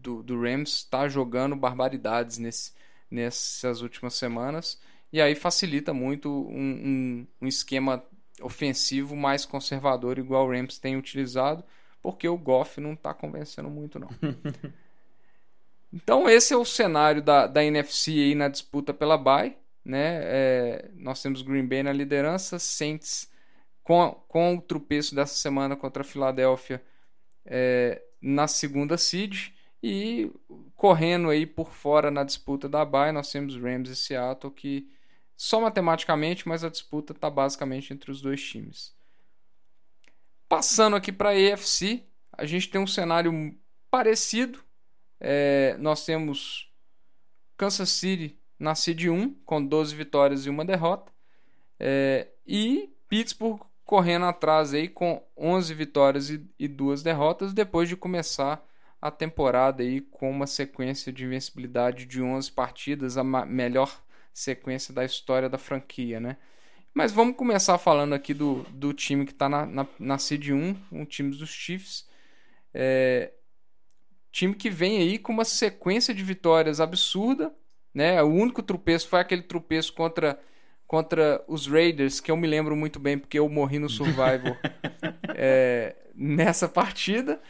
do, 0.00 0.22
do 0.22 0.40
Rams 0.40 0.76
está 0.76 1.08
jogando 1.08 1.56
barbaridades 1.56 2.38
nesse, 2.38 2.72
nessas 3.10 3.82
últimas 3.82 4.14
semanas 4.14 4.80
e 5.12 5.20
aí 5.20 5.34
facilita 5.34 5.92
muito 5.92 6.30
um, 6.48 6.52
um, 6.52 7.26
um 7.42 7.46
esquema 7.46 8.02
ofensivo 8.40 9.16
mais 9.16 9.44
conservador 9.44 10.18
igual 10.18 10.46
o 10.46 10.50
Rams 10.50 10.78
tem 10.78 10.96
utilizado, 10.96 11.64
porque 12.02 12.28
o 12.28 12.38
Goff 12.38 12.80
não 12.80 12.94
está 12.94 13.12
convencendo 13.12 13.68
muito 13.68 13.98
não. 13.98 14.08
Então 15.92 16.28
esse 16.28 16.54
é 16.54 16.56
o 16.56 16.64
cenário 16.64 17.20
da, 17.20 17.48
da 17.48 17.64
NFC 17.64 18.12
aí 18.12 18.34
na 18.36 18.46
disputa 18.46 18.94
pela 18.94 19.18
bye, 19.18 19.56
né? 19.84 20.20
É, 20.22 20.90
nós 20.94 21.20
temos 21.20 21.42
Green 21.42 21.66
Bay 21.66 21.82
na 21.82 21.92
liderança, 21.92 22.60
Saints 22.60 23.28
com, 23.82 24.12
com 24.28 24.54
o 24.54 24.60
tropeço 24.60 25.16
dessa 25.16 25.34
semana 25.34 25.74
contra 25.74 26.02
a 26.02 26.04
Filadélfia 26.04 26.80
é, 27.44 28.00
na 28.22 28.46
segunda 28.46 28.96
seed 28.96 29.48
e 29.82 30.30
correndo 30.76 31.30
aí 31.30 31.46
por 31.46 31.72
fora 31.72 32.10
na 32.10 32.24
disputa 32.24 32.68
da 32.68 32.84
bye 32.84 33.12
nós 33.12 33.30
temos 33.30 33.56
Rams 33.56 33.88
e 33.88 33.96
Seattle 33.96 34.52
que 34.52 34.88
só 35.36 35.58
matematicamente, 35.58 36.46
mas 36.46 36.62
a 36.62 36.68
disputa 36.68 37.14
está 37.14 37.30
basicamente 37.30 37.94
entre 37.94 38.10
os 38.10 38.20
dois 38.20 38.42
times. 38.42 38.94
Passando 40.46 40.96
aqui 40.96 41.10
para 41.10 41.30
a 41.30 41.54
AFC, 41.54 42.04
a 42.30 42.44
gente 42.44 42.68
tem 42.68 42.78
um 42.78 42.86
cenário 42.86 43.56
parecido. 43.90 44.62
É, 45.18 45.76
nós 45.78 46.04
temos 46.04 46.70
Kansas 47.56 47.88
City 47.88 48.38
na 48.58 48.74
seed 48.74 49.06
1, 49.06 49.32
com 49.46 49.64
12 49.64 49.94
vitórias 49.94 50.44
e 50.44 50.50
uma 50.50 50.62
derrota. 50.62 51.10
É, 51.78 52.28
e 52.46 52.94
Pittsburgh 53.08 53.62
correndo 53.86 54.26
atrás 54.26 54.74
aí 54.74 54.88
com 54.88 55.26
11 55.34 55.72
vitórias 55.72 56.28
e, 56.28 56.46
e 56.58 56.68
duas 56.68 57.02
derrotas, 57.02 57.54
depois 57.54 57.88
de 57.88 57.96
começar 57.96 58.62
a 59.00 59.10
temporada 59.10 59.82
aí 59.82 60.00
com 60.00 60.30
uma 60.30 60.46
sequência 60.46 61.12
de 61.12 61.24
invencibilidade 61.24 62.04
de 62.04 62.22
11 62.22 62.52
partidas, 62.52 63.16
a 63.16 63.24
melhor 63.24 64.02
sequência 64.32 64.92
da 64.92 65.04
história 65.04 65.48
da 65.48 65.58
franquia, 65.58 66.20
né? 66.20 66.36
Mas 66.92 67.12
vamos 67.12 67.36
começar 67.36 67.78
falando 67.78 68.14
aqui 68.14 68.34
do, 68.34 68.64
do 68.70 68.92
time 68.92 69.24
que 69.24 69.32
está 69.32 69.48
na, 69.48 69.64
na, 69.64 69.86
na 69.98 70.18
Seed 70.18 70.48
1, 70.48 70.76
um 70.90 71.04
time 71.04 71.30
dos 71.30 71.48
Chiefs. 71.48 72.08
É, 72.74 73.32
time 74.32 74.54
que 74.54 74.68
vem 74.68 74.98
aí 74.98 75.18
com 75.18 75.32
uma 75.32 75.44
sequência 75.44 76.12
de 76.12 76.22
vitórias 76.22 76.80
absurda, 76.80 77.54
né? 77.94 78.22
O 78.22 78.28
único 78.28 78.62
tropeço 78.62 79.08
foi 79.08 79.20
aquele 79.20 79.42
tropeço 79.42 79.92
contra, 79.92 80.38
contra 80.86 81.42
os 81.46 81.66
Raiders, 81.66 82.20
que 82.20 82.30
eu 82.30 82.36
me 82.36 82.46
lembro 82.46 82.76
muito 82.76 82.98
bem 82.98 83.18
porque 83.18 83.38
eu 83.38 83.48
morri 83.48 83.78
no 83.78 83.88
Survivor 83.88 84.58
é, 85.34 85.96
nessa 86.14 86.68
partida. 86.68 87.40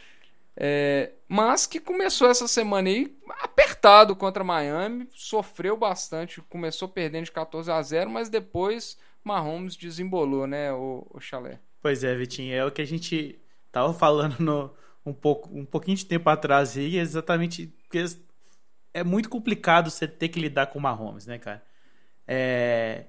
É, 0.55 1.13
mas 1.31 1.65
que 1.65 1.79
começou 1.79 2.29
essa 2.29 2.45
semana 2.45 2.89
aí 2.89 3.17
apertado 3.39 4.13
contra 4.17 4.43
Miami, 4.43 5.07
sofreu 5.13 5.77
bastante, 5.77 6.41
começou 6.41 6.89
perdendo 6.89 7.23
de 7.23 7.31
14 7.31 7.71
a 7.71 7.81
0, 7.81 8.09
mas 8.09 8.27
depois 8.27 8.97
Mahomes 9.23 9.77
desembolou, 9.77 10.45
né, 10.45 10.73
o, 10.73 11.07
o 11.09 11.21
Chalé? 11.21 11.61
Pois 11.81 12.03
é, 12.03 12.13
Vitinho, 12.17 12.53
é 12.53 12.65
o 12.65 12.69
que 12.69 12.81
a 12.81 12.85
gente 12.85 13.39
tava 13.71 13.93
falando 13.93 14.39
no, 14.39 14.73
um, 15.05 15.13
pouco, 15.13 15.57
um 15.57 15.63
pouquinho 15.63 15.95
de 15.95 16.05
tempo 16.05 16.29
atrás 16.29 16.75
aí, 16.75 16.97
exatamente 16.97 17.67
porque 17.83 18.03
é 18.93 19.01
muito 19.01 19.29
complicado 19.29 19.89
você 19.89 20.05
ter 20.05 20.27
que 20.27 20.37
lidar 20.37 20.67
com 20.67 20.79
o 20.79 20.81
Mahomes, 20.81 21.25
né, 21.27 21.39
cara? 21.39 21.63
É, 22.27 23.05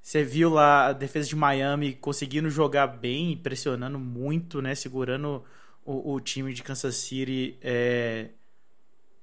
você 0.00 0.24
viu 0.24 0.48
lá 0.48 0.86
a 0.86 0.92
defesa 0.94 1.28
de 1.28 1.36
Miami 1.36 1.92
conseguindo 1.92 2.48
jogar 2.48 2.86
bem, 2.86 3.36
pressionando 3.36 3.98
muito, 3.98 4.62
né? 4.62 4.74
Segurando 4.74 5.44
o, 5.84 6.14
o 6.14 6.20
time 6.20 6.52
de 6.52 6.62
Kansas 6.62 6.96
City 6.96 7.58
é, 7.62 8.30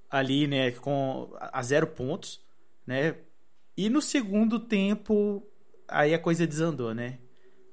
ali, 0.09 0.47
né? 0.47 0.71
Com 0.71 1.29
a 1.39 1.61
zero 1.61 1.87
pontos, 1.87 2.41
né? 2.85 3.15
E 3.77 3.89
no 3.89 4.01
segundo 4.01 4.59
tempo, 4.59 5.45
aí 5.87 6.13
a 6.13 6.19
coisa 6.19 6.47
desandou, 6.47 6.93
né? 6.93 7.19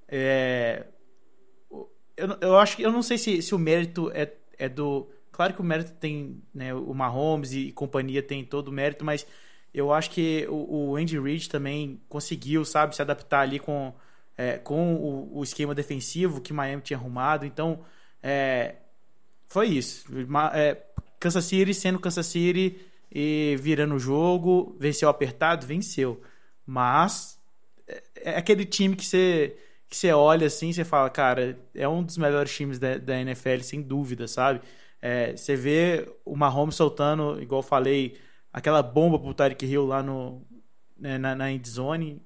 É, 0.08 0.86
eu, 2.16 2.38
eu 2.40 2.58
acho 2.58 2.76
que 2.76 2.82
eu 2.82 2.92
não 2.92 3.02
sei 3.02 3.18
se, 3.18 3.40
se 3.42 3.54
o 3.54 3.58
mérito 3.58 4.10
é, 4.14 4.32
é 4.58 4.68
do. 4.68 5.08
Claro 5.30 5.54
que 5.54 5.60
o 5.60 5.64
mérito 5.64 5.92
tem, 5.92 6.42
né? 6.54 6.74
O 6.74 6.92
Mahomes 6.94 7.52
e 7.52 7.72
companhia 7.72 8.22
tem 8.22 8.44
todo 8.44 8.68
o 8.68 8.72
mérito, 8.72 9.04
mas 9.04 9.26
eu 9.72 9.92
acho 9.92 10.10
que 10.10 10.46
o, 10.48 10.90
o 10.90 10.96
Andy 10.96 11.18
Reid 11.18 11.48
também 11.48 12.00
conseguiu, 12.08 12.64
sabe, 12.64 12.94
se 12.94 13.00
adaptar 13.00 13.40
ali 13.40 13.58
com, 13.58 13.94
é, 14.36 14.58
com 14.58 14.94
o, 14.94 15.38
o, 15.38 15.42
esquema 15.42 15.74
defensivo 15.74 16.40
que 16.40 16.52
Miami 16.52 16.82
tinha 16.82 16.98
arrumado. 16.98 17.46
Então, 17.46 17.80
é, 18.22 18.76
foi 19.48 19.68
isso. 19.68 20.06
É, 20.54 20.82
Kansas 21.18 21.44
City 21.44 21.74
sendo 21.74 21.98
Kansas 21.98 22.26
City 22.26 22.80
e 23.10 23.56
virando 23.60 23.94
o 23.94 23.98
jogo, 23.98 24.76
venceu 24.78 25.08
apertado, 25.08 25.66
venceu. 25.66 26.22
Mas 26.66 27.38
é, 27.86 28.02
é 28.16 28.36
aquele 28.38 28.64
time 28.64 28.96
que 28.96 29.04
você 29.04 29.56
que 29.88 29.96
você 29.96 30.10
olha 30.12 30.46
assim 30.46 30.72
você 30.72 30.84
fala, 30.84 31.10
cara, 31.10 31.58
é 31.74 31.86
um 31.86 32.02
dos 32.02 32.16
melhores 32.16 32.54
times 32.54 32.78
da, 32.78 32.96
da 32.96 33.20
NFL, 33.20 33.60
sem 33.60 33.82
dúvida, 33.82 34.26
sabe? 34.26 34.62
É, 35.02 35.36
você 35.36 35.54
vê 35.54 36.08
o 36.24 36.34
Mahomes 36.36 36.76
soltando, 36.76 37.42
igual 37.42 37.58
eu 37.60 37.66
falei, 37.66 38.16
aquela 38.52 38.82
bomba 38.82 39.18
pro 39.18 39.34
Tyreek 39.34 39.66
Hill 39.66 39.84
lá 39.84 40.02
no, 40.02 40.46
né, 40.98 41.18
na, 41.18 41.34
na 41.34 41.52
endzone, 41.52 42.22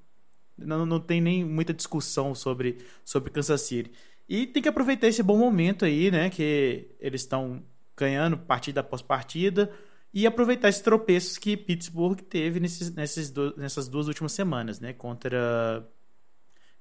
não, 0.57 0.85
não 0.85 0.99
tem 0.99 1.19
nem 1.19 1.43
muita 1.43 1.73
discussão 1.73 2.33
sobre, 2.33 2.77
sobre 3.03 3.31
Kansas 3.31 3.61
City. 3.61 3.91
E 4.27 4.45
tem 4.45 4.61
que 4.61 4.69
aproveitar 4.69 5.07
esse 5.07 5.23
bom 5.23 5.37
momento 5.37 5.85
aí, 5.85 6.11
né? 6.11 6.29
Que 6.29 6.89
eles 6.99 7.21
estão 7.21 7.63
ganhando 7.95 8.37
partida 8.37 8.81
após 8.81 9.01
partida 9.01 9.71
e 10.13 10.27
aproveitar 10.27 10.69
esses 10.69 10.81
tropeços 10.81 11.37
que 11.37 11.55
Pittsburgh 11.55 12.19
teve 12.19 12.59
nesses, 12.59 12.93
nesses 12.93 13.29
do, 13.29 13.55
nessas 13.57 13.87
duas 13.87 14.07
últimas 14.07 14.31
semanas, 14.31 14.79
né? 14.79 14.93
Contra 14.93 15.87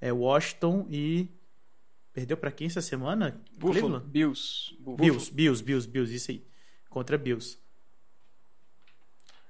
é, 0.00 0.12
Washington 0.12 0.86
e 0.90 1.28
perdeu 2.12 2.36
para 2.36 2.50
quem 2.50 2.66
essa 2.66 2.80
semana? 2.80 3.40
Buffalo. 3.58 4.00
Bills. 4.00 4.76
Bills, 4.80 5.32
Bills, 5.32 5.62
Bills, 5.62 5.88
Bills, 5.88 6.14
isso 6.14 6.30
aí. 6.30 6.46
Contra 6.88 7.16
Bills. 7.16 7.58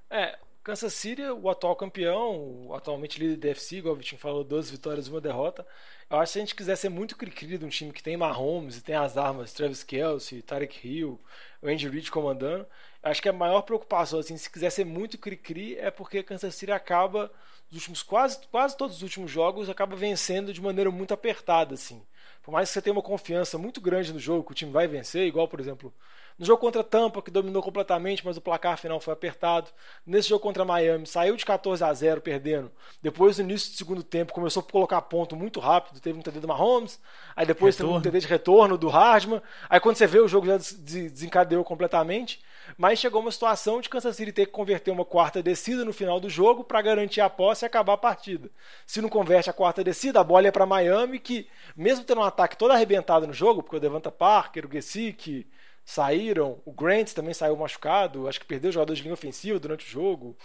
É, 0.09 0.37
Kansas 0.67 0.93
City, 0.95 1.21
o 1.21 1.49
atual 1.49 1.77
campeão, 1.77 2.73
atualmente 2.73 3.17
líder 3.17 3.37
da 3.37 3.47
FC, 3.51 3.77
igual 3.77 3.93
o 3.93 3.97
Vitinho 3.97 4.19
falou, 4.19 4.43
12 4.43 4.69
vitórias 4.69 5.07
e 5.07 5.09
uma 5.09 5.21
derrota. 5.21 5.65
Eu 6.09 6.17
acho 6.17 6.25
que 6.25 6.33
se 6.33 6.39
a 6.39 6.41
gente 6.41 6.55
quiser 6.55 6.75
ser 6.75 6.89
muito 6.89 7.15
cri-cri 7.15 7.57
de 7.57 7.63
um 7.63 7.69
time 7.69 7.93
que 7.93 8.03
tem 8.03 8.17
Mahomes 8.17 8.77
e 8.77 8.83
tem 8.83 8.93
as 8.93 9.15
armas, 9.15 9.53
Travis 9.53 9.81
Kelsey, 9.81 10.41
Tarek 10.41 10.85
Hill, 10.85 11.21
o 11.61 11.69
Andy 11.69 11.87
Reid 11.87 12.11
comandando, 12.11 12.67
acho 13.01 13.21
que 13.21 13.29
a 13.29 13.33
maior 13.33 13.61
preocupação, 13.61 14.19
assim, 14.19 14.35
se 14.35 14.49
quiser 14.49 14.69
ser 14.69 14.83
muito 14.83 15.17
cri-cri, 15.17 15.77
é 15.77 15.89
porque 15.89 16.21
Kansas 16.21 16.53
City 16.53 16.73
acaba, 16.73 17.31
nos 17.71 17.79
últimos, 17.79 18.03
quase, 18.03 18.45
quase 18.51 18.75
todos 18.75 18.97
os 18.97 19.03
últimos 19.03 19.31
jogos, 19.31 19.69
acaba 19.69 19.95
vencendo 19.95 20.51
de 20.51 20.61
maneira 20.61 20.91
muito 20.91 21.13
apertada, 21.13 21.75
assim. 21.75 22.03
Por 22.43 22.51
mais 22.51 22.67
que 22.67 22.73
você 22.73 22.81
tenha 22.81 22.93
uma 22.93 23.01
confiança 23.01 23.57
muito 23.57 23.79
grande 23.79 24.11
no 24.11 24.19
jogo, 24.19 24.43
que 24.43 24.51
o 24.51 24.55
time 24.55 24.71
vai 24.73 24.85
vencer, 24.85 25.25
igual, 25.27 25.47
por 25.47 25.61
exemplo, 25.61 25.93
no 26.37 26.45
jogo 26.45 26.59
contra 26.59 26.83
Tampa, 26.83 27.21
que 27.21 27.31
dominou 27.31 27.63
completamente, 27.63 28.23
mas 28.25 28.37
o 28.37 28.41
placar 28.41 28.77
final 28.77 28.99
foi 28.99 29.13
apertado. 29.13 29.69
Nesse 30.05 30.29
jogo 30.29 30.41
contra 30.41 30.63
Miami, 30.63 31.07
saiu 31.07 31.35
de 31.35 31.43
14 31.43 31.83
a 31.83 31.91
0 31.91 32.21
perdendo. 32.21 32.71
Depois, 33.01 33.37
no 33.37 33.43
início 33.43 33.71
do 33.71 33.77
segundo 33.77 34.03
tempo, 34.03 34.33
começou 34.33 34.61
a 34.61 34.71
colocar 34.71 35.01
ponto 35.01 35.35
muito 35.35 35.59
rápido. 35.59 35.99
Teve 35.99 36.19
um 36.19 36.21
TD 36.21 36.39
do 36.39 36.47
Mahomes, 36.47 36.99
aí 37.35 37.45
depois 37.45 37.75
retorno. 37.75 38.01
teve 38.01 38.09
um 38.09 38.11
TD 38.11 38.25
de 38.25 38.27
retorno 38.27 38.77
do 38.77 38.87
Hardman. 38.87 39.41
Aí 39.69 39.79
quando 39.79 39.95
você 39.95 40.05
vê, 40.05 40.19
o 40.19 40.27
jogo 40.27 40.45
já 40.45 40.57
desencadeou 40.57 41.63
completamente. 41.63 42.39
Mas 42.77 42.99
chegou 42.99 43.21
uma 43.21 43.31
situação 43.31 43.79
de 43.79 43.89
Kansas 43.89 44.15
City 44.15 44.31
ter 44.31 44.45
que 44.45 44.51
converter 44.51 44.91
uma 44.91 45.05
quarta 45.05 45.41
descida 45.41 45.85
no 45.85 45.93
final 45.93 46.19
do 46.19 46.29
jogo 46.29 46.63
para 46.63 46.81
garantir 46.81 47.21
a 47.21 47.29
posse 47.29 47.63
e 47.63 47.67
acabar 47.67 47.93
a 47.93 47.97
partida. 47.97 48.49
Se 48.85 49.01
não 49.01 49.09
converte 49.09 49.49
a 49.49 49.53
quarta 49.53 49.83
descida, 49.83 50.19
a 50.19 50.23
bola 50.23 50.47
é 50.47 50.51
para 50.51 50.65
Miami, 50.65 51.19
que 51.19 51.47
mesmo 51.75 52.03
tendo 52.03 52.21
um 52.21 52.23
ataque 52.23 52.57
todo 52.57 52.71
arrebentado 52.71 53.25
no 53.25 53.33
jogo, 53.33 53.63
porque 53.63 53.77
o 53.77 53.79
Devonta 53.79 54.11
Parker, 54.11 54.65
o 54.65 54.71
Gesick, 54.71 55.47
saíram. 55.87 56.61
O 56.65 56.71
Grant 56.73 57.13
também 57.13 57.33
saiu 57.33 57.55
machucado, 57.55 58.27
acho 58.27 58.41
que 58.41 58.45
perdeu 58.45 58.73
jogador 58.73 58.93
de 58.93 59.01
linha 59.01 59.13
ofensiva 59.13 59.57
durante 59.57 59.85
o 59.85 59.89
jogo. 59.89 60.37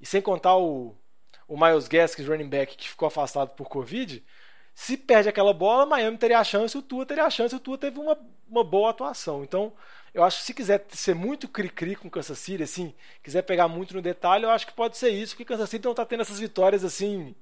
E 0.00 0.04
sem 0.04 0.20
contar 0.20 0.56
o, 0.56 0.96
o 1.46 1.56
Miles 1.56 1.86
Gaskins, 1.86 2.26
running 2.26 2.48
back, 2.48 2.76
que 2.76 2.88
ficou 2.88 3.06
afastado 3.06 3.50
por 3.50 3.68
Covid. 3.68 4.24
Se 4.74 4.96
perde 4.96 5.28
aquela 5.28 5.52
bola, 5.52 5.86
Miami 5.86 6.18
teria 6.18 6.40
a 6.40 6.44
chance, 6.44 6.76
o 6.76 6.82
Tua 6.82 7.06
teria 7.06 7.24
a 7.24 7.30
chance, 7.30 7.54
o 7.54 7.60
Tua 7.60 7.78
teve 7.78 7.98
uma, 8.00 8.18
uma 8.48 8.64
boa 8.64 8.90
atuação. 8.90 9.44
Então, 9.44 9.72
eu 10.12 10.24
acho 10.24 10.38
que 10.38 10.46
se 10.46 10.54
quiser 10.54 10.84
ser 10.90 11.14
muito 11.14 11.46
cri-cri 11.46 11.94
com 11.94 12.10
Kansas 12.10 12.38
City, 12.38 12.64
assim, 12.64 12.92
quiser 13.22 13.42
pegar 13.42 13.68
muito 13.68 13.94
no 13.94 14.02
detalhe, 14.02 14.44
eu 14.44 14.50
acho 14.50 14.66
que 14.66 14.72
pode 14.72 14.96
ser 14.96 15.10
isso, 15.10 15.34
porque 15.34 15.44
Kansas 15.44 15.70
City 15.70 15.84
não 15.84 15.92
está 15.92 16.04
tendo 16.04 16.22
essas 16.22 16.40
vitórias 16.40 16.84
assim 16.84 17.36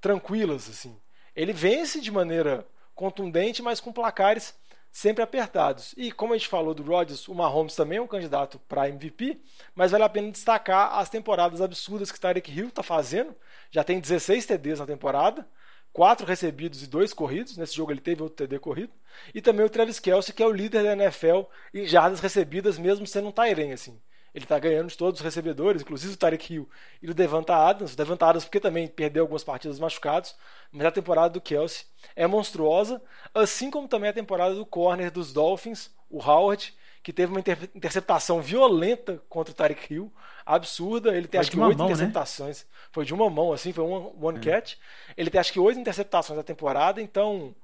tranquilas, 0.00 0.68
assim. 0.68 0.94
Ele 1.34 1.54
vence 1.54 2.00
de 2.00 2.10
maneira 2.10 2.66
contundente, 2.94 3.62
mas 3.62 3.80
com 3.80 3.92
placares 3.92 4.54
sempre 4.92 5.24
apertados. 5.24 5.94
E 5.96 6.12
como 6.12 6.34
a 6.34 6.36
gente 6.36 6.48
falou 6.48 6.74
do 6.74 6.82
Rodgers, 6.82 7.26
o 7.26 7.34
Mahomes 7.34 7.74
também 7.74 7.96
é 7.96 8.02
um 8.02 8.06
candidato 8.06 8.58
para 8.68 8.88
MVP, 8.90 9.40
mas 9.74 9.90
vale 9.90 10.04
a 10.04 10.08
pena 10.08 10.30
destacar 10.30 10.98
as 10.98 11.08
temporadas 11.08 11.62
absurdas 11.62 12.12
que 12.12 12.20
Tyreek 12.20 12.52
Hill 12.52 12.68
está 12.68 12.82
fazendo. 12.82 13.34
Já 13.70 13.82
tem 13.82 13.98
16 13.98 14.44
TDs 14.44 14.80
na 14.80 14.86
temporada, 14.86 15.48
4 15.94 16.26
recebidos 16.26 16.82
e 16.82 16.86
2 16.86 17.14
corridos. 17.14 17.56
Nesse 17.56 17.74
jogo 17.74 17.90
ele 17.90 18.02
teve 18.02 18.22
outro 18.22 18.36
TD 18.36 18.58
corrido. 18.58 18.92
E 19.34 19.40
também 19.40 19.64
o 19.64 19.70
Travis 19.70 19.98
Kelce, 19.98 20.32
que 20.32 20.42
é 20.42 20.46
o 20.46 20.52
líder 20.52 20.82
da 20.82 20.92
NFL 20.92 21.42
em 21.72 21.86
jardas 21.86 22.20
recebidas, 22.20 22.78
mesmo 22.78 23.06
sendo 23.06 23.28
um 23.28 23.32
Tyrene, 23.32 23.72
assim. 23.72 23.98
Ele 24.34 24.44
está 24.44 24.58
ganhando 24.58 24.88
de 24.88 24.96
todos 24.96 25.20
os 25.20 25.24
recebedores, 25.24 25.82
inclusive 25.82 26.14
o 26.14 26.16
Tarek 26.16 26.54
Hill 26.54 26.68
e 27.02 27.10
o 27.10 27.14
Devonta 27.14 27.54
Adams. 27.54 27.92
O 27.92 27.96
Devonta 27.96 28.26
Adams 28.26 28.44
porque 28.44 28.60
também 28.60 28.88
perdeu 28.88 29.24
algumas 29.24 29.44
partidas 29.44 29.78
machucados, 29.78 30.34
mas 30.70 30.86
a 30.86 30.90
temporada 30.90 31.34
do 31.34 31.40
Kelsey 31.40 31.84
é 32.16 32.26
monstruosa, 32.26 33.02
assim 33.34 33.70
como 33.70 33.86
também 33.86 34.08
a 34.08 34.12
temporada 34.12 34.54
do 34.54 34.64
corner 34.64 35.10
dos 35.10 35.32
Dolphins, 35.32 35.90
o 36.08 36.18
Howard, 36.18 36.74
que 37.02 37.12
teve 37.12 37.32
uma 37.32 37.40
inter 37.40 37.68
interceptação 37.74 38.40
violenta 38.40 39.22
contra 39.28 39.52
o 39.52 39.54
Tarek 39.54 39.92
Hill, 39.92 40.12
absurda. 40.46 41.14
Ele 41.14 41.26
tem 41.26 41.38
Foi 41.38 41.40
acho 41.40 41.50
que 41.50 41.60
oito 41.60 41.78
né? 41.78 41.84
interceptações. 41.84 42.62
Né? 42.62 42.70
Foi 42.92 43.04
de 43.04 43.12
uma 43.12 43.28
mão, 43.28 43.52
assim, 43.52 43.72
foi 43.72 43.84
um 43.84 44.14
one 44.24 44.38
é. 44.38 44.40
catch. 44.40 44.76
Ele 45.16 45.28
tem 45.28 45.40
acho 45.40 45.52
que 45.52 45.60
oito 45.60 45.80
interceptações 45.80 46.36
na 46.36 46.44
temporada, 46.44 47.02
então 47.02 47.54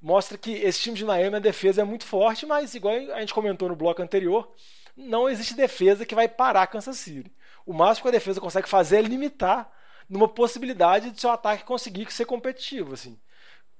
mostra 0.00 0.38
que 0.38 0.52
esse 0.52 0.80
time 0.80 0.96
de 0.96 1.04
Miami, 1.04 1.36
a 1.36 1.40
defesa 1.40 1.82
é 1.82 1.84
muito 1.84 2.04
forte, 2.04 2.46
mas 2.46 2.74
igual 2.74 2.94
a 2.94 3.20
gente 3.20 3.34
comentou 3.34 3.68
no 3.68 3.76
bloco 3.76 4.02
anterior, 4.02 4.50
não 4.96 5.28
existe 5.28 5.54
defesa 5.54 6.06
que 6.06 6.14
vai 6.14 6.28
parar 6.28 6.66
Kansas 6.66 6.96
City. 6.96 7.30
O 7.64 7.72
máximo 7.72 8.02
que 8.02 8.08
a 8.08 8.18
defesa 8.18 8.40
consegue 8.40 8.68
fazer 8.68 8.98
é 8.98 9.02
limitar 9.02 9.70
numa 10.08 10.28
possibilidade 10.28 11.10
de 11.10 11.20
seu 11.20 11.30
ataque 11.30 11.64
conseguir 11.64 12.10
ser 12.12 12.24
competitivo. 12.24 12.94
Assim. 12.94 13.18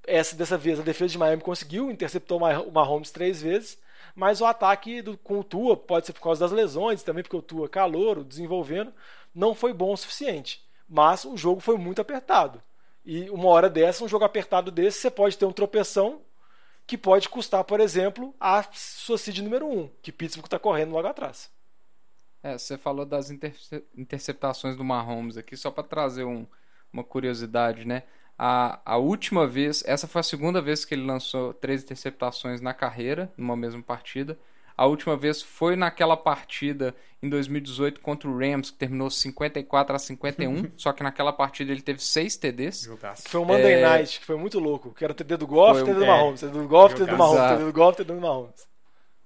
Essa, 0.06 0.36
dessa 0.36 0.58
vez 0.58 0.78
a 0.78 0.82
defesa 0.82 1.12
de 1.12 1.18
Miami 1.18 1.42
conseguiu, 1.42 1.90
interceptou 1.90 2.40
o 2.40 2.72
Mahomes 2.72 3.10
três 3.10 3.40
vezes, 3.40 3.78
mas 4.14 4.40
o 4.40 4.46
ataque 4.46 5.02
do, 5.02 5.16
com 5.18 5.40
o 5.40 5.44
Tua, 5.44 5.76
pode 5.76 6.06
ser 6.06 6.12
por 6.12 6.20
causa 6.20 6.40
das 6.40 6.52
lesões, 6.52 7.02
também 7.02 7.22
porque 7.22 7.36
o 7.36 7.42
Tua 7.42 7.66
é 7.66 7.68
calor, 7.68 8.24
desenvolvendo, 8.24 8.92
não 9.34 9.54
foi 9.54 9.72
bom 9.72 9.92
o 9.92 9.96
suficiente. 9.96 10.64
Mas 10.88 11.24
o 11.24 11.36
jogo 11.36 11.60
foi 11.60 11.76
muito 11.76 12.00
apertado. 12.00 12.62
E 13.04 13.30
uma 13.30 13.48
hora 13.48 13.70
dessa, 13.70 14.04
um 14.04 14.08
jogo 14.08 14.24
apertado 14.24 14.70
desse, 14.70 15.00
você 15.00 15.10
pode 15.10 15.38
ter 15.38 15.44
um 15.44 15.52
tropeção 15.52 16.20
que 16.86 16.96
pode 16.96 17.28
custar, 17.28 17.64
por 17.64 17.80
exemplo, 17.80 18.34
a 18.38 18.64
sua 18.72 19.18
seed 19.18 19.38
número 19.38 19.66
1, 19.66 19.90
que 20.00 20.12
Pittsburgh 20.12 20.46
está 20.46 20.58
correndo 20.58 20.92
logo 20.92 21.08
atrás. 21.08 21.50
É, 22.42 22.56
você 22.56 22.78
falou 22.78 23.04
das 23.04 23.30
interceptações 23.96 24.76
do 24.76 24.84
Mahomes 24.84 25.36
aqui, 25.36 25.56
só 25.56 25.70
para 25.70 25.82
trazer 25.82 26.24
um, 26.24 26.46
uma 26.92 27.02
curiosidade, 27.02 27.84
né? 27.84 28.04
A, 28.38 28.80
a 28.84 28.96
última 28.98 29.46
vez, 29.46 29.82
essa 29.86 30.06
foi 30.06 30.20
a 30.20 30.22
segunda 30.22 30.60
vez 30.60 30.84
que 30.84 30.94
ele 30.94 31.04
lançou 31.04 31.52
três 31.54 31.82
interceptações 31.82 32.60
na 32.60 32.72
carreira, 32.72 33.32
numa 33.36 33.56
mesma 33.56 33.82
partida. 33.82 34.38
A 34.76 34.86
última 34.86 35.16
vez 35.16 35.40
foi 35.40 35.74
naquela 35.74 36.16
partida 36.16 36.94
em 37.22 37.28
2018 37.28 38.00
contra 38.00 38.28
o 38.28 38.38
Rams, 38.38 38.70
que 38.70 38.76
terminou 38.76 39.10
54 39.10 39.96
a 39.96 39.98
51. 39.98 40.70
só 40.76 40.92
que 40.92 41.02
naquela 41.02 41.32
partida 41.32 41.72
ele 41.72 41.80
teve 41.80 42.02
6 42.02 42.36
TDs. 42.36 42.82
Jogaço. 42.82 43.28
Foi 43.28 43.40
um 43.40 43.44
Monday 43.44 43.74
é... 43.74 43.82
Night, 43.82 44.20
que 44.20 44.26
foi 44.26 44.36
muito 44.36 44.58
louco. 44.58 44.92
Que 44.92 45.04
era 45.04 45.12
o 45.12 45.16
TD 45.16 45.38
do 45.38 45.46
Golf, 45.46 45.78
TD 45.78 45.94
do 45.94 46.04
é... 46.04 46.06
Mahomes. 46.06 46.40
TD 46.40 46.52
do 46.52 46.68
Golf, 46.68 46.92
TD 46.92 47.10
do 47.10 47.16
Mahomes. 47.16 47.50
TD 47.50 47.64
do 47.64 47.72
Golf, 47.72 47.96
TD 47.96 48.12
do 48.12 48.20
Mahomes. 48.20 48.66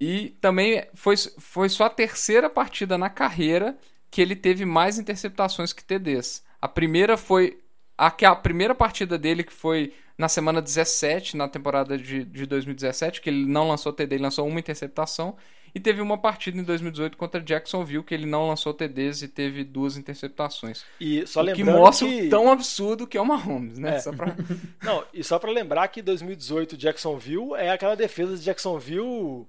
E 0.01 0.31
também 0.41 0.87
foi, 0.95 1.17
foi 1.17 1.69
só 1.69 1.85
a 1.85 1.91
terceira 1.91 2.49
partida 2.49 2.97
na 2.97 3.11
carreira 3.11 3.77
que 4.11 4.23
ele 4.23 4.35
teve 4.35 4.65
mais 4.65 4.99
interceptações 4.99 5.73
que 5.73 5.85
TDs. 5.85 6.43
A 6.61 6.69
primeira 6.69 7.17
foi 7.17 7.61
a, 8.01 8.35
primeira 8.35 8.75
partida 8.75 9.19
dele, 9.19 9.45
que 9.45 9.53
foi 9.53 9.93
na 10.17 10.29
semana 10.29 10.63
17, 10.63 11.37
na 11.37 11.49
temporada 11.49 11.99
de, 11.99 12.25
de 12.25 12.47
2017, 12.47 13.21
que 13.21 13.29
ele 13.29 13.47
não 13.47 13.69
lançou 13.69 13.93
TD, 13.93 14.15
ele 14.15 14.23
lançou 14.23 14.47
uma 14.47 14.59
interceptação. 14.59 15.37
E 15.73 15.79
teve 15.79 16.01
uma 16.01 16.19
partida 16.19 16.59
em 16.59 16.65
2018 16.65 17.17
contra 17.17 17.41
Jacksonville 17.41 18.03
que 18.03 18.13
ele 18.13 18.27
não 18.27 18.49
lançou 18.49 18.75
TDs 18.75 19.23
e 19.23 19.29
teve 19.29 19.63
duas 19.63 19.97
interceptações. 19.97 20.85
E 21.01 21.25
só 21.27 21.43
o 21.43 21.45
que 21.45 21.63
lembrando 21.63 21.79
mostra 21.79 22.09
que... 22.09 22.27
o 22.27 22.31
tão 22.31 22.51
absurdo 22.51 23.07
que 23.07 23.17
é 23.17 23.21
o 23.21 23.25
Mahomes, 23.25 23.79
né? 23.79 23.97
É. 23.97 23.99
Só 24.01 24.13
pra... 24.13 24.35
Não, 24.83 25.05
e 25.15 25.23
só 25.23 25.39
pra 25.39 25.53
lembrar 25.53 25.87
que 25.87 26.03
2018 26.03 26.77
Jacksonville 26.77 27.55
é 27.57 27.71
aquela 27.71 27.95
defesa 27.95 28.37
de 28.37 28.43
Jacksonville 28.43 29.47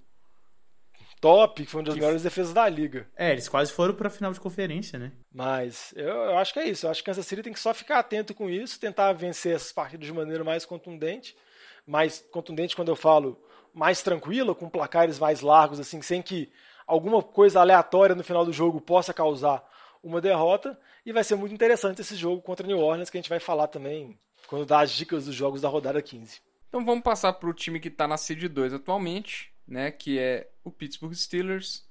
top, 1.21 1.63
que 1.63 1.69
foi 1.69 1.79
uma 1.81 1.85
das 1.85 1.95
melhores 1.95 2.23
defesas 2.23 2.51
da 2.51 2.67
liga. 2.67 3.07
É, 3.15 3.31
eles 3.31 3.47
quase 3.47 3.71
foram 3.71 3.93
pra 3.93 4.09
final 4.09 4.33
de 4.33 4.39
conferência, 4.39 4.97
né? 4.97 5.11
Mas 5.31 5.93
eu, 5.95 6.07
eu 6.07 6.37
acho 6.39 6.51
que 6.51 6.59
é 6.59 6.67
isso. 6.67 6.87
Eu 6.87 6.91
acho 6.91 7.01
que 7.01 7.05
Kansas 7.05 7.25
City 7.25 7.43
tem 7.43 7.53
que 7.53 7.59
só 7.59 7.73
ficar 7.73 7.99
atento 7.99 8.33
com 8.33 8.49
isso, 8.49 8.79
tentar 8.79 9.13
vencer 9.13 9.55
essas 9.55 9.71
partidas 9.71 10.07
de 10.07 10.13
maneira 10.13 10.43
mais 10.43 10.65
contundente. 10.65 11.37
Mais 11.85 12.19
contundente 12.31 12.75
quando 12.75 12.89
eu 12.89 12.95
falo 12.95 13.39
mais 13.73 14.01
tranquila, 14.01 14.55
com 14.55 14.67
placares 14.67 15.19
mais 15.19 15.41
largos, 15.41 15.79
assim, 15.79 16.01
sem 16.01 16.21
que 16.21 16.51
alguma 16.87 17.21
coisa 17.21 17.61
aleatória 17.61 18.15
no 18.15 18.23
final 18.23 18.43
do 18.43 18.51
jogo 18.51 18.81
possa 18.81 19.13
causar 19.13 19.63
uma 20.03 20.19
derrota. 20.19 20.77
E 21.05 21.13
vai 21.13 21.23
ser 21.23 21.35
muito 21.35 21.53
interessante 21.53 22.01
esse 22.01 22.15
jogo 22.15 22.41
contra 22.41 22.65
New 22.65 22.79
Orleans, 22.79 23.09
que 23.09 23.17
a 23.17 23.21
gente 23.21 23.29
vai 23.29 23.39
falar 23.39 23.67
também 23.67 24.17
quando 24.47 24.65
dar 24.65 24.81
as 24.81 24.91
dicas 24.91 25.25
dos 25.25 25.35
jogos 25.35 25.61
da 25.61 25.69
rodada 25.69 26.01
15. 26.01 26.41
Então 26.67 26.83
vamos 26.85 27.03
passar 27.03 27.33
para 27.33 27.49
o 27.49 27.53
time 27.53 27.79
que 27.79 27.89
está 27.89 28.07
na 28.07 28.17
seed 28.17 28.43
2 28.47 28.73
atualmente, 28.73 29.50
né, 29.67 29.91
que 29.91 30.19
é 30.19 30.49
o 30.63 30.71
Pittsburgh 30.71 31.13
Steelers. 31.13 31.85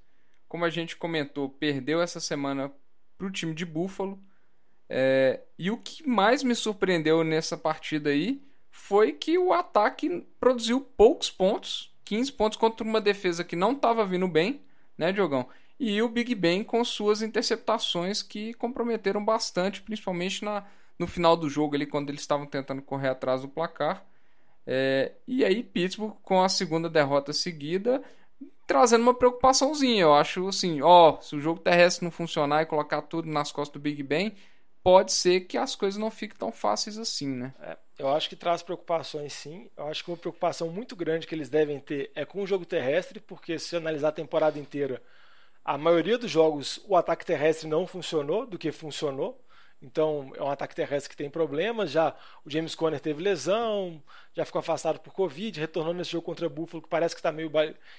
Como 0.48 0.64
a 0.64 0.70
gente 0.70 0.96
comentou, 0.96 1.48
perdeu 1.48 2.00
essa 2.02 2.20
semana 2.20 2.72
para 3.16 3.26
o 3.26 3.30
time 3.30 3.54
de 3.54 3.64
Buffalo. 3.64 4.22
É, 4.88 5.40
e 5.58 5.70
o 5.70 5.76
que 5.76 6.06
mais 6.08 6.42
me 6.42 6.54
surpreendeu 6.54 7.22
nessa 7.22 7.56
partida 7.56 8.10
aí 8.10 8.42
foi 8.70 9.12
que 9.12 9.38
o 9.38 9.52
ataque 9.52 10.26
produziu 10.38 10.80
poucos 10.80 11.30
pontos, 11.30 11.94
15 12.04 12.32
pontos 12.32 12.58
contra 12.58 12.84
uma 12.84 13.00
defesa 13.00 13.44
que 13.44 13.54
não 13.54 13.72
estava 13.72 14.04
vindo 14.04 14.26
bem, 14.26 14.62
né, 14.98 15.12
Diogão? 15.12 15.48
E 15.78 16.02
o 16.02 16.08
Big 16.08 16.34
Ben 16.34 16.62
com 16.64 16.84
suas 16.84 17.22
interceptações 17.22 18.22
que 18.22 18.52
comprometeram 18.54 19.24
bastante, 19.24 19.80
principalmente 19.80 20.44
na, 20.44 20.66
no 20.98 21.06
final 21.06 21.36
do 21.36 21.48
jogo 21.48 21.74
ali, 21.74 21.86
quando 21.86 22.10
eles 22.10 22.20
estavam 22.20 22.46
tentando 22.46 22.82
correr 22.82 23.08
atrás 23.08 23.42
do 23.42 23.48
placar. 23.48 24.04
É, 24.72 25.10
e 25.26 25.44
aí 25.44 25.64
Pittsburgh 25.64 26.14
com 26.22 26.40
a 26.40 26.48
segunda 26.48 26.88
derrota 26.88 27.32
seguida, 27.32 28.00
trazendo 28.68 29.02
uma 29.02 29.12
preocupaçãozinha. 29.12 30.02
Eu 30.02 30.14
acho 30.14 30.46
assim, 30.46 30.80
ó, 30.80 31.20
se 31.20 31.34
o 31.34 31.40
jogo 31.40 31.58
terrestre 31.58 32.04
não 32.04 32.12
funcionar 32.12 32.62
e 32.62 32.66
colocar 32.66 33.02
tudo 33.02 33.28
nas 33.28 33.50
costas 33.50 33.72
do 33.72 33.82
Big 33.82 34.00
Ben, 34.04 34.32
pode 34.80 35.10
ser 35.10 35.40
que 35.40 35.58
as 35.58 35.74
coisas 35.74 35.98
não 35.98 36.08
fiquem 36.08 36.38
tão 36.38 36.52
fáceis 36.52 36.98
assim, 36.98 37.26
né? 37.26 37.52
É, 37.60 37.76
eu 37.98 38.08
acho 38.10 38.28
que 38.28 38.36
traz 38.36 38.62
preocupações 38.62 39.32
sim. 39.32 39.68
Eu 39.76 39.88
acho 39.88 40.04
que 40.04 40.10
uma 40.12 40.16
preocupação 40.16 40.68
muito 40.68 40.94
grande 40.94 41.26
que 41.26 41.34
eles 41.34 41.48
devem 41.48 41.80
ter 41.80 42.12
é 42.14 42.24
com 42.24 42.40
o 42.40 42.46
jogo 42.46 42.64
terrestre, 42.64 43.18
porque 43.18 43.58
se 43.58 43.74
analisar 43.74 44.10
a 44.10 44.12
temporada 44.12 44.56
inteira, 44.56 45.02
a 45.64 45.76
maioria 45.76 46.16
dos 46.16 46.30
jogos 46.30 46.80
o 46.86 46.94
ataque 46.94 47.26
terrestre 47.26 47.68
não 47.68 47.88
funcionou 47.88 48.46
do 48.46 48.56
que 48.56 48.70
funcionou. 48.70 49.44
Então 49.83 50.31
é 50.37 50.43
um 50.43 50.51
ataque 50.51 50.74
terrestre 50.74 51.11
que 51.11 51.16
tem 51.16 51.31
problemas. 51.31 51.91
Já 51.91 52.14
o 52.45 52.51
James 52.51 52.74
Conner 52.74 53.01
teve 53.01 53.22
lesão, 53.22 54.03
já 54.35 54.45
ficou 54.45 54.59
afastado 54.61 55.01
por 55.01 55.12
Covid, 55.12 55.59
retornou 55.59 55.95
nesse 55.95 56.11
jogo 56.11 56.24
contra 56.24 56.49
Buffalo, 56.49 56.83
que 56.83 56.89
parece 56.89 57.16
que 57.16 57.22
tá 57.22 57.33
meio 57.33 57.51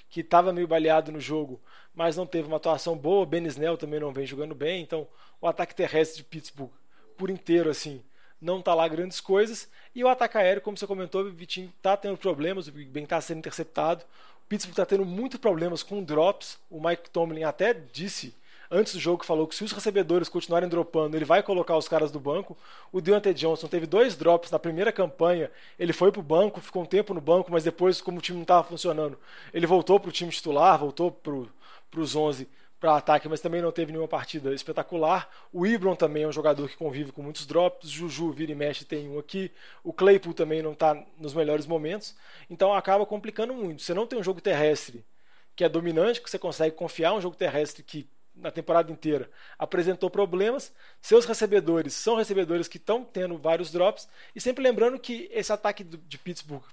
que 0.08 0.20
estava 0.20 0.52
meio 0.52 0.68
baleado 0.68 1.10
no 1.10 1.20
jogo, 1.20 1.60
mas 1.94 2.16
não 2.16 2.26
teve 2.26 2.46
uma 2.46 2.56
atuação 2.56 2.96
boa. 2.96 3.26
Ben 3.26 3.44
Snell 3.46 3.76
também 3.76 3.98
não 3.98 4.12
vem 4.12 4.26
jogando 4.26 4.54
bem. 4.54 4.82
Então 4.82 5.08
o 5.40 5.46
ataque 5.46 5.74
terrestre 5.74 6.18
de 6.18 6.24
Pittsburgh 6.24 6.70
por 7.16 7.30
inteiro 7.30 7.70
assim 7.70 8.02
não 8.42 8.60
tá 8.60 8.74
lá 8.74 8.86
grandes 8.88 9.20
coisas. 9.20 9.68
E 9.94 10.02
o 10.02 10.08
ataque 10.08 10.36
aéreo, 10.36 10.60
como 10.60 10.76
você 10.76 10.86
comentou, 10.86 11.22
o 11.22 11.30
Vitinho 11.30 11.72
tá 11.80 11.96
tendo 11.96 12.16
problemas, 12.16 12.66
o 12.66 12.72
Big 12.72 12.90
Ben 12.90 13.06
tá 13.06 13.20
sendo 13.20 13.38
interceptado. 13.38 14.04
O 14.44 14.48
Pittsburgh 14.48 14.76
tá 14.76 14.84
tendo 14.84 15.04
muitos 15.04 15.38
problemas 15.38 15.82
com 15.82 16.02
drops. 16.02 16.58
O 16.68 16.80
Mike 16.84 17.08
Tomlin 17.10 17.44
até 17.44 17.72
disse 17.72 18.34
antes 18.72 18.94
do 18.94 18.98
jogo 18.98 19.24
falou 19.24 19.46
que 19.46 19.54
se 19.54 19.62
os 19.62 19.70
recebedores 19.70 20.28
continuarem 20.28 20.68
dropando, 20.68 21.16
ele 21.16 21.24
vai 21.24 21.42
colocar 21.42 21.76
os 21.76 21.86
caras 21.86 22.10
do 22.10 22.18
banco. 22.18 22.56
O 22.90 23.00
Deontay 23.00 23.34
Johnson 23.34 23.68
teve 23.68 23.86
dois 23.86 24.16
drops 24.16 24.50
na 24.50 24.58
primeira 24.58 24.90
campanha, 24.90 25.50
ele 25.78 25.92
foi 25.92 26.10
pro 26.10 26.22
banco, 26.22 26.60
ficou 26.60 26.82
um 26.82 26.86
tempo 26.86 27.12
no 27.12 27.20
banco, 27.20 27.52
mas 27.52 27.62
depois, 27.62 28.00
como 28.00 28.18
o 28.18 28.20
time 28.22 28.36
não 28.36 28.42
estava 28.42 28.64
funcionando, 28.64 29.18
ele 29.52 29.66
voltou 29.66 30.00
pro 30.00 30.10
time 30.10 30.32
titular, 30.32 30.78
voltou 30.78 31.12
pro, 31.12 31.48
pros 31.90 32.16
11 32.16 32.48
para 32.80 32.96
ataque, 32.96 33.28
mas 33.28 33.40
também 33.40 33.62
não 33.62 33.70
teve 33.70 33.92
nenhuma 33.92 34.08
partida 34.08 34.52
espetacular. 34.52 35.30
O 35.52 35.64
Ibron 35.64 35.94
também 35.94 36.24
é 36.24 36.26
um 36.26 36.32
jogador 36.32 36.68
que 36.68 36.76
convive 36.76 37.12
com 37.12 37.22
muitos 37.22 37.46
drops. 37.46 37.88
Juju 37.88 38.32
vira 38.32 38.50
e 38.50 38.56
mexe 38.56 38.84
tem 38.84 39.08
um 39.08 39.20
aqui. 39.20 39.52
O 39.84 39.92
Claypool 39.92 40.34
também 40.34 40.62
não 40.62 40.72
está 40.72 41.00
nos 41.16 41.32
melhores 41.32 41.64
momentos. 41.64 42.16
Então 42.50 42.74
acaba 42.74 43.06
complicando 43.06 43.54
muito. 43.54 43.82
Você 43.82 43.94
não 43.94 44.04
tem 44.04 44.18
um 44.18 44.22
jogo 44.22 44.40
terrestre 44.40 45.04
que 45.54 45.62
é 45.62 45.68
dominante, 45.68 46.20
que 46.20 46.28
você 46.28 46.40
consegue 46.40 46.74
confiar, 46.74 47.12
um 47.12 47.20
jogo 47.20 47.36
terrestre 47.36 47.84
que 47.84 48.08
na 48.34 48.50
temporada 48.50 48.90
inteira 48.90 49.30
apresentou 49.58 50.10
problemas. 50.10 50.72
Seus 51.00 51.24
recebedores 51.24 51.94
são 51.94 52.16
recebedores 52.16 52.68
que 52.68 52.76
estão 52.76 53.04
tendo 53.04 53.36
vários 53.36 53.70
drops. 53.70 54.08
E 54.34 54.40
sempre 54.40 54.62
lembrando 54.62 54.98
que 54.98 55.28
esse 55.32 55.52
ataque 55.52 55.84
de 55.84 56.18
Pittsburgh 56.18 56.64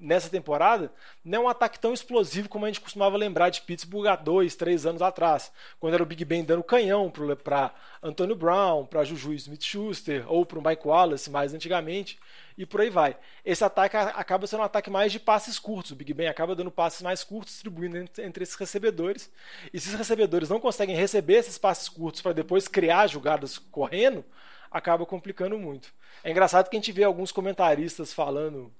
nessa 0.00 0.30
temporada 0.30 0.90
não 1.22 1.42
é 1.42 1.44
um 1.44 1.48
ataque 1.48 1.78
tão 1.78 1.92
explosivo 1.92 2.48
como 2.48 2.64
a 2.64 2.68
gente 2.68 2.80
costumava 2.80 3.18
lembrar 3.18 3.50
de 3.50 3.60
Pittsburgh 3.60 4.06
há 4.06 4.16
dois, 4.16 4.56
três 4.56 4.86
anos 4.86 5.02
atrás, 5.02 5.52
quando 5.78 5.92
era 5.92 6.02
o 6.02 6.06
Big 6.06 6.24
Ben 6.24 6.42
dando 6.42 6.64
canhão 6.64 7.12
para 7.44 7.74
Antonio 8.02 8.34
Brown, 8.34 8.86
para 8.86 9.04
Juju 9.04 9.34
Smith-Schuster 9.34 10.24
ou 10.26 10.46
para 10.46 10.58
o 10.58 10.62
Mike 10.66 10.88
Wallace 10.88 11.30
mais 11.30 11.52
antigamente 11.52 12.18
e 12.60 12.66
por 12.66 12.82
aí 12.82 12.90
vai. 12.90 13.16
Esse 13.42 13.64
ataque 13.64 13.96
acaba 13.96 14.46
sendo 14.46 14.60
um 14.60 14.64
ataque 14.64 14.90
mais 14.90 15.10
de 15.10 15.18
passes 15.18 15.58
curtos. 15.58 15.92
O 15.92 15.96
Big 15.96 16.12
Ben 16.12 16.28
acaba 16.28 16.54
dando 16.54 16.70
passes 16.70 17.00
mais 17.00 17.24
curtos, 17.24 17.54
distribuindo 17.54 17.96
entre, 17.96 18.42
esses 18.42 18.54
recebedores. 18.54 19.30
E 19.72 19.80
se 19.80 19.88
os 19.88 19.94
recebedores 19.94 20.50
não 20.50 20.60
conseguem 20.60 20.94
receber 20.94 21.36
esses 21.36 21.56
passes 21.56 21.88
curtos 21.88 22.20
para 22.20 22.34
depois 22.34 22.68
criar 22.68 23.06
jogadas 23.06 23.56
correndo, 23.56 24.22
acaba 24.70 25.06
complicando 25.06 25.58
muito. 25.58 25.90
É 26.22 26.30
engraçado 26.30 26.68
que 26.68 26.76
a 26.76 26.78
gente 26.78 26.92
vê 26.92 27.02
alguns 27.02 27.32
comentaristas 27.32 28.12
falando 28.12 28.70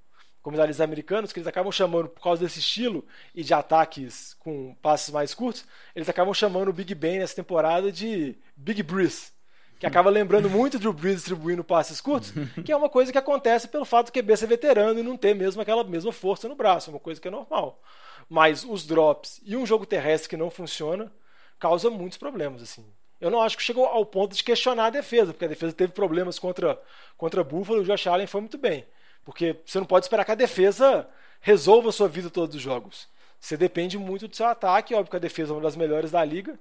comentaristas 0.43 0.85
americanos, 0.85 1.33
que 1.33 1.39
eles 1.39 1.47
acabam 1.47 1.72
chamando, 1.72 2.11
por 2.11 2.22
causa 2.22 2.43
desse 2.43 2.59
estilo 2.59 3.07
e 3.35 3.43
de 3.43 3.55
ataques 3.55 4.35
com 4.35 4.74
passes 4.83 5.09
mais 5.09 5.33
curtos, 5.33 5.64
eles 5.95 6.09
acabam 6.09 6.35
chamando 6.35 6.68
o 6.68 6.72
Big 6.72 6.95
Ben 6.95 7.18
nessa 7.18 7.37
temporada 7.37 7.91
de 7.91 8.39
Big 8.57 8.83
Breeze, 8.83 9.33
que 9.81 9.87
acaba 9.87 10.11
lembrando 10.11 10.51
muito 10.51 10.78
do 10.78 10.93
Breeze 10.93 11.16
distribuindo 11.16 11.64
passes 11.64 12.03
curtos, 12.03 12.35
que 12.62 12.70
é 12.70 12.76
uma 12.76 12.91
coisa 12.91 13.11
que 13.11 13.16
acontece 13.16 13.66
pelo 13.66 13.87
fato 13.87 14.07
do 14.07 14.12
QB 14.12 14.37
ser 14.37 14.47
veterano 14.47 15.01
e 15.01 15.03
não 15.03 15.16
ter 15.16 15.35
mesmo 15.35 15.62
aquela 15.62 15.83
mesma 15.83 16.12
força 16.12 16.47
no 16.47 16.55
braço, 16.55 16.91
uma 16.91 17.01
coisa 17.01 17.18
que 17.18 17.26
é 17.26 17.31
normal. 17.31 17.81
Mas 18.28 18.62
os 18.62 18.87
drops 18.87 19.41
e 19.43 19.57
um 19.57 19.64
jogo 19.64 19.87
terrestre 19.87 20.28
que 20.28 20.37
não 20.37 20.51
funciona 20.51 21.11
causa 21.59 21.89
muitos 21.89 22.18
problemas, 22.18 22.62
assim. 22.62 22.85
Eu 23.18 23.31
não 23.31 23.41
acho 23.41 23.57
que 23.57 23.62
chegou 23.62 23.87
ao 23.87 24.05
ponto 24.05 24.37
de 24.37 24.45
questionar 24.45 24.87
a 24.87 24.91
defesa, 24.91 25.33
porque 25.33 25.47
a 25.47 25.49
defesa 25.49 25.72
teve 25.72 25.95
problemas 25.95 26.39
contra, 26.39 26.78
contra 27.16 27.43
Buffalo 27.43 27.78
e 27.78 27.81
o 27.81 27.85
Josh 27.85 28.07
Allen 28.07 28.26
foi 28.26 28.43
muito 28.43 28.59
bem. 28.59 28.87
Porque 29.24 29.57
você 29.64 29.78
não 29.78 29.87
pode 29.87 30.05
esperar 30.05 30.26
que 30.26 30.33
a 30.33 30.35
defesa 30.35 31.09
resolva 31.41 31.89
a 31.89 31.93
sua 31.93 32.07
vida 32.07 32.28
todos 32.28 32.55
os 32.55 32.61
jogos. 32.61 33.09
Você 33.41 33.57
depende 33.57 33.97
muito 33.97 34.28
do 34.28 34.37
seu 34.37 34.47
ataque, 34.47 34.95
óbvio 34.95 35.11
que 35.11 35.16
a 35.16 35.20
defesa 35.20 35.53
é 35.53 35.57
uma 35.57 35.62
das 35.62 35.74
melhores 35.74 36.11
da 36.11 36.22
liga, 36.22 36.59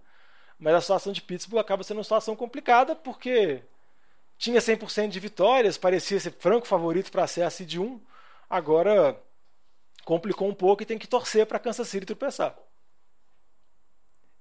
mas 0.60 0.76
a 0.76 0.82
situação 0.82 1.14
de 1.14 1.22
Pittsburgh 1.22 1.62
acaba 1.62 1.84
sendo 1.84 1.98
uma 1.98 2.04
situação 2.04 2.36
complicada 2.36 2.94
porque 2.96 3.64
tinha 4.38 4.60
100% 4.60 5.08
de 5.08 5.20
vitórias, 5.20 5.78
parecia 5.78 6.20
ser 6.20 6.32
franco 6.32 6.68
favorito 6.68 7.12
para 7.12 7.28
ser 7.28 7.44
a 7.44 7.50
seed 7.50 7.78
1, 7.78 8.00
agora 8.50 9.18
complicou 10.04 10.50
um 10.50 10.54
pouco 10.54 10.84
e 10.84 10.86
tem 10.86 10.98
que 10.98 11.08
torcer 11.08 11.46
para 11.46 11.60
Kansas 11.60 11.88
City 11.88 12.06
tropeçar. 12.06 12.58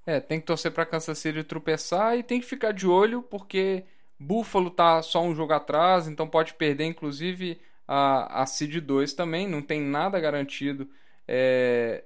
É, 0.07 0.19
tem 0.19 0.41
que 0.41 0.47
torcer 0.47 0.73
para 0.73 0.87
Kansas 0.87 1.19
City 1.19 1.45
tropeçar 1.45 2.17
e 2.17 2.23
tem 2.23 2.41
que 2.41 2.47
ficar 2.47 2.73
de 2.73 2.87
olho 2.87 3.23
porque 3.23 3.85
Buffalo 4.19 4.71
tá 4.71 5.03
só 5.03 5.23
um 5.23 5.35
jogo 5.35 5.53
atrás, 5.53 6.09
então 6.09 6.27
pode 6.27 6.55
perder 6.55 6.85
inclusive 6.85 7.61
a, 7.87 8.43
a 8.43 8.47
Seed 8.47 8.77
2 8.81 9.13
também, 9.13 9.47
não 9.47 9.63
tem 9.63 9.81
nada 9.81 10.19
garantido 10.19 10.89
é, 11.27 12.05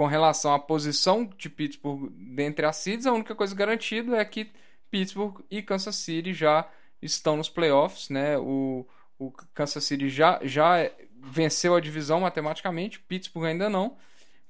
com 0.00 0.06
relação 0.06 0.54
à 0.54 0.58
posição 0.58 1.28
de 1.36 1.50
Pittsburgh 1.50 2.10
dentre 2.16 2.64
as 2.64 2.76
seeds. 2.76 3.06
A 3.06 3.12
única 3.12 3.34
coisa 3.34 3.54
garantida 3.54 4.16
é 4.16 4.24
que 4.24 4.50
Pittsburgh 4.90 5.44
e 5.50 5.60
Kansas 5.60 5.94
City 5.96 6.32
já 6.32 6.66
estão 7.02 7.36
nos 7.36 7.50
playoffs, 7.50 8.08
né? 8.08 8.38
O, 8.38 8.88
o 9.18 9.30
Kansas 9.52 9.84
City 9.84 10.08
já, 10.08 10.40
já 10.42 10.90
venceu 11.22 11.74
a 11.74 11.80
divisão 11.80 12.20
matematicamente, 12.20 12.98
Pittsburgh 12.98 13.44
ainda 13.44 13.68
não, 13.68 13.98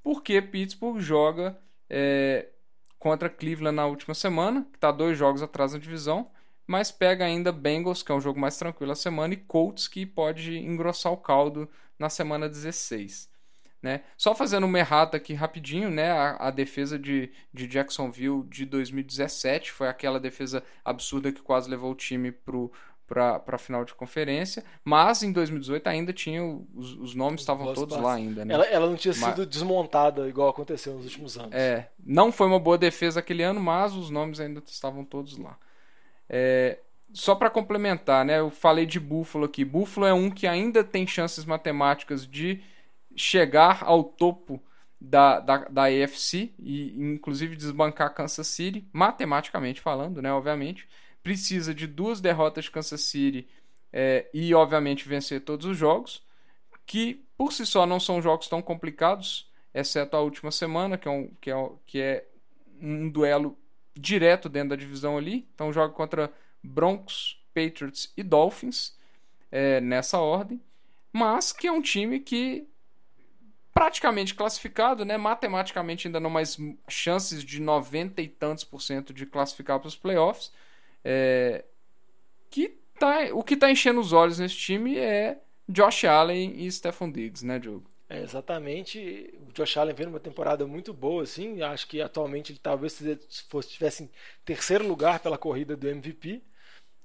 porque 0.04 0.40
Pittsburgh 0.40 1.00
joga 1.00 1.58
é, 1.88 2.46
contra 2.96 3.28
Cleveland 3.28 3.74
na 3.74 3.86
última 3.86 4.14
semana, 4.14 4.64
que 4.70 4.76
está 4.76 4.92
dois 4.92 5.18
jogos 5.18 5.42
atrás 5.42 5.72
na 5.72 5.80
divisão, 5.80 6.30
mas 6.64 6.92
pega 6.92 7.24
ainda 7.24 7.50
Bengals, 7.50 8.04
que 8.04 8.12
é 8.12 8.14
um 8.14 8.20
jogo 8.20 8.38
mais 8.38 8.56
tranquilo 8.56 8.92
a 8.92 8.94
semana, 8.94 9.34
e 9.34 9.36
Colts, 9.36 9.88
que 9.88 10.06
pode 10.06 10.56
engrossar 10.58 11.12
o 11.12 11.16
caldo 11.16 11.68
na 11.98 12.08
semana 12.08 12.48
16. 12.48 13.29
Né? 13.82 14.02
Só 14.14 14.34
fazendo 14.34 14.64
uma 14.64 14.78
errata 14.78 15.16
aqui 15.16 15.32
rapidinho, 15.32 15.90
né? 15.90 16.10
A, 16.12 16.48
a, 16.48 16.50
defesa 16.50 16.98
de, 16.98 17.32
de 17.52 17.66
Jacksonville 17.66 18.42
de 18.46 18.66
2017 18.66 19.72
foi 19.72 19.88
aquela 19.88 20.20
defesa 20.20 20.62
absurda 20.84 21.32
que 21.32 21.40
quase 21.40 21.70
levou 21.70 21.90
o 21.90 21.94
time 21.94 22.30
para 23.10 23.42
a 23.46 23.58
final 23.58 23.82
de 23.82 23.94
conferência, 23.94 24.62
mas 24.84 25.22
em 25.22 25.32
2018 25.32 25.86
ainda 25.88 26.12
tinha 26.12 26.44
os, 26.44 26.94
os 26.98 27.14
nomes 27.14 27.40
estavam 27.40 27.64
Boas 27.64 27.78
todos 27.78 27.96
passes. 27.96 28.06
lá 28.06 28.14
ainda, 28.14 28.44
né? 28.44 28.52
Ela, 28.52 28.66
ela 28.66 28.86
não 28.86 28.96
tinha 28.96 29.14
Mas- 29.16 29.30
sido 29.34 29.46
desmontada 29.46 30.28
igual 30.28 30.50
aconteceu 30.50 30.92
nos 30.94 31.04
últimos 31.06 31.38
anos. 31.38 31.52
É, 31.54 31.88
não 32.04 32.30
foi 32.30 32.46
uma 32.48 32.60
boa 32.60 32.76
defesa 32.76 33.20
aquele 33.20 33.42
ano, 33.42 33.60
mas 33.60 33.94
os 33.94 34.10
nomes 34.10 34.40
ainda 34.40 34.62
estavam 34.66 35.06
todos 35.06 35.38
lá. 35.38 35.56
É, 36.28 36.78
só 37.12 37.34
para 37.34 37.50
complementar, 37.50 38.24
né? 38.24 38.38
Eu 38.38 38.50
falei 38.50 38.86
de 38.86 39.00
Buffalo 39.00 39.46
aqui. 39.46 39.64
Buffalo 39.64 40.06
é 40.06 40.12
um 40.12 40.30
que 40.30 40.46
ainda 40.46 40.84
tem 40.84 41.06
chances 41.06 41.44
matemáticas 41.44 42.26
de 42.26 42.62
chegar 43.16 43.82
ao 43.84 44.04
topo 44.04 44.62
da, 45.00 45.40
da, 45.40 45.56
da 45.64 45.84
AFC 45.84 46.52
e 46.58 46.94
inclusive 46.96 47.56
desbancar 47.56 48.14
Kansas 48.14 48.46
City, 48.46 48.86
matematicamente 48.92 49.80
falando, 49.80 50.20
né? 50.20 50.32
Obviamente. 50.32 50.88
Precisa 51.22 51.74
de 51.74 51.86
duas 51.86 52.20
derrotas 52.20 52.64
de 52.64 52.70
Kansas 52.70 53.02
City 53.02 53.46
é, 53.92 54.28
e, 54.32 54.54
obviamente, 54.54 55.08
vencer 55.08 55.42
todos 55.42 55.66
os 55.66 55.76
jogos, 55.76 56.22
que 56.86 57.26
por 57.36 57.52
si 57.52 57.66
só 57.66 57.84
não 57.86 58.00
são 58.00 58.22
jogos 58.22 58.48
tão 58.48 58.62
complicados, 58.62 59.50
exceto 59.74 60.16
a 60.16 60.20
última 60.20 60.50
semana, 60.50 60.96
que 60.96 61.08
é 61.08 61.10
um, 61.10 61.28
que 61.40 61.50
é, 61.50 61.70
que 61.86 62.00
é 62.00 62.26
um 62.80 63.10
duelo 63.10 63.56
direto 63.94 64.48
dentro 64.48 64.70
da 64.70 64.76
divisão 64.76 65.18
ali. 65.18 65.48
Então 65.54 65.72
joga 65.72 65.92
contra 65.92 66.32
Broncos, 66.62 67.42
Patriots 67.54 68.12
e 68.16 68.22
Dolphins 68.22 68.96
é, 69.50 69.80
nessa 69.80 70.18
ordem, 70.18 70.60
mas 71.12 71.52
que 71.52 71.66
é 71.66 71.72
um 71.72 71.82
time 71.82 72.20
que 72.20 72.66
praticamente 73.80 74.34
classificado, 74.34 75.06
né? 75.06 75.16
Matematicamente 75.16 76.06
ainda 76.06 76.20
não 76.20 76.28
mais 76.28 76.58
chances 76.86 77.42
de 77.42 77.58
90 77.58 78.20
e 78.20 78.28
tantos 78.28 78.62
por 78.62 78.82
cento 78.82 79.10
de 79.10 79.24
classificar 79.24 79.80
para 79.80 79.88
os 79.88 79.96
playoffs. 79.96 80.52
É, 81.02 81.64
que 82.50 82.78
tá, 82.98 83.20
o 83.32 83.42
que 83.42 83.54
está 83.54 83.70
enchendo 83.70 83.98
os 83.98 84.12
olhos 84.12 84.38
nesse 84.38 84.56
time 84.56 84.98
é 84.98 85.38
Josh 85.66 86.04
Allen 86.04 86.62
e 86.62 86.70
Stephon 86.70 87.10
Diggs, 87.10 87.42
né, 87.42 87.58
Diogo? 87.58 87.90
É, 88.10 88.20
exatamente. 88.20 89.32
O 89.48 89.52
Josh 89.54 89.78
Allen 89.78 89.94
vem 89.94 90.04
numa 90.04 90.20
temporada 90.20 90.66
muito 90.66 90.92
boa, 90.92 91.22
assim. 91.22 91.62
Acho 91.62 91.86
que 91.86 92.02
atualmente 92.02 92.52
ele 92.52 92.60
talvez 92.62 93.00
fosse, 93.48 93.70
tivesse 93.70 94.02
em 94.02 94.10
terceiro 94.44 94.86
lugar 94.86 95.20
pela 95.20 95.38
corrida 95.38 95.74
do 95.74 95.88
MVP, 95.88 96.42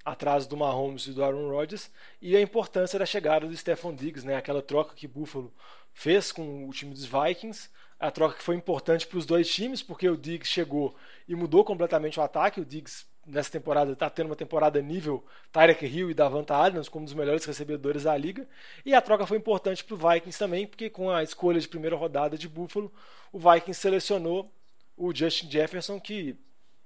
atrás 0.03 0.45
do 0.45 0.57
Mahomes 0.57 1.07
e 1.07 1.13
do 1.13 1.23
Aaron 1.23 1.49
Rodgers. 1.51 1.89
E 2.21 2.35
a 2.35 2.41
importância 2.41 2.99
da 2.99 3.05
chegada 3.05 3.47
do 3.47 3.55
Stephon 3.55 3.95
Diggs, 3.95 4.27
né? 4.27 4.35
Aquela 4.35 4.61
troca 4.61 4.93
que 4.93 5.07
Buffalo 5.07 5.53
fez 5.95 6.31
com 6.31 6.67
o 6.67 6.71
time 6.71 6.93
dos 6.93 7.05
Vikings. 7.05 7.69
A 7.97 8.11
troca 8.11 8.35
que 8.35 8.43
foi 8.43 8.55
importante 8.55 9.07
para 9.07 9.17
os 9.17 9.25
dois 9.25 9.49
times, 9.51 9.81
porque 9.81 10.07
o 10.07 10.17
Diggs 10.17 10.51
chegou 10.51 10.93
e 11.27 11.33
mudou 11.33 11.63
completamente 11.63 12.19
o 12.19 12.21
ataque. 12.21 12.59
O 12.59 12.65
Diggs 12.65 13.05
nessa 13.25 13.49
temporada 13.49 13.93
está 13.93 14.09
tendo 14.09 14.27
uma 14.27 14.35
temporada 14.35 14.79
nível 14.81 15.25
Tyreek 15.51 15.85
Hill 15.85 16.11
e 16.11 16.13
Davanta 16.13 16.53
Adams 16.55 16.89
como 16.89 17.03
um 17.03 17.05
dos 17.05 17.13
melhores 17.13 17.45
recebedores 17.45 18.03
da 18.03 18.15
liga. 18.15 18.47
E 18.85 18.93
a 18.93 19.01
troca 19.01 19.25
foi 19.25 19.37
importante 19.37 19.83
para 19.83 19.95
o 19.95 19.97
Vikings 19.97 20.37
também, 20.37 20.67
porque 20.67 20.89
com 20.89 21.09
a 21.09 21.23
escolha 21.23 21.59
de 21.59 21.67
primeira 21.67 21.95
rodada 21.95 22.37
de 22.37 22.49
Buffalo, 22.49 22.91
o 23.31 23.39
Vikings 23.39 23.79
selecionou 23.79 24.51
o 24.97 25.15
Justin 25.15 25.49
Jefferson, 25.49 25.99
que 25.99 26.35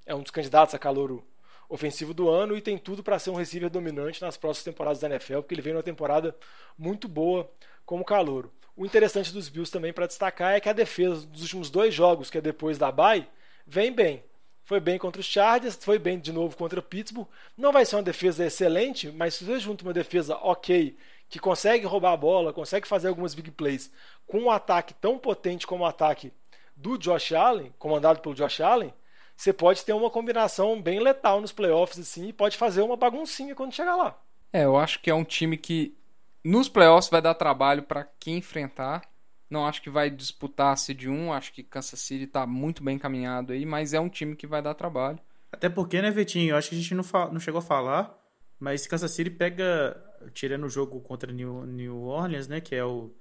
é 0.06 0.14
um 0.14 0.22
dos 0.22 0.32
candidatos 0.32 0.76
a 0.76 0.80
calouro 0.80 1.26
ofensivo 1.68 2.14
do 2.14 2.30
ano 2.30 2.56
e 2.56 2.62
tem 2.62 2.78
tudo 2.78 3.04
para 3.04 3.20
ser 3.20 3.32
um 3.32 3.36
receiver 3.36 3.70
dominante 3.70 4.22
nas 4.22 4.38
próximas 4.38 4.66
temporadas 4.66 5.00
da 5.00 5.08
NFL, 5.08 5.40
porque 5.40 5.56
ele 5.56 5.62
vem 5.62 5.74
numa 5.74 5.84
temporada 5.84 6.36
muito 6.78 7.08
boa 7.08 7.52
como 7.86 8.06
calouro. 8.06 8.52
O 8.80 8.86
interessante 8.86 9.34
dos 9.34 9.50
Bills 9.50 9.70
também 9.70 9.92
para 9.92 10.08
destacar 10.08 10.54
é 10.54 10.60
que 10.62 10.70
a 10.70 10.74
defesa 10.74 11.28
dos 11.28 11.42
últimos 11.42 11.70
dois 11.70 11.94
jogos, 11.94 12.30
que 12.30 12.38
é 12.38 12.42
depois 12.42 12.78
da 12.78 12.90
bye, 12.90 13.28
vem 13.68 13.92
bem. 13.92 14.24
Foi 14.64 14.80
bem 14.80 14.98
contra 14.98 15.20
os 15.20 15.26
Chargers, 15.26 15.78
foi 15.82 16.00
bem 16.00 16.18
de 16.18 16.32
novo 16.32 16.56
contra 16.56 16.80
o 16.80 16.84
Pittsburgh. 16.84 17.28
Não 17.58 17.74
vai 17.74 17.86
ser 17.86 17.98
uma 17.98 18.04
defesa 18.04 18.46
excelente, 18.46 19.12
mas 19.12 19.34
se 19.34 19.44
você 19.44 19.60
junta 19.60 19.84
uma 19.84 19.92
defesa 19.92 20.38
ok, 20.38 20.96
que 21.28 21.40
consegue 21.40 21.86
roubar 21.86 22.14
a 22.14 22.18
bola, 22.18 22.54
consegue 22.54 22.88
fazer 22.88 23.10
algumas 23.10 23.36
big 23.36 23.52
plays, 23.52 23.92
com 24.26 24.40
um 24.40 24.50
ataque 24.50 24.94
tão 24.94 25.20
potente 25.20 25.68
como 25.68 25.84
o 25.84 25.86
ataque 25.86 26.32
do 26.74 26.98
Josh 26.98 27.34
Allen, 27.34 27.74
comandado 27.78 28.22
pelo 28.22 28.34
Josh 28.34 28.62
Allen, 28.62 28.94
você 29.36 29.52
pode 29.52 29.84
ter 29.84 29.92
uma 29.92 30.10
combinação 30.10 30.82
bem 30.82 31.02
letal 31.02 31.42
nos 31.42 31.52
playoffs 31.52 32.00
assim, 32.00 32.30
e 32.30 32.34
pode 32.34 32.56
fazer 32.56 32.82
uma 32.82 32.96
baguncinha 32.96 33.54
quando 33.54 33.76
chegar 33.76 33.98
lá. 33.98 34.18
É, 34.54 34.64
eu 34.64 34.78
acho 34.78 35.02
que 35.02 35.10
é 35.10 35.14
um 35.14 35.26
time 35.26 35.58
que 35.58 35.99
nos 36.44 36.70
playoffs 36.70 37.10
vai 37.10 37.22
dar 37.22 37.34
trabalho 37.34 37.84
para 37.84 38.04
quem 38.20 38.38
enfrentar. 38.38 39.02
Não 39.50 39.66
acho 39.66 39.82
que 39.82 39.90
vai 39.90 40.10
disputar 40.10 40.78
seed 40.78 41.06
1, 41.06 41.34
acho 41.34 41.52
que 41.52 41.64
Kansas 41.64 42.00
City 42.00 42.28
tá 42.28 42.46
muito 42.46 42.84
bem 42.84 42.96
encaminhado 42.96 43.52
aí, 43.52 43.66
mas 43.66 43.94
é 43.94 44.00
um 44.00 44.10
time 44.10 44.36
que 44.36 44.46
vai 44.46 44.62
dar 44.62 44.76
trabalho. 44.76 45.20
Até 45.52 45.68
porque, 45.68 46.02
né, 46.02 46.12
Vitinho? 46.12 46.56
Acho 46.56 46.70
que 46.70 46.76
a 46.76 46.78
gente 46.78 46.94
não, 46.94 47.04
não 47.32 47.40
chegou 47.40 47.60
a 47.60 47.64
falar, 47.64 48.16
mas 48.60 48.86
Kansas 48.86 49.12
City 49.12 49.32
pega, 49.32 49.98
tirando 50.34 50.66
o 50.66 50.70
jogo 50.70 51.02
contra 51.02 51.32
New, 51.32 51.66
New 51.66 52.04
Orleans, 52.04 52.48
né, 52.48 52.62
que 52.62 52.76
é 52.76 52.86
o, 52.86 53.12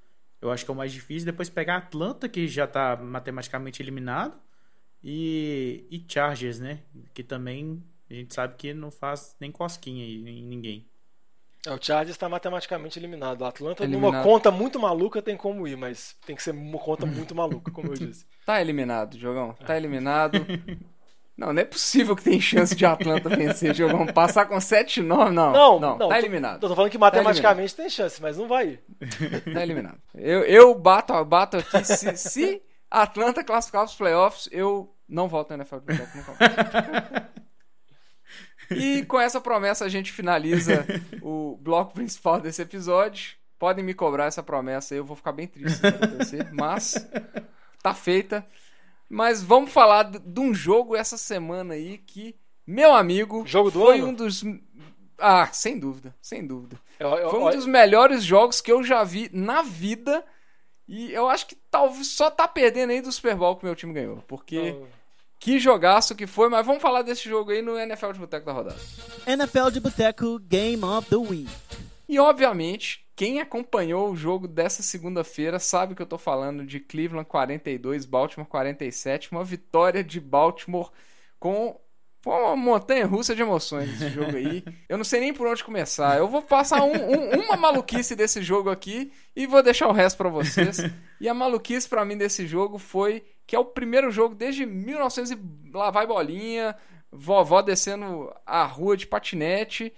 eu 0.41 0.51
acho 0.51 0.65
que 0.65 0.71
é 0.71 0.75
o 0.75 0.77
mais 0.77 0.93
difícil, 0.93 1.25
depois 1.25 1.49
pegar 1.49 1.77
Atlanta, 1.77 2.29
que 2.29 2.47
já 2.47 2.67
tá 2.67 2.97
matematicamente 2.97 3.83
eliminado, 3.83 4.39
e, 5.03 5.87
e 5.91 6.05
Chargers, 6.07 6.61
né, 6.61 6.83
que 7.15 7.23
também 7.23 7.83
a 8.11 8.15
gente 8.15 8.35
sabe 8.35 8.55
que 8.57 8.75
não 8.75 8.91
faz 8.91 9.37
nem 9.41 9.51
cosquinha 9.51 10.05
em 10.05 10.43
ninguém. 10.43 10.89
É, 11.67 11.73
o 11.73 11.79
Chargers 11.81 12.11
está 12.11 12.29
matematicamente 12.29 12.99
eliminado. 12.99 13.43
O 13.43 13.45
Atlanta, 13.45 13.85
numa 13.87 14.07
Eliminado. 14.09 14.25
conta 14.25 14.51
muito 14.51 14.79
maluca, 14.79 15.21
tem 15.21 15.37
como 15.37 15.67
ir, 15.67 15.77
mas 15.77 16.15
tem 16.27 16.35
que 16.37 16.43
ser 16.43 16.53
uma 16.53 16.79
conta 16.79 17.05
muito 17.05 17.35
maluca, 17.35 17.71
como 17.71 17.89
eu 17.89 17.95
disse. 17.99 18.25
Tá 18.47 18.61
eliminado, 18.61 19.19
Jogão. 19.19 19.55
Tá 19.67 19.77
eliminado. 19.77 20.45
Não, 21.37 21.53
não 21.53 21.63
é 21.63 21.65
possível 21.65 22.17
que 22.17 22.25
tem 22.25 22.41
chance 22.41 22.75
de 22.75 22.85
Atlanta 22.85 23.29
vencer, 23.29 23.73
Jogão. 23.73 24.05
Passar 24.09 24.47
com 24.47 24.57
7-9, 24.57 25.07
não. 25.07 25.31
Não, 25.31 25.53
não, 25.53 25.79
não, 25.79 25.99
tá 25.99 26.09
tô- 26.09 26.15
eliminado. 26.17 26.61
Eu 26.65 26.69
tô 26.69 26.75
falando 26.75 26.91
que 26.91 26.99
matematicamente 26.99 27.77
tem 27.77 27.89
chance, 27.89 28.21
mas 28.21 28.37
não 28.37 28.49
vai 28.49 28.71
ir. 28.71 28.81
Tá 29.55 29.63
eliminado. 29.63 29.99
Eu, 30.17 30.41
eu 30.43 30.75
bato, 30.75 31.25
bato 31.25 31.59
aqui. 31.59 31.85
Se, 31.85 32.17
se 32.17 32.61
Atlanta 32.91 33.45
classificar 33.45 33.85
os 33.85 33.95
playoffs, 33.95 34.49
eu 34.51 34.93
não 35.09 35.29
volto 35.29 35.51
na 35.51 35.59
NFL 35.59 35.77
nunca 35.77 36.35
mais. 36.41 37.29
E 38.71 39.05
com 39.05 39.19
essa 39.19 39.41
promessa 39.41 39.85
a 39.85 39.89
gente 39.89 40.13
finaliza 40.13 40.87
o 41.23 41.57
bloco 41.61 41.95
principal 41.95 42.41
desse 42.41 42.61
episódio. 42.63 43.37
Podem 43.59 43.85
me 43.85 43.95
cobrar 43.95 44.27
essa 44.27 44.43
promessa 44.43 44.95
aí, 44.95 44.99
eu 44.99 45.05
vou 45.05 45.17
ficar 45.17 45.33
bem 45.33 45.47
triste 45.47 45.79
se 45.79 45.87
isso 45.89 45.97
acontecer, 45.97 46.53
mas 46.53 47.09
tá 47.83 47.93
feita. 47.95 48.47
Mas 49.09 49.43
vamos 49.43 49.73
falar 49.73 50.05
de 50.05 50.41
um 50.41 50.55
jogo 50.55 50.95
essa 50.95 51.17
semana 51.17 51.75
aí 51.75 51.99
que, 51.99 52.37
meu 52.67 52.93
amigo, 52.95 53.43
Jogo 53.47 53.71
do 53.71 53.81
foi 53.81 53.99
ano? 53.99 54.09
um 54.09 54.15
dos. 54.15 54.45
Ah, 55.19 55.49
sem 55.53 55.79
dúvida, 55.79 56.15
sem 56.23 56.47
dúvida. 56.47 56.79
Eu- 57.01 57.09
eu- 57.17 57.31
Foi 57.31 57.41
um 57.41 57.45
olha- 57.45 57.57
dos 57.57 57.67
melhores 57.67 58.23
jogos 58.23 58.61
que 58.61 58.71
eu 58.71 58.85
já 58.85 59.03
vi 59.03 59.29
na 59.33 59.63
vida. 59.63 60.25
E 60.87 61.13
eu 61.13 61.29
acho 61.29 61.47
que 61.47 61.55
talvez 61.71 62.07
só 62.09 62.31
tá 62.31 62.47
perdendo 62.49 62.91
aí 62.91 63.01
do 63.03 63.11
Super 63.13 63.35
Bowl 63.35 63.57
que 63.57 63.65
meu 63.65 63.75
time 63.75 63.93
ganhou. 63.93 64.23
Porque 64.29 64.77
que 65.39 65.59
jogaço 65.59 66.15
que 66.17 66.27
foi, 66.27 66.49
mas 66.49 66.67
vamos 66.67 66.83
falar 66.83 67.03
desse 67.03 67.29
jogo 67.29 67.51
aí 67.51 67.63
no 67.63 67.79
NFL 67.79 68.13
de 68.13 68.19
Boteco 68.19 68.47
da 68.47 68.53
Rodada. 68.53 68.81
NFL 69.27 69.71
de 69.73 69.81
Boteco 69.81 70.39
Game 70.41 70.83
of 70.85 71.09
the 71.09 71.17
Week. 71.17 71.49
E 72.09 72.19
obviamente, 72.19 73.05
quem 73.15 73.41
acompanhou 73.41 74.11
o 74.11 74.17
jogo 74.17 74.49
dessa 74.49 74.83
segunda-feira 74.83 75.59
sabe 75.59 75.95
que 75.95 76.03
eu 76.03 76.07
tô 76.07 76.19
falando 76.19 76.65
de 76.65 76.81
Cleveland 76.81 77.29
42, 77.29 78.05
Baltimore 78.05 78.49
47, 78.49 79.31
uma 79.33 79.45
vitória 79.45 80.03
de 80.03 80.19
Baltimore 80.21 80.91
com 81.39 81.79
foi 82.21 82.35
uma 82.35 82.57
montanha 82.57 83.07
russa 83.07 83.33
de 83.35 83.43
emoções 83.43 83.91
esse 83.95 84.11
jogo 84.11 84.37
aí. 84.37 84.65
Eu 84.89 84.99
não 84.99 85.05
sei 85.05 85.21
nem 85.21 85.33
por 85.33 85.47
onde 85.47 85.63
começar. 85.63 86.19
Eu 86.19 86.27
vou 86.27 86.43
passar 86.43 86.83
um- 86.83 86.91
um- 86.93 87.45
uma 87.45 87.57
maluquice 87.57 88.17
desse 88.17 88.43
jogo 88.43 88.71
aqui 88.71 89.13
e 89.37 89.47
vou 89.47 89.63
deixar 89.63 89.87
o 89.87 89.93
resto 89.93 90.17
pra 90.17 90.29
vocês. 90.29 90.79
E 91.21 91.29
a 91.29 91.33
maluquice 91.33 91.89
pra 91.89 92.05
mim 92.05 92.17
desse 92.19 92.45
jogo 92.45 92.77
foi 92.77 93.23
que 93.49 93.57
é 93.57 93.59
o 93.59 93.65
primeiro 93.65 94.11
jogo 94.11 94.35
desde 94.35 94.67
1900 94.67 95.31
e 95.33 95.39
lá 95.73 95.91
vai 95.91 96.07
bolinha, 96.07 96.77
vovó 97.11 97.63
descendo 97.63 98.31
a 98.45 98.63
rua 98.65 98.95
de 98.95 99.07
patinete, 99.07 99.91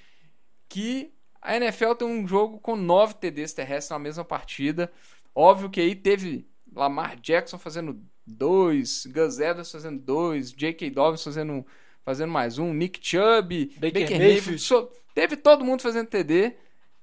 que 0.69 1.13
a 1.43 1.57
NFL 1.57 1.95
tem 1.95 2.07
um 2.07 2.29
jogo 2.29 2.61
com 2.61 2.77
nove 2.77 3.15
TDs 3.15 3.53
terrestres 3.53 3.91
na 3.91 3.99
mesma 3.99 4.25
partida. 4.25 4.91
Óbvio 5.35 5.69
que 5.69 5.81
aí 5.81 5.97
teve 5.97 6.47
Lamar 6.73 7.19
Jackson 7.21 7.59
fazendo 7.59 8.01
dois, 8.25 9.05
Gus 9.07 9.41
Evans 9.41 9.73
fazendo 9.73 10.01
dois, 10.01 10.53
J.K. 10.53 10.89
Dobbins 10.91 11.25
fazendo, 11.25 11.67
fazendo 12.05 12.31
mais 12.31 12.57
um, 12.57 12.73
Nick 12.73 13.01
Chubb, 13.03 13.67
Baker 13.81 14.03
Baker, 14.03 14.19
Mayfield. 14.19 14.61
So- 14.61 14.93
teve 15.13 15.37
todo 15.37 15.65
mundo 15.65 15.83
fazendo 15.83 16.07
TD. 16.07 16.55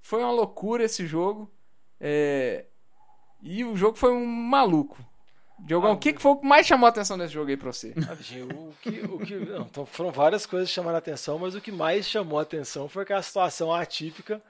Foi 0.01 0.21
uma 0.21 0.31
loucura 0.31 0.85
esse 0.85 1.05
jogo. 1.05 1.51
É, 1.99 2.65
E 3.43 3.65
o 3.65 3.75
jogo 3.75 3.97
foi 3.97 4.13
um 4.13 4.25
maluco. 4.25 4.97
Diogão, 5.59 5.91
Ah, 5.91 5.93
o 5.93 5.97
que, 5.97 6.13
que 6.13 6.21
foi 6.21 6.31
o 6.31 6.37
que 6.37 6.45
mais 6.45 6.65
chamou 6.67 6.85
a 6.85 6.89
atenção 6.89 7.17
nesse 7.17 7.33
jogo 7.33 7.49
aí 7.49 7.57
pra 7.57 7.71
você? 7.71 7.93
Ah, 8.07 8.13
o 8.13 8.73
que, 8.81 8.99
o 9.01 9.19
que, 9.19 9.35
não, 9.35 9.61
então 9.61 9.85
foram 9.85 10.11
várias 10.11 10.45
coisas 10.45 10.69
que 10.69 10.75
chamaram 10.75 10.95
a 10.95 10.99
atenção, 10.99 11.39
mas 11.39 11.55
o 11.55 11.61
que 11.61 11.71
mais 11.71 12.05
chamou 12.07 12.39
a 12.39 12.43
atenção 12.43 12.87
foi 12.87 13.03
aquela 13.03 13.21
situação 13.21 13.73
atípica 13.73 14.41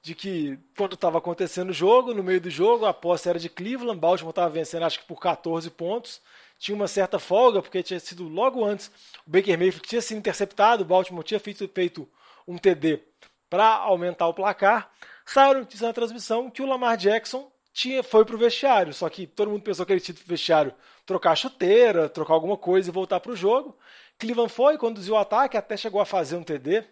de 0.00 0.14
que 0.14 0.58
quando 0.76 0.94
estava 0.94 1.18
acontecendo 1.18 1.70
o 1.70 1.72
jogo, 1.72 2.12
no 2.12 2.22
meio 2.22 2.40
do 2.40 2.50
jogo, 2.50 2.84
a 2.84 2.90
aposta 2.90 3.30
era 3.30 3.38
de 3.38 3.48
Cleveland, 3.48 3.98
Baltimore 3.98 4.30
estava 4.30 4.50
vencendo 4.50 4.84
acho 4.84 5.00
que 5.00 5.06
por 5.06 5.18
14 5.18 5.70
pontos, 5.70 6.20
tinha 6.58 6.74
uma 6.74 6.86
certa 6.86 7.18
folga, 7.18 7.60
porque 7.62 7.82
tinha 7.82 7.98
sido 7.98 8.28
logo 8.28 8.64
antes, 8.64 8.90
o 9.26 9.30
Baker 9.30 9.58
Mayfield 9.58 9.88
tinha 9.88 10.02
sido 10.02 10.18
interceptado, 10.18 10.82
o 10.82 10.86
Baltimore 10.86 11.24
tinha 11.24 11.40
feito, 11.40 11.66
feito 11.68 12.08
um 12.46 12.58
TD 12.58 13.00
para 13.48 13.66
aumentar 13.66 14.28
o 14.28 14.34
placar, 14.34 14.90
saiu 15.24 15.60
notícia 15.60 15.86
na 15.86 15.92
transmissão 15.94 16.50
que 16.50 16.62
o 16.62 16.66
Lamar 16.66 16.96
Jackson 16.98 17.50
tinha, 17.74 18.02
foi 18.02 18.24
pro 18.24 18.38
vestiário. 18.38 18.94
Só 18.94 19.06
que 19.10 19.26
todo 19.26 19.50
mundo 19.50 19.62
pensou 19.62 19.84
que 19.84 19.92
ele 19.92 20.00
tinha 20.00 20.14
pro 20.14 20.24
vestiário 20.26 20.72
trocar 21.04 21.32
a 21.32 21.36
chuteira, 21.36 22.08
trocar 22.08 22.32
alguma 22.32 22.56
coisa 22.56 22.88
e 22.88 22.92
voltar 22.92 23.20
pro 23.20 23.36
jogo. 23.36 23.76
Cleveland 24.18 24.50
foi, 24.52 24.78
conduziu 24.78 25.14
o 25.14 25.18
ataque, 25.18 25.56
até 25.58 25.76
chegou 25.76 26.00
a 26.00 26.06
fazer 26.06 26.36
um 26.36 26.42
TD. 26.44 26.84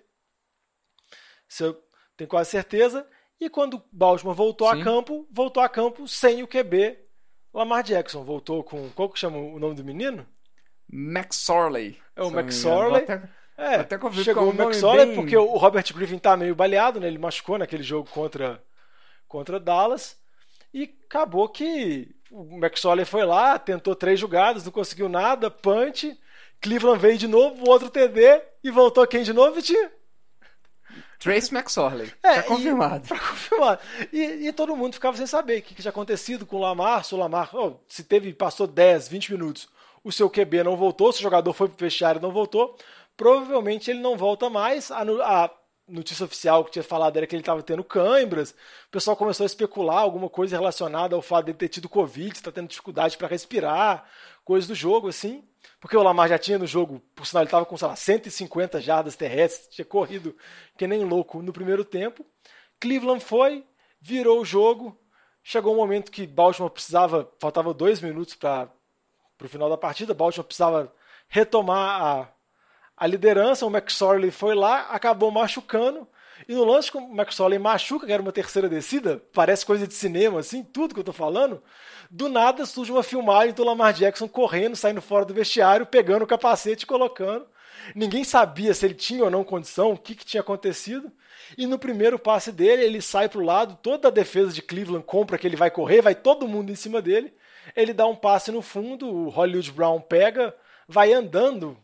Isso 1.48 1.64
eu 1.64 1.82
tenho 2.16 2.28
quase 2.28 2.50
certeza. 2.50 3.06
E 3.40 3.48
quando 3.48 3.82
Baltimore 3.92 4.34
voltou 4.34 4.68
Sim. 4.72 4.80
a 4.80 4.84
campo, 4.84 5.26
voltou 5.30 5.62
a 5.62 5.68
campo 5.68 6.06
sem 6.06 6.42
o 6.42 6.48
QB 6.48 6.98
Lamar 7.54 7.82
Jackson. 7.82 8.24
Voltou 8.24 8.62
com. 8.64 8.90
Qual 8.90 9.08
que 9.08 9.18
chama 9.18 9.38
o 9.38 9.58
nome 9.58 9.74
do 9.74 9.84
menino? 9.84 10.26
McSorley. 10.92 11.98
É 12.16 12.22
o. 12.22 12.28
McSorley. 12.30 13.04
Vou 13.06 13.14
até- 13.16 13.28
É, 13.56 13.74
Até 13.76 13.98
convido 13.98 14.24
chegou 14.24 14.44
com 14.44 14.50
o 14.50 14.52
nome 14.54 14.64
McSorley 14.70 15.06
bem- 15.06 15.14
porque 15.14 15.36
o 15.36 15.56
Robert 15.56 15.84
Griffin 15.94 16.18
tá 16.18 16.36
meio 16.36 16.54
baleado, 16.54 16.98
né? 16.98 17.06
Ele 17.06 17.18
machucou 17.18 17.58
naquele 17.58 17.82
jogo 17.82 18.08
contra, 18.10 18.62
contra 19.28 19.60
Dallas. 19.60 20.18
E 20.72 20.94
acabou 21.06 21.48
que 21.48 22.14
o 22.30 22.56
McSorley 22.56 23.04
foi 23.04 23.24
lá, 23.24 23.58
tentou 23.58 23.94
três 23.94 24.18
jogadas, 24.18 24.64
não 24.64 24.72
conseguiu 24.72 25.08
nada, 25.08 25.50
punch. 25.50 26.18
Cleveland 26.60 27.00
veio 27.00 27.18
de 27.18 27.26
novo, 27.26 27.68
outro 27.68 27.90
TD 27.90 28.42
e 28.62 28.70
voltou 28.70 29.06
quem 29.06 29.22
de 29.22 29.32
novo, 29.32 29.56
Vitinho? 29.56 29.90
Trace 31.18 31.54
McSorley. 31.54 32.12
É, 32.22 32.34
tá 32.34 32.40
e- 32.40 32.42
confirmado. 32.44 33.06
Pra 33.08 33.18
confirmar. 33.18 33.80
E, 34.12 34.48
e 34.48 34.52
todo 34.52 34.76
mundo 34.76 34.94
ficava 34.94 35.16
sem 35.16 35.26
saber 35.26 35.58
o 35.58 35.62
que, 35.62 35.74
que 35.74 35.82
tinha 35.82 35.90
acontecido 35.90 36.44
com 36.46 36.56
o 36.56 36.60
Lamar, 36.60 37.04
se 37.04 37.14
o 37.14 37.18
Lamar, 37.18 37.54
oh, 37.54 37.74
se 37.86 38.02
teve, 38.02 38.32
passou 38.32 38.66
10, 38.66 39.08
20 39.08 39.32
minutos, 39.32 39.68
o 40.02 40.10
seu 40.10 40.28
QB 40.28 40.64
não 40.64 40.76
voltou, 40.76 41.12
se 41.12 41.20
o 41.20 41.22
jogador 41.22 41.52
foi 41.52 41.68
pro 41.68 41.76
vestiário 41.78 42.18
e 42.18 42.22
não 42.22 42.32
voltou, 42.32 42.76
provavelmente 43.16 43.90
ele 43.90 44.00
não 44.00 44.16
volta 44.16 44.50
mais. 44.50 44.90
A, 44.90 45.02
a 45.02 45.50
notícia 45.88 46.24
oficial 46.24 46.64
que 46.64 46.70
tinha 46.70 46.82
falado 46.82 47.16
era 47.16 47.26
que 47.26 47.34
ele 47.34 47.42
estava 47.42 47.62
tendo 47.62 47.84
câimbras. 47.84 48.50
O 48.86 48.90
pessoal 48.90 49.16
começou 49.16 49.44
a 49.44 49.46
especular 49.46 49.98
alguma 49.98 50.28
coisa 50.28 50.56
relacionada 50.56 51.14
ao 51.14 51.22
fato 51.22 51.46
dele 51.46 51.58
ter 51.58 51.68
tido 51.68 51.88
Covid, 51.88 52.32
está 52.32 52.52
tendo 52.52 52.68
dificuldade 52.68 53.16
para 53.16 53.28
respirar, 53.28 54.08
coisas 54.44 54.68
do 54.68 54.74
jogo, 54.74 55.08
assim. 55.08 55.44
Porque 55.80 55.96
o 55.96 56.02
Lamar 56.02 56.28
já 56.28 56.38
tinha 56.38 56.58
no 56.58 56.66
jogo, 56.66 57.00
por 57.14 57.26
sinal, 57.26 57.42
ele 57.42 57.48
estava 57.48 57.66
com, 57.66 57.76
sei 57.76 57.88
lá, 57.88 57.96
150 57.96 58.80
jardas 58.80 59.16
terrestres, 59.16 59.74
tinha 59.74 59.84
corrido 59.84 60.36
que 60.76 60.86
nem 60.86 61.04
louco 61.04 61.42
no 61.42 61.52
primeiro 61.52 61.84
tempo. 61.84 62.24
Cleveland 62.80 63.22
foi, 63.22 63.64
virou 64.00 64.40
o 64.40 64.44
jogo. 64.44 64.98
Chegou 65.44 65.74
um 65.74 65.76
momento 65.76 66.10
que 66.10 66.26
Baltimore 66.26 66.70
precisava, 66.70 67.28
faltava 67.40 67.74
dois 67.74 68.00
minutos 68.00 68.34
para 68.34 68.70
o 69.42 69.48
final 69.48 69.68
da 69.68 69.76
partida. 69.76 70.14
Baltimore 70.14 70.46
precisava 70.46 70.94
retomar 71.28 72.02
a, 72.02 72.28
a 72.96 73.06
liderança. 73.06 73.66
O 73.66 73.70
McSorley 73.70 74.30
foi 74.30 74.54
lá, 74.54 74.88
acabou 74.90 75.30
machucando. 75.30 76.06
E 76.48 76.54
no 76.54 76.64
lance 76.64 76.90
que 76.90 76.96
o 76.96 77.12
McSorley 77.12 77.58
machuca, 77.58 78.06
que 78.06 78.12
era 78.12 78.22
uma 78.22 78.32
terceira 78.32 78.68
descida, 78.68 79.22
parece 79.32 79.64
coisa 79.64 79.86
de 79.86 79.94
cinema, 79.94 80.40
assim, 80.40 80.62
tudo 80.62 80.94
que 80.94 81.00
eu 81.00 81.04
tô 81.04 81.12
falando. 81.12 81.62
Do 82.10 82.28
nada 82.28 82.66
surge 82.66 82.90
uma 82.90 83.02
filmagem 83.02 83.54
do 83.54 83.64
Lamar 83.64 83.92
Jackson 83.92 84.28
correndo, 84.28 84.76
saindo 84.76 85.00
fora 85.00 85.24
do 85.24 85.32
vestiário, 85.32 85.86
pegando 85.86 86.22
o 86.22 86.26
capacete 86.26 86.84
e 86.84 86.86
colocando. 86.86 87.46
Ninguém 87.94 88.24
sabia 88.24 88.74
se 88.74 88.84
ele 88.84 88.94
tinha 88.94 89.24
ou 89.24 89.30
não 89.30 89.44
condição, 89.44 89.92
o 89.92 89.98
que, 89.98 90.14
que 90.14 90.24
tinha 90.24 90.40
acontecido. 90.40 91.10
E 91.56 91.66
no 91.66 91.78
primeiro 91.78 92.18
passe 92.18 92.52
dele, 92.52 92.84
ele 92.84 93.00
sai 93.00 93.28
para 93.28 93.40
o 93.40 93.44
lado, 93.44 93.78
toda 93.82 94.08
a 94.08 94.10
defesa 94.10 94.52
de 94.52 94.62
Cleveland 94.62 95.04
compra 95.04 95.38
que 95.38 95.46
ele 95.46 95.56
vai 95.56 95.70
correr, 95.70 96.00
vai 96.00 96.14
todo 96.14 96.48
mundo 96.48 96.70
em 96.70 96.76
cima 96.76 97.00
dele. 97.02 97.32
Ele 97.76 97.92
dá 97.92 98.06
um 98.06 98.16
passe 98.16 98.50
no 98.50 98.62
fundo, 98.62 99.08
o 99.08 99.28
Hollywood 99.28 99.72
Brown 99.72 100.00
pega, 100.00 100.54
vai 100.88 101.12
andando 101.12 101.76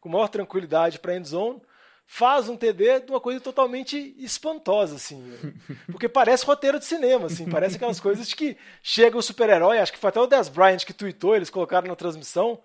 com 0.00 0.08
maior 0.08 0.28
tranquilidade 0.28 0.98
para 0.98 1.12
a 1.12 1.16
endzone, 1.16 1.60
faz 2.06 2.48
um 2.48 2.56
TD 2.56 3.00
de 3.00 3.10
uma 3.12 3.20
coisa 3.20 3.40
totalmente 3.40 4.14
espantosa, 4.18 4.96
assim. 4.96 5.22
Porque 5.92 6.08
parece 6.08 6.44
roteiro 6.44 6.78
de 6.78 6.84
cinema, 6.84 7.26
assim. 7.26 7.48
Parece 7.48 7.76
aquelas 7.76 7.98
coisas 8.00 8.28
de 8.28 8.34
que 8.34 8.56
chega 8.82 9.16
o 9.16 9.22
super-herói, 9.22 9.78
acho 9.78 9.92
que 9.92 9.98
foi 9.98 10.08
até 10.08 10.20
o 10.20 10.26
Des 10.26 10.48
Bryant 10.48 10.78
que 10.84 10.92
tweetou, 10.92 11.36
eles 11.36 11.50
colocaram 11.50 11.86
na 11.86 11.94
transmissão, 11.94 12.60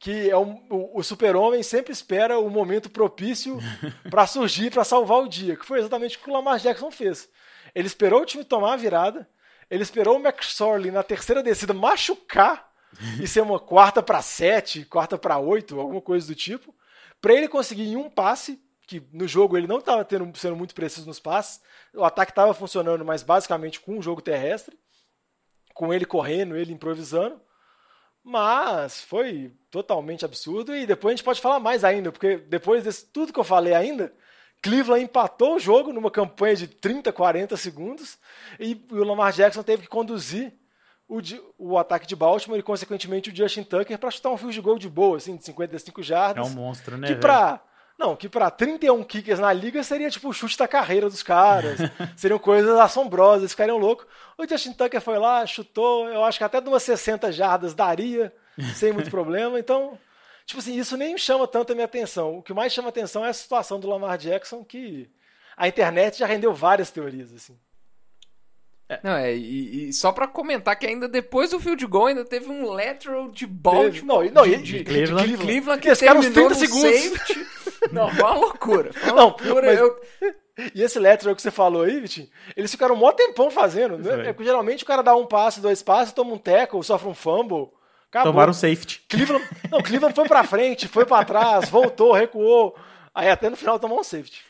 que 0.00 0.28
é 0.30 0.36
um- 0.36 0.64
o, 0.70 0.98
o 0.98 1.02
super-homem 1.04 1.62
sempre 1.62 1.92
espera 1.92 2.38
o 2.38 2.48
momento 2.50 2.88
propício 2.90 3.58
para 4.10 4.26
surgir, 4.26 4.70
para 4.70 4.82
salvar 4.84 5.18
o 5.18 5.28
dia, 5.28 5.56
que 5.56 5.66
foi 5.66 5.78
exatamente 5.78 6.16
o 6.16 6.20
que 6.20 6.30
o 6.30 6.32
Lamar 6.32 6.58
Jackson 6.58 6.90
fez. 6.90 7.28
Ele 7.74 7.86
esperou 7.86 8.22
o 8.22 8.26
time 8.26 8.42
tomar 8.44 8.72
a 8.72 8.76
virada, 8.76 9.28
ele 9.70 9.82
esperou 9.82 10.16
o 10.16 10.20
McSorley 10.20 10.90
na 10.90 11.02
terceira 11.02 11.42
descida 11.42 11.74
machucar 11.74 12.68
e 13.20 13.26
ser 13.28 13.42
uma 13.42 13.60
quarta 13.60 14.02
para 14.02 14.22
sete, 14.22 14.84
quarta 14.86 15.18
para 15.18 15.38
oito, 15.38 15.78
alguma 15.78 16.00
coisa 16.00 16.26
do 16.26 16.34
tipo, 16.34 16.74
para 17.20 17.34
ele 17.34 17.48
conseguir 17.48 17.88
em 17.88 17.96
um 17.96 18.08
passe, 18.08 18.60
que 18.86 19.02
no 19.12 19.28
jogo 19.28 19.56
ele 19.56 19.66
não 19.66 19.78
estava 19.78 20.06
sendo 20.34 20.56
muito 20.56 20.74
preciso 20.74 21.06
nos 21.06 21.20
passes, 21.20 21.60
o 21.94 22.04
ataque 22.04 22.32
estava 22.32 22.54
funcionando, 22.54 23.04
mas 23.04 23.22
basicamente 23.22 23.80
com 23.80 23.98
o 23.98 24.02
jogo 24.02 24.22
terrestre, 24.22 24.78
com 25.74 25.92
ele 25.92 26.04
correndo, 26.04 26.56
ele 26.56 26.72
improvisando. 26.72 27.40
Mas 28.24 29.00
foi 29.02 29.52
totalmente 29.70 30.24
absurdo 30.24 30.74
e 30.74 30.86
depois 30.86 31.12
a 31.12 31.16
gente 31.16 31.24
pode 31.24 31.40
falar 31.40 31.60
mais 31.60 31.84
ainda, 31.84 32.10
porque 32.10 32.36
depois 32.36 32.84
de 32.84 33.04
tudo 33.06 33.32
que 33.32 33.38
eu 33.38 33.44
falei 33.44 33.74
ainda, 33.74 34.12
Cleveland 34.62 35.04
empatou 35.04 35.54
o 35.54 35.60
jogo 35.60 35.92
numa 35.92 36.10
campanha 36.10 36.56
de 36.56 36.66
30, 36.66 37.12
40 37.12 37.56
segundos 37.56 38.18
e 38.58 38.84
o 38.90 39.04
Lamar 39.04 39.32
Jackson 39.32 39.62
teve 39.62 39.82
que 39.82 39.88
conduzir 39.88 40.52
o, 41.08 41.20
o 41.58 41.78
ataque 41.78 42.06
de 42.06 42.14
Baltimore 42.14 42.58
e, 42.58 42.62
consequentemente, 42.62 43.30
o 43.30 43.34
Justin 43.36 43.62
Tucker 43.62 43.98
para 43.98 44.10
chutar 44.10 44.30
um 44.30 44.36
field 44.36 44.54
de 44.54 44.60
gol 44.60 44.78
de 44.78 44.88
boa, 44.88 45.16
assim, 45.16 45.36
de 45.36 45.44
55 45.44 46.00
É 46.00 46.04
jardas. 46.04 46.46
um 46.46 46.50
monstro, 46.54 46.98
né? 46.98 47.08
que 47.08 47.14
pra, 47.16 47.60
não, 47.98 48.14
que 48.14 48.28
pra 48.28 48.50
31 48.50 49.02
kickers 49.02 49.38
na 49.40 49.52
liga 49.52 49.82
seria 49.82 50.10
tipo 50.10 50.28
o 50.28 50.32
chute 50.32 50.58
da 50.58 50.68
carreira 50.68 51.08
dos 51.08 51.22
caras. 51.22 51.78
Seriam 52.16 52.38
coisas 52.38 52.78
assombrosas, 52.78 53.40
eles 53.42 53.52
ficariam 53.52 53.78
loucos. 53.78 54.06
O 54.36 54.46
Justin 54.46 54.72
Tucker 54.74 55.00
foi 55.00 55.18
lá, 55.18 55.44
chutou, 55.46 56.08
eu 56.08 56.22
acho 56.24 56.38
que 56.38 56.44
até 56.44 56.60
de 56.60 56.68
umas 56.68 56.82
60 56.82 57.32
jardas 57.32 57.74
daria, 57.74 58.32
sem 58.74 58.92
muito 58.92 59.08
problema. 59.10 59.58
Então, 59.58 59.98
tipo 60.44 60.60
assim, 60.60 60.76
isso 60.78 60.96
nem 60.96 61.16
chama 61.16 61.48
tanto 61.48 61.72
a 61.72 61.74
minha 61.74 61.86
atenção. 61.86 62.38
O 62.38 62.42
que 62.42 62.52
mais 62.52 62.72
chama 62.72 62.90
atenção 62.90 63.24
é 63.24 63.30
a 63.30 63.32
situação 63.32 63.80
do 63.80 63.88
Lamar 63.88 64.18
Jackson, 64.18 64.62
que 64.62 65.10
a 65.56 65.66
internet 65.66 66.18
já 66.18 66.26
rendeu 66.26 66.52
várias 66.54 66.90
teorias, 66.90 67.32
assim. 67.34 67.58
Não, 69.02 69.12
é, 69.16 69.34
e, 69.36 69.88
e 69.88 69.92
só 69.92 70.12
pra 70.12 70.26
comentar 70.26 70.74
que 70.78 70.86
ainda 70.86 71.06
depois 71.06 71.50
do 71.50 71.60
field 71.60 71.86
goal 71.86 72.06
ainda 72.06 72.24
teve 72.24 72.48
um 72.48 72.68
lateral 72.70 73.30
de 73.30 73.46
Baltimore. 73.46 73.92
Teve- 73.92 74.06
não, 74.06 74.24
e- 74.24 74.30
não, 74.30 74.42
de, 74.44 74.52
e- 74.54 74.56
de, 74.62 74.78
de 74.78 74.84
Cleveland. 74.84 75.28
de 75.28 75.36
Cleveland 75.36 75.82
que 75.82 75.90
uns 75.92 75.98
terminou 75.98 76.32
30 76.32 76.48
num 76.48 76.54
segundos. 76.54 76.90
safety. 77.00 77.46
Não, 77.92 78.08
uma 78.08 78.34
loucura. 78.34 78.90
Uma 79.04 79.12
Não, 79.12 79.22
loucura. 79.28 79.66
mas- 79.66 79.78
Eu- 79.78 80.00
E 80.74 80.82
esse 80.82 80.98
lateral 80.98 81.36
que 81.36 81.40
você 81.42 81.50
falou 81.50 81.82
aí, 81.82 82.00
Vitinho, 82.00 82.28
eles 82.56 82.70
ficaram 82.72 82.94
um 82.96 82.98
mó 82.98 83.12
tempão 83.12 83.50
fazendo. 83.52 83.96
Né? 83.98 84.28
É 84.30 84.32
porque 84.32 84.44
geralmente 84.44 84.82
o 84.82 84.86
cara 84.86 85.00
dá 85.02 85.14
um 85.14 85.26
passe, 85.26 85.60
dois 85.60 85.80
passes, 85.82 86.12
toma 86.12 86.32
um 86.32 86.38
tackle, 86.38 86.82
sofre 86.82 87.08
um 87.08 87.14
fumble. 87.14 87.68
Acabou. 88.10 88.32
Tomaram 88.32 88.50
um 88.50 88.54
safety. 88.54 89.04
Cleveland, 89.08 89.44
não, 89.70 89.80
Cleveland 89.82 90.14
foi 90.16 90.26
pra 90.26 90.42
frente, 90.42 90.88
foi 90.88 91.04
pra 91.06 91.24
trás, 91.24 91.68
voltou, 91.68 92.12
recuou. 92.12 92.74
Aí 93.14 93.28
até 93.30 93.48
no 93.48 93.56
final 93.56 93.78
tomou 93.78 94.00
um 94.00 94.04
safety. 94.04 94.40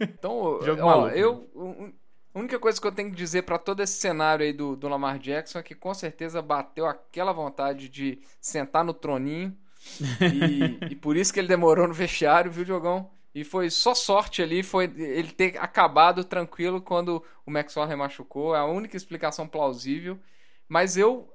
Então, 0.00 0.60
Jogo 0.62 0.82
ó, 0.82 0.86
maluco. 0.86 1.16
eu. 1.16 1.50
um- 1.54 1.92
A 2.36 2.38
única 2.38 2.58
coisa 2.58 2.78
que 2.78 2.86
eu 2.86 2.92
tenho 2.92 3.08
que 3.08 3.16
dizer 3.16 3.44
pra 3.44 3.56
todo 3.56 3.82
esse 3.82 3.94
cenário 3.94 4.44
aí 4.44 4.52
do, 4.52 4.76
do 4.76 4.88
Lamar 4.88 5.18
Jackson 5.18 5.58
é 5.58 5.62
que 5.62 5.74
com 5.74 5.94
certeza 5.94 6.42
bateu 6.42 6.84
aquela 6.84 7.32
vontade 7.32 7.88
de 7.88 8.18
sentar 8.38 8.84
no 8.84 8.92
troninho. 8.92 9.56
E, 10.20 10.84
e 10.92 10.94
por 10.94 11.16
isso 11.16 11.32
que 11.32 11.40
ele 11.40 11.48
demorou 11.48 11.88
no 11.88 11.94
vestiário, 11.94 12.52
viu, 12.52 12.62
Diogão? 12.62 13.10
E 13.34 13.42
foi 13.42 13.70
só 13.70 13.94
sorte 13.94 14.42
ali, 14.42 14.62
foi 14.62 14.84
ele 14.84 15.32
ter 15.32 15.56
acabado 15.56 16.22
tranquilo 16.24 16.78
quando 16.78 17.24
o 17.46 17.50
Maxwell 17.50 17.96
machucou. 17.96 18.54
É 18.54 18.58
a 18.58 18.66
única 18.66 18.98
explicação 18.98 19.48
plausível. 19.48 20.18
Mas 20.68 20.98
eu 20.98 21.32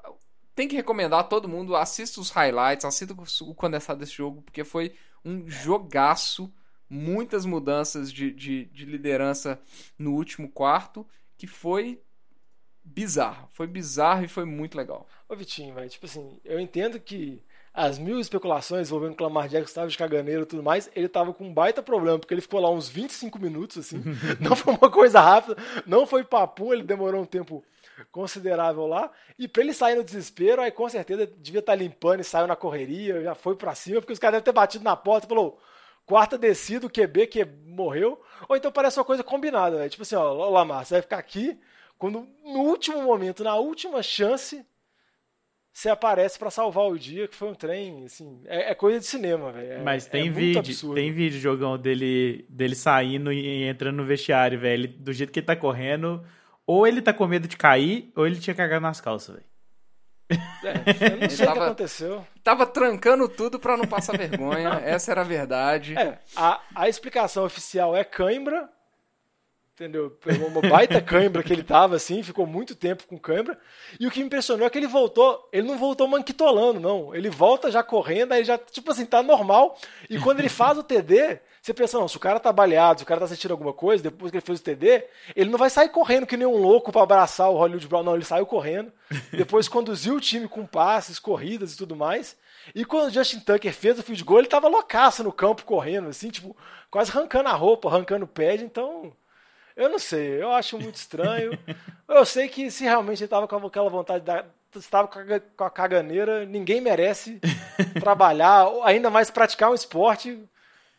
tenho 0.54 0.70
que 0.70 0.76
recomendar 0.76 1.22
a 1.22 1.24
todo 1.24 1.50
mundo, 1.50 1.76
assista 1.76 2.22
os 2.22 2.30
highlights, 2.30 2.86
assista 2.86 3.16
o 3.42 3.56
condensado 3.56 4.00
desse 4.00 4.14
jogo, 4.14 4.44
porque 4.44 4.64
foi 4.64 4.94
um 5.26 5.50
jogaço 5.50 6.54
muitas 6.92 7.46
mudanças 7.46 8.12
de, 8.12 8.32
de, 8.32 8.66
de 8.66 8.86
liderança 8.86 9.58
no 9.98 10.14
último 10.14 10.50
quarto, 10.50 11.08
que 11.38 11.48
foi 11.48 12.02
bizarro. 12.84 13.48
Foi 13.54 13.66
bizarro 13.66 14.26
e 14.26 14.28
foi 14.28 14.44
muito 14.44 14.78
legal. 14.78 15.08
Ô 15.30 15.36
Vitinho, 15.36 15.74
velho, 15.74 15.90
tipo 15.90 16.06
assim, 16.06 16.40
eu 16.44 16.60
entendo 16.60 17.00
que 17.00 17.42
as 17.74 17.98
mil 17.98 18.20
especulações 18.20 18.90
envolvendo 18.90 19.16
que 19.16 19.24
o 19.24 19.26
Lamar 19.26 19.48
Jackson 19.48 19.70
estava 19.70 19.88
de 19.88 19.98
caganeiro 19.98 20.42
e 20.42 20.46
tudo 20.46 20.62
mais, 20.62 20.92
ele 20.94 21.08
tava 21.08 21.34
com 21.34 21.46
um 21.46 21.54
baita 21.54 21.82
problema, 21.82 22.20
porque 22.20 22.34
ele 22.34 22.42
ficou 22.42 22.60
lá 22.60 22.70
uns 22.70 22.90
25 22.90 23.40
minutos, 23.40 23.78
assim, 23.78 24.04
não 24.42 24.54
foi 24.54 24.74
uma 24.74 24.92
coisa 24.92 25.22
rápida, 25.22 25.56
não 25.88 26.06
foi 26.06 26.26
papum, 26.26 26.74
ele 26.74 26.84
demorou 26.84 27.22
um 27.22 27.26
tempo 27.26 27.64
considerável 28.12 28.86
lá, 28.88 29.10
e 29.40 29.48
pra 29.48 29.64
ele 29.64 29.74
sair 29.74 29.96
no 29.96 30.04
desespero, 30.04 30.62
aí 30.62 30.72
com 30.72 30.90
certeza 30.90 31.26
devia 31.38 31.60
estar 31.62 31.76
limpando 31.76 32.20
e 32.20 32.26
saiu 32.26 32.48
na 32.48 32.58
correria, 32.58 33.24
já 33.24 33.36
foi 33.36 33.56
pra 33.56 33.74
cima, 33.74 34.02
porque 34.02 34.12
os 34.12 34.20
caras 34.20 34.34
devem 34.34 34.44
ter 34.44 34.52
batido 34.52 34.84
na 34.84 34.98
porta 34.98 35.26
e 35.26 35.30
falou, 35.30 35.58
quarta 36.06 36.38
descida, 36.38 36.86
o 36.86 36.90
QB 36.90 37.28
que 37.28 37.46
morreu, 37.66 38.22
ou 38.50 38.56
então 38.56 38.72
parece 38.72 39.00
uma 39.00 39.06
coisa 39.06 39.24
combinada, 39.24 39.78
velho, 39.78 39.90
tipo 39.90 40.04
assim, 40.04 40.16
ó, 40.16 40.50
Lamar, 40.50 40.86
você 40.86 40.96
vai 40.96 41.02
ficar 41.02 41.18
aqui, 41.18 41.58
quando 41.98 42.28
no 42.44 42.60
último 42.62 43.02
momento, 43.02 43.44
na 43.44 43.56
última 43.56 44.02
chance, 44.04 44.66
você 45.74 45.88
aparece 45.90 46.38
pra 46.38 46.52
salvar 46.52 46.86
o 46.88 47.00
dia, 47.00 47.28
que 47.28 47.36
foi 47.36 47.50
um 47.50 47.56
trem, 47.56 48.04
assim, 48.04 48.42
é, 48.46 48.72
é 48.72 48.76
coisa 48.76 49.00
de 49.00 49.06
cinema, 49.06 49.52
velho. 49.54 49.72
É- 49.72 49.84
Mas 49.84 50.06
é 50.08 50.10
tem 50.10 50.30
muito 50.30 50.62
vídeo, 50.62 50.94
tem 50.94 51.12
vídeo, 51.14 51.40
jogão, 51.40 51.78
dele, 51.78 52.46
dele 52.50 52.76
saindo 52.76 53.32
e 53.32 53.64
entrando 53.64 53.96
no 53.98 54.06
vestiário, 54.06 54.60
velho. 54.60 54.88
Do 54.90 55.14
jeito 55.14 55.32
que 55.32 55.40
ele 55.40 55.46
tá 55.46 55.56
correndo, 55.56 56.26
ou 56.68 56.86
ele 56.86 57.02
tá 57.02 57.14
com 57.14 57.26
medo 57.26 57.48
de 57.48 57.56
cair, 57.56 58.12
ou 58.16 58.28
ele 58.28 58.40
tinha 58.40 58.54
cagado 58.54 58.82
nas 58.82 59.00
calças, 59.00 59.36
velho. 59.36 59.51
É, 60.32 61.12
eu 61.14 61.18
não 61.18 61.30
sei 61.30 61.48
o 61.48 61.54
que 61.54 61.60
aconteceu. 61.60 62.28
Tava 62.44 62.66
trancando 62.66 63.28
tudo 63.28 63.60
pra 63.60 63.78
não 63.78 63.86
passar 63.86 64.18
vergonha. 64.18 64.82
Essa 64.86 65.12
era 65.12 65.22
a 65.22 65.26
verdade. 65.26 65.98
É, 65.98 66.20
a, 66.36 66.62
a 66.76 66.90
explicação 66.90 67.46
oficial 67.46 67.96
é 67.96 68.04
cãibra, 68.04 68.70
entendeu? 69.74 70.12
Pegou 70.24 70.48
uma 70.48 70.62
baita 70.62 71.02
cãibra 71.02 71.44
que 71.44 71.52
ele 71.52 71.64
tava, 71.64 71.96
assim, 71.96 72.24
ficou 72.24 72.46
muito 72.46 72.76
tempo 72.76 73.06
com 73.08 73.18
cãibra. 73.18 73.58
E 74.00 74.08
o 74.08 74.12
que 74.12 74.20
me 74.20 74.26
impressionou 74.26 74.66
é 74.66 74.70
que 74.70 74.78
ele 74.78 74.88
voltou, 74.88 75.50
ele 75.52 75.68
não 75.68 75.78
voltou 75.78 76.08
manquitolando, 76.08 76.80
não. 76.80 77.14
Ele 77.16 77.30
volta 77.30 77.72
já 77.72 77.84
correndo, 77.84 78.34
aí 78.34 78.44
já, 78.44 78.58
tipo 78.58 78.92
assim, 78.92 79.06
tá 79.06 79.22
normal. 79.22 79.78
E 80.10 80.20
quando 80.20 80.40
ele 80.40 80.50
faz 80.50 80.78
o 80.78 80.84
TD, 80.84 81.40
você 81.62 81.76
pensa, 81.76 82.00
não, 82.00 82.08
se 82.08 82.18
o 82.18 82.20
cara 82.20 82.40
tá 82.40 82.52
baleado, 82.52 83.00
se 83.00 83.04
o 83.04 83.08
cara 83.08 83.20
tá 83.20 83.28
sentindo 83.28 83.52
alguma 83.52 83.72
coisa, 83.72 84.02
depois 84.02 84.32
que 84.32 84.38
ele 84.38 84.46
fez 84.46 84.60
o 84.60 84.64
TD, 84.64 85.06
ele 85.36 85.52
não 85.52 85.60
vai 85.60 85.70
sair 85.70 85.90
correndo 85.90 86.26
que 86.26 86.36
nem 86.36 86.48
um 86.48 86.58
louco 86.58 86.92
pra 86.92 87.04
abraçar 87.04 87.52
o 87.52 87.56
Hollywood 87.56 87.88
Brown, 87.88 88.02
não, 88.02 88.16
ele 88.16 88.26
saiu 88.26 88.48
correndo. 88.48 88.92
Depois 89.32 89.68
conduziu 89.68 90.16
o 90.16 90.20
time 90.20 90.48
com 90.48 90.66
passes, 90.66 91.20
corridas 91.20 91.74
e 91.74 91.78
tudo 91.78 91.96
mais. 91.96 92.36
E 92.74 92.84
quando 92.84 93.10
o 93.10 93.14
Justin 93.14 93.42
Tucker 93.42 93.72
fez 93.74 94.00
o 94.00 94.04
field 94.04 94.24
goal, 94.24 94.40
ele 94.40 94.48
tava 94.48 94.68
loucaço 94.68 95.24
no 95.24 95.32
campo 95.32 95.64
correndo, 95.64 96.10
assim, 96.10 96.32
tipo, 96.32 96.58
quase 96.90 97.12
arrancando 97.12 97.50
a 97.50 97.54
roupa, 97.54 97.90
arrancando 97.90 98.26
o 98.26 98.28
pad, 98.28 98.64
então. 98.64 99.14
Eu 99.76 99.88
não 99.88 100.00
sei, 100.00 100.42
eu 100.42 100.52
acho 100.52 100.80
muito 100.80 100.96
estranho. 100.96 101.58
eu 102.10 102.26
sei 102.26 102.50
que 102.50 102.72
se 102.72 102.86
realmente 102.86 103.22
ele 103.22 103.28
tava 103.28 103.48
com 103.48 103.68
aquela 103.68 103.90
vontade 103.90 104.26
da. 104.26 104.46
Estava 104.76 105.08
com 105.08 105.64
a 105.64 105.70
caganeira, 105.70 106.46
ninguém 106.46 106.82
merece 106.82 107.40
trabalhar, 108.00 108.68
ou 108.68 108.84
ainda 108.84 109.10
mais 109.10 109.30
praticar 109.30 109.70
um 109.70 109.76
esporte 109.76 110.42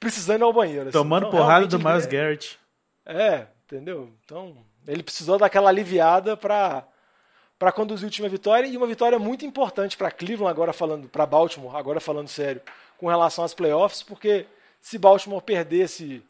precisando 0.03 0.41
ir 0.41 0.45
ao 0.45 0.53
banheiro. 0.53 0.83
assim. 0.89 0.93
Tomando 0.99 1.29
Então, 1.29 1.39
porrada 1.39 1.67
do 1.67 1.79
Miles 1.79 2.07
mere- 2.07 2.17
Garrett. 2.17 2.59
é, 3.07 3.47
entendeu? 3.65 4.13
Então, 4.25 4.57
ele 4.87 5.03
precisou 5.03 5.39
daquela 5.39 5.69
aliviada 5.71 6.37
para 6.37 6.85
para 7.59 7.71
conduzir 7.71 8.09
o 8.09 8.11
time 8.11 8.27
à 8.27 8.31
vitória 8.31 8.67
e 8.67 8.77
uma 8.77 8.89
vitória 8.89 9.21
muito 9.21 9.47
importante 9.47 9.97
para 9.97 10.11
Cleveland 10.11 10.51
agora 10.51 10.73
falando, 10.73 11.09
para 11.09 11.25
Baltimore, 11.25 11.77
agora 11.77 12.01
falando 12.01 12.27
sério, 12.27 12.61
com 12.99 13.07
relação 13.07 13.45
às 13.45 13.55
playoffs, 13.55 14.03
porque 14.03 14.47
se 14.81 14.99
Baltimore 14.99 15.41
perdesse, 15.41 16.25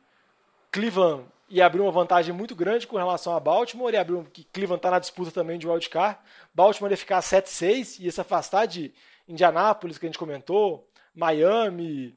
Cleveland 0.70 1.24
ia 1.48 1.64
abrir 1.64 1.80
uma 1.80 1.90
vantagem 1.90 2.34
muito 2.34 2.54
grande 2.54 2.86
com 2.86 2.98
relação 2.98 3.34
a 3.34 3.40
Baltimore, 3.40 3.94
ia 3.94 4.02
abrir 4.02 4.14
um, 4.16 4.24
que 4.24 4.44
Cleveland 4.44 4.78
está 4.80 4.90
na 4.90 4.98
disputa 4.98 5.30
também 5.30 5.58
de 5.58 5.66
wild 5.66 5.88
card. 5.88 6.18
Baltimore 6.54 6.90
ia 6.92 6.98
ficar 6.98 7.20
7-6 7.22 7.98
e 7.98 8.04
ia 8.04 8.12
se 8.12 8.20
afastar 8.20 8.66
de 8.66 8.92
Indianápolis, 9.26 9.96
que 9.96 10.04
a 10.04 10.08
gente 10.10 10.18
comentou, 10.18 10.86
Miami, 11.14 12.14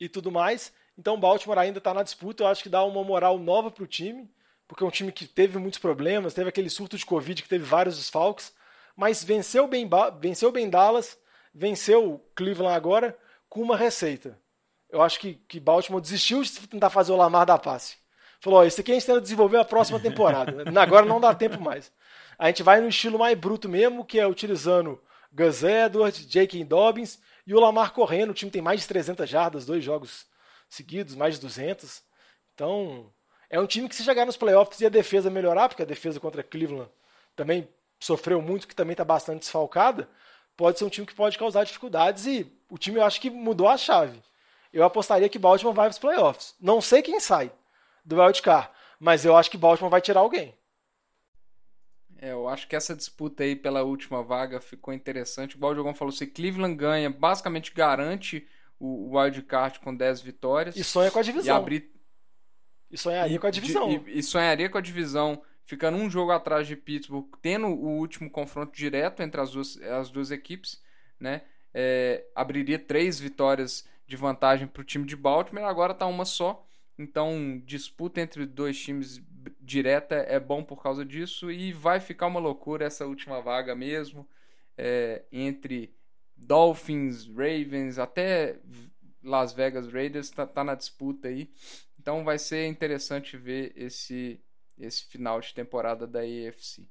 e 0.00 0.08
tudo 0.08 0.30
mais. 0.30 0.72
Então 0.98 1.18
Baltimore 1.18 1.58
ainda 1.58 1.78
está 1.78 1.92
na 1.92 2.02
disputa, 2.02 2.42
eu 2.42 2.46
acho 2.46 2.62
que 2.62 2.68
dá 2.68 2.82
uma 2.84 3.04
moral 3.04 3.38
nova 3.38 3.70
para 3.70 3.84
o 3.84 3.86
time, 3.86 4.30
porque 4.66 4.82
é 4.82 4.86
um 4.86 4.90
time 4.90 5.12
que 5.12 5.26
teve 5.26 5.58
muitos 5.58 5.78
problemas, 5.78 6.34
teve 6.34 6.48
aquele 6.48 6.70
surto 6.70 6.96
de 6.96 7.04
Covid 7.04 7.42
que 7.42 7.48
teve 7.48 7.64
vários 7.64 7.96
desfalques, 7.96 8.52
mas 8.96 9.22
venceu 9.22 9.68
bem, 9.68 9.88
venceu 10.18 10.50
bem 10.50 10.70
Dallas, 10.70 11.18
venceu 11.54 12.24
Cleveland 12.34 12.74
agora 12.74 13.16
com 13.48 13.60
uma 13.60 13.76
receita. 13.76 14.38
Eu 14.88 15.02
acho 15.02 15.20
que, 15.20 15.34
que 15.48 15.60
Baltimore 15.60 16.00
desistiu 16.00 16.42
de 16.42 16.66
tentar 16.66 16.90
fazer 16.90 17.12
o 17.12 17.16
Lamar 17.16 17.44
da 17.44 17.58
passe. 17.58 17.96
Falou, 18.40 18.60
ó, 18.60 18.64
isso 18.64 18.80
aqui 18.80 18.92
a 18.92 18.94
gente 18.94 19.06
tenta 19.06 19.20
desenvolver 19.20 19.58
a 19.58 19.64
próxima 19.64 19.98
temporada. 19.98 20.64
Agora 20.80 21.04
não 21.04 21.20
dá 21.20 21.34
tempo 21.34 21.60
mais. 21.60 21.92
A 22.38 22.46
gente 22.46 22.62
vai 22.62 22.80
no 22.80 22.88
estilo 22.88 23.18
mais 23.18 23.36
bruto 23.36 23.68
mesmo, 23.68 24.04
que 24.04 24.20
é 24.20 24.26
utilizando 24.26 25.00
Gus 25.32 25.62
Edwards, 25.62 26.26
J.K. 26.26 26.64
Dobbins 26.64 27.18
e 27.46 27.54
o 27.54 27.60
Lamar 27.60 27.92
correndo. 27.92 28.30
O 28.30 28.34
time 28.34 28.50
tem 28.50 28.60
mais 28.60 28.80
de 28.80 28.88
300 28.88 29.28
jardas, 29.28 29.66
dois 29.66 29.84
jogos 29.84 30.26
seguidos, 30.68 31.14
mais 31.14 31.36
de 31.36 31.40
200. 31.42 32.02
Então, 32.54 33.12
é 33.48 33.60
um 33.60 33.66
time 33.66 33.88
que 33.88 33.94
se 33.94 34.02
chegar 34.02 34.26
nos 34.26 34.36
playoffs 34.36 34.80
e 34.80 34.86
a 34.86 34.90
defesa 34.90 35.30
melhorar, 35.30 35.68
porque 35.68 35.82
a 35.82 35.86
defesa 35.86 36.18
contra 36.18 36.42
Cleveland 36.42 36.90
também 37.36 37.68
sofreu 38.00 38.42
muito, 38.42 38.66
que 38.66 38.74
também 38.74 38.92
está 38.92 39.04
bastante 39.04 39.40
desfalcada, 39.40 40.08
pode 40.56 40.78
ser 40.78 40.84
um 40.84 40.88
time 40.88 41.06
que 41.06 41.14
pode 41.14 41.38
causar 41.38 41.64
dificuldades 41.64 42.26
e 42.26 42.50
o 42.70 42.78
time 42.78 42.98
eu 42.98 43.04
acho 43.04 43.20
que 43.20 43.30
mudou 43.30 43.68
a 43.68 43.76
chave. 43.76 44.20
Eu 44.72 44.84
apostaria 44.84 45.28
que 45.28 45.38
Baltimore 45.38 45.74
vai 45.74 45.86
para 45.86 45.92
os 45.92 45.98
playoffs. 45.98 46.54
Não 46.60 46.80
sei 46.80 47.02
quem 47.02 47.20
sai 47.20 47.50
do 48.04 48.20
wild 48.20 48.42
card, 48.42 48.68
mas 48.98 49.24
eu 49.24 49.36
acho 49.36 49.50
que 49.50 49.56
Baltimore 49.56 49.90
vai 49.90 50.00
tirar 50.00 50.20
alguém. 50.20 50.54
É, 52.18 52.32
eu 52.32 52.48
acho 52.48 52.66
que 52.66 52.74
essa 52.74 52.94
disputa 52.94 53.44
aí 53.44 53.54
pela 53.54 53.82
última 53.82 54.22
vaga 54.22 54.60
ficou 54.60 54.92
interessante. 54.94 55.56
O 55.56 55.58
Baldogão 55.58 55.94
falou: 55.94 56.12
se 56.12 56.26
Cleveland 56.26 56.76
ganha, 56.76 57.10
basicamente 57.10 57.72
garante 57.74 58.46
o 58.78 58.86
o 59.08 59.18
wild 59.18 59.42
card 59.42 59.80
com 59.80 59.94
10 59.94 60.20
vitórias. 60.20 60.76
E 60.76 60.84
sonha 60.84 61.10
com 61.10 61.18
a 61.18 61.22
E 61.22 61.24
divisão. 61.24 61.56
abrir 61.56 61.90
E 62.90 62.96
sonharia 62.96 63.38
com 63.38 63.46
a 63.46 63.50
divisão. 63.50 63.90
E, 63.90 64.18
e 64.18 64.22
sonharia 64.22 64.68
com 64.68 64.78
a 64.78 64.80
divisão, 64.80 65.42
ficando 65.64 65.96
um 65.96 66.08
jogo 66.10 66.30
atrás 66.30 66.66
de 66.66 66.76
Pittsburgh, 66.76 67.26
tendo 67.42 67.66
o 67.68 67.98
último 67.98 68.30
confronto 68.30 68.76
direto 68.76 69.22
entre 69.22 69.40
as 69.40 69.52
duas, 69.52 69.76
as 69.82 70.10
duas 70.10 70.30
equipes, 70.30 70.82
né? 71.18 71.42
É, 71.74 72.24
abriria 72.34 72.78
três 72.78 73.18
vitórias 73.18 73.86
de 74.06 74.16
vantagem 74.16 74.66
para 74.66 74.80
o 74.80 74.84
time 74.84 75.04
de 75.04 75.16
Baltimore, 75.16 75.64
agora 75.64 75.92
está 75.92 76.06
uma 76.06 76.24
só. 76.24 76.64
Então, 76.98 77.60
disputa 77.66 78.20
entre 78.20 78.46
dois 78.46 78.78
times 78.78 79.20
direta 79.60 80.14
é 80.16 80.38
bom 80.40 80.62
por 80.64 80.82
causa 80.82 81.04
disso 81.04 81.50
e 81.50 81.72
vai 81.72 82.00
ficar 82.00 82.26
uma 82.26 82.40
loucura 82.40 82.84
essa 82.86 83.06
última 83.06 83.40
vaga 83.40 83.74
mesmo. 83.74 84.26
é, 84.76 85.24
entre 85.32 85.94
Dolphins, 86.36 87.26
Ravens, 87.28 87.98
até 87.98 88.58
Las 89.22 89.52
Vegas 89.54 89.90
Raiders 89.92 90.30
tá, 90.30 90.46
tá 90.46 90.62
na 90.62 90.74
disputa 90.74 91.28
aí. 91.28 91.50
Então 91.98 92.24
vai 92.24 92.38
ser 92.38 92.66
interessante 92.66 93.36
ver 93.36 93.72
esse, 93.76 94.40
esse 94.78 95.04
final 95.06 95.40
de 95.40 95.54
temporada 95.54 96.06
da 96.06 96.20
AFC. 96.20 96.88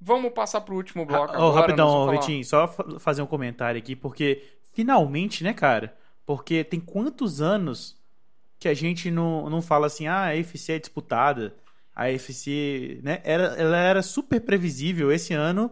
Vamos 0.00 0.32
passar 0.32 0.60
pro 0.62 0.74
último 0.74 1.06
bloco 1.06 1.32
Ah, 1.34 1.38
agora. 1.38 1.46
oh, 1.46 1.50
rapidão, 1.50 2.08
Vitinho, 2.10 2.44
só 2.44 2.66
fa- 2.68 2.98
fazer 2.98 3.22
um 3.22 3.26
comentário 3.26 3.78
aqui, 3.78 3.94
porque 3.94 4.42
finalmente, 4.72 5.44
né, 5.44 5.52
cara? 5.54 5.96
Porque 6.26 6.64
tem 6.64 6.80
quantos 6.80 7.40
anos 7.40 8.00
que 8.62 8.68
a 8.68 8.74
gente 8.74 9.10
não, 9.10 9.50
não 9.50 9.60
fala 9.60 9.88
assim, 9.88 10.06
ah, 10.06 10.26
a 10.28 10.30
AFC 10.30 10.74
é 10.74 10.78
disputada, 10.78 11.52
a 11.92 12.04
AFC, 12.04 13.00
né? 13.02 13.20
Era, 13.24 13.46
ela 13.56 13.76
era 13.76 14.02
super 14.02 14.40
previsível 14.40 15.10
esse 15.10 15.34
ano. 15.34 15.68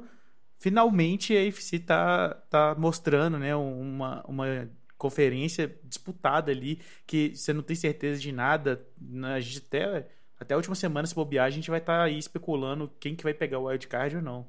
Finalmente 0.58 1.36
a 1.36 1.48
AFC 1.48 1.78
tá, 1.78 2.34
tá 2.50 2.74
mostrando, 2.76 3.38
né, 3.38 3.54
uma, 3.54 4.24
uma 4.26 4.68
conferência 4.98 5.72
disputada 5.84 6.50
ali, 6.50 6.80
que 7.06 7.32
você 7.36 7.52
não 7.52 7.62
tem 7.62 7.76
certeza 7.76 8.20
de 8.20 8.32
nada. 8.32 8.84
né, 9.00 9.34
A 9.34 9.40
gente 9.40 9.58
até, 9.58 10.08
até 10.38 10.54
a 10.54 10.56
última 10.56 10.74
semana, 10.74 11.06
se 11.06 11.14
bobear, 11.14 11.46
a 11.46 11.50
gente 11.50 11.70
vai 11.70 11.78
estar 11.78 12.02
aí 12.02 12.18
especulando 12.18 12.90
quem 12.98 13.14
que 13.14 13.22
vai 13.22 13.32
pegar 13.32 13.60
o 13.60 13.66
wildcard 13.66 14.16
ou 14.16 14.22
não. 14.22 14.48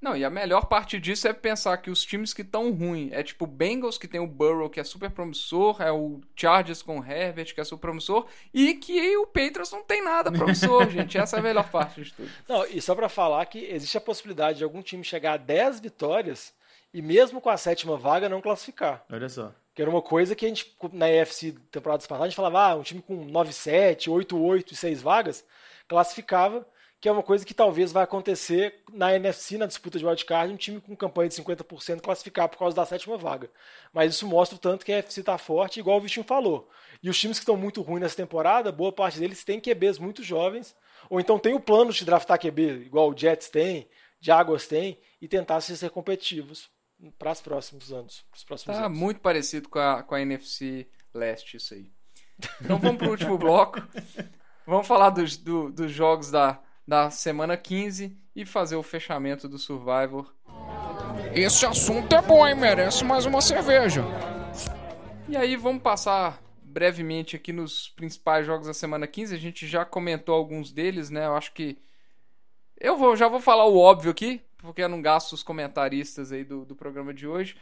Não, 0.00 0.16
e 0.16 0.24
a 0.24 0.30
melhor 0.30 0.64
parte 0.64 0.98
disso 0.98 1.28
é 1.28 1.32
pensar 1.32 1.76
que 1.76 1.90
os 1.90 2.02
times 2.02 2.32
que 2.32 2.40
estão 2.40 2.72
ruins 2.72 3.12
é 3.12 3.22
tipo 3.22 3.44
o 3.44 3.46
Bengals, 3.46 3.98
que 3.98 4.08
tem 4.08 4.18
o 4.18 4.26
Burrow, 4.26 4.70
que 4.70 4.80
é 4.80 4.84
super 4.84 5.10
promissor, 5.10 5.82
é 5.82 5.92
o 5.92 6.20
Chargers 6.34 6.80
com 6.80 6.98
o 6.98 7.04
Herbert, 7.04 7.54
que 7.54 7.60
é 7.60 7.64
super 7.64 7.82
promissor, 7.82 8.26
e 8.54 8.74
que 8.74 9.16
o 9.18 9.26
Patriots 9.26 9.70
não 9.70 9.84
tem 9.84 10.02
nada 10.02 10.32
promissor, 10.32 10.88
gente. 10.90 11.18
Essa 11.18 11.36
é 11.36 11.40
a 11.40 11.42
melhor 11.42 11.68
parte 11.70 12.02
de 12.02 12.12
tudo. 12.14 12.30
Não, 12.48 12.64
e 12.66 12.80
só 12.80 12.94
pra 12.94 13.10
falar 13.10 13.44
que 13.46 13.58
existe 13.58 13.98
a 13.98 14.00
possibilidade 14.00 14.58
de 14.58 14.64
algum 14.64 14.80
time 14.80 15.04
chegar 15.04 15.34
a 15.34 15.36
10 15.36 15.80
vitórias 15.80 16.54
e 16.92 17.02
mesmo 17.02 17.40
com 17.40 17.50
a 17.50 17.56
sétima 17.56 17.96
vaga 17.96 18.28
não 18.28 18.40
classificar. 18.40 19.04
Olha 19.10 19.28
só. 19.28 19.52
Que 19.74 19.82
era 19.82 19.90
uma 19.90 20.02
coisa 20.02 20.34
que 20.34 20.44
a 20.44 20.48
gente, 20.48 20.74
na 20.92 21.10
EFC 21.10 21.54
temporada 21.70 22.02
passada, 22.02 22.24
a 22.24 22.26
gente 22.26 22.36
falava, 22.36 22.60
ah, 22.60 22.74
um 22.74 22.82
time 22.82 23.02
com 23.02 23.26
9-7, 23.26 24.08
8-8 24.08 24.72
e 24.72 24.76
6 24.76 25.02
vagas, 25.02 25.44
classificava, 25.86 26.66
que 27.00 27.08
é 27.08 27.12
uma 27.12 27.22
coisa 27.22 27.46
que 27.46 27.54
talvez 27.54 27.92
vai 27.92 28.04
acontecer 28.04 28.82
na 28.92 29.14
NFC, 29.16 29.56
na 29.56 29.64
disputa 29.66 29.98
de 29.98 30.04
wildcard, 30.04 30.52
um 30.52 30.56
time 30.56 30.80
com 30.80 30.94
campanha 30.94 31.28
de 31.30 31.34
50% 31.36 32.00
classificar 32.02 32.48
por 32.48 32.58
causa 32.58 32.76
da 32.76 32.84
sétima 32.84 33.16
vaga. 33.16 33.50
Mas 33.92 34.14
isso 34.14 34.26
mostra 34.26 34.56
o 34.56 34.58
tanto 34.60 34.84
que 34.84 34.92
a 34.92 34.98
EFC 34.98 35.20
está 35.20 35.38
forte, 35.38 35.80
igual 35.80 35.96
o 35.96 36.00
Vitinho 36.02 36.26
falou. 36.26 36.68
E 37.02 37.08
os 37.08 37.18
times 37.18 37.38
que 37.38 37.42
estão 37.42 37.56
muito 37.56 37.80
ruins 37.80 38.02
nessa 38.02 38.16
temporada, 38.16 38.70
boa 38.70 38.92
parte 38.92 39.18
deles 39.18 39.42
tem 39.44 39.58
QBs 39.58 39.98
muito 39.98 40.22
jovens, 40.22 40.76
ou 41.08 41.18
então 41.18 41.38
tem 41.38 41.54
o 41.54 41.60
plano 41.60 41.90
de 41.92 42.04
draftar 42.04 42.38
QB, 42.38 42.82
igual 42.84 43.10
o 43.10 43.16
Jets 43.16 43.48
tem, 43.48 43.88
Jaguars 44.20 44.66
tem, 44.66 45.00
e 45.22 45.26
tentar 45.26 45.62
se 45.62 45.74
ser 45.78 45.88
competitivos 45.90 46.68
para 47.18 47.32
os 47.32 47.40
próximos 47.40 47.90
anos. 47.90 48.22
próximos 48.46 48.76
Tá 48.76 48.84
anos. 48.84 48.98
muito 48.98 49.20
parecido 49.20 49.70
com 49.70 49.78
a, 49.78 50.02
com 50.02 50.14
a 50.14 50.20
NFC 50.20 50.86
Leste 51.14 51.56
isso 51.56 51.72
aí. 51.72 51.90
Então 52.60 52.78
vamos 52.78 52.98
pro 52.98 53.10
último 53.10 53.38
bloco. 53.38 53.80
Vamos 54.66 54.86
falar 54.86 55.10
dos, 55.10 55.36
do- 55.36 55.72
dos 55.72 55.90
jogos 55.90 56.30
da, 56.30 56.62
da 56.90 57.08
semana 57.08 57.56
15 57.56 58.18
e 58.34 58.44
fazer 58.44 58.74
o 58.74 58.82
fechamento 58.82 59.48
do 59.48 59.58
Survivor. 59.58 60.34
Esse 61.32 61.64
assunto 61.64 62.12
é 62.16 62.20
bom, 62.20 62.44
hein? 62.44 62.56
Merece 62.56 63.04
mais 63.04 63.24
uma 63.26 63.40
cerveja. 63.40 64.02
E 65.28 65.36
aí 65.36 65.54
vamos 65.54 65.84
passar 65.84 66.42
brevemente 66.60 67.36
aqui 67.36 67.52
nos 67.52 67.90
principais 67.90 68.44
jogos 68.44 68.66
da 68.66 68.74
semana 68.74 69.06
15. 69.06 69.32
A 69.32 69.38
gente 69.38 69.68
já 69.68 69.84
comentou 69.84 70.34
alguns 70.34 70.72
deles, 70.72 71.10
né? 71.10 71.26
Eu 71.26 71.36
acho 71.36 71.52
que 71.52 71.78
eu 72.76 72.98
vou, 72.98 73.14
já 73.14 73.28
vou 73.28 73.40
falar 73.40 73.66
o 73.66 73.78
óbvio 73.78 74.10
aqui, 74.10 74.40
porque 74.58 74.82
eu 74.82 74.88
não 74.88 75.00
gasto 75.00 75.32
os 75.34 75.44
comentaristas 75.44 76.32
aí 76.32 76.42
do, 76.42 76.64
do 76.64 76.74
programa 76.74 77.14
de 77.14 77.24
hoje. 77.24 77.56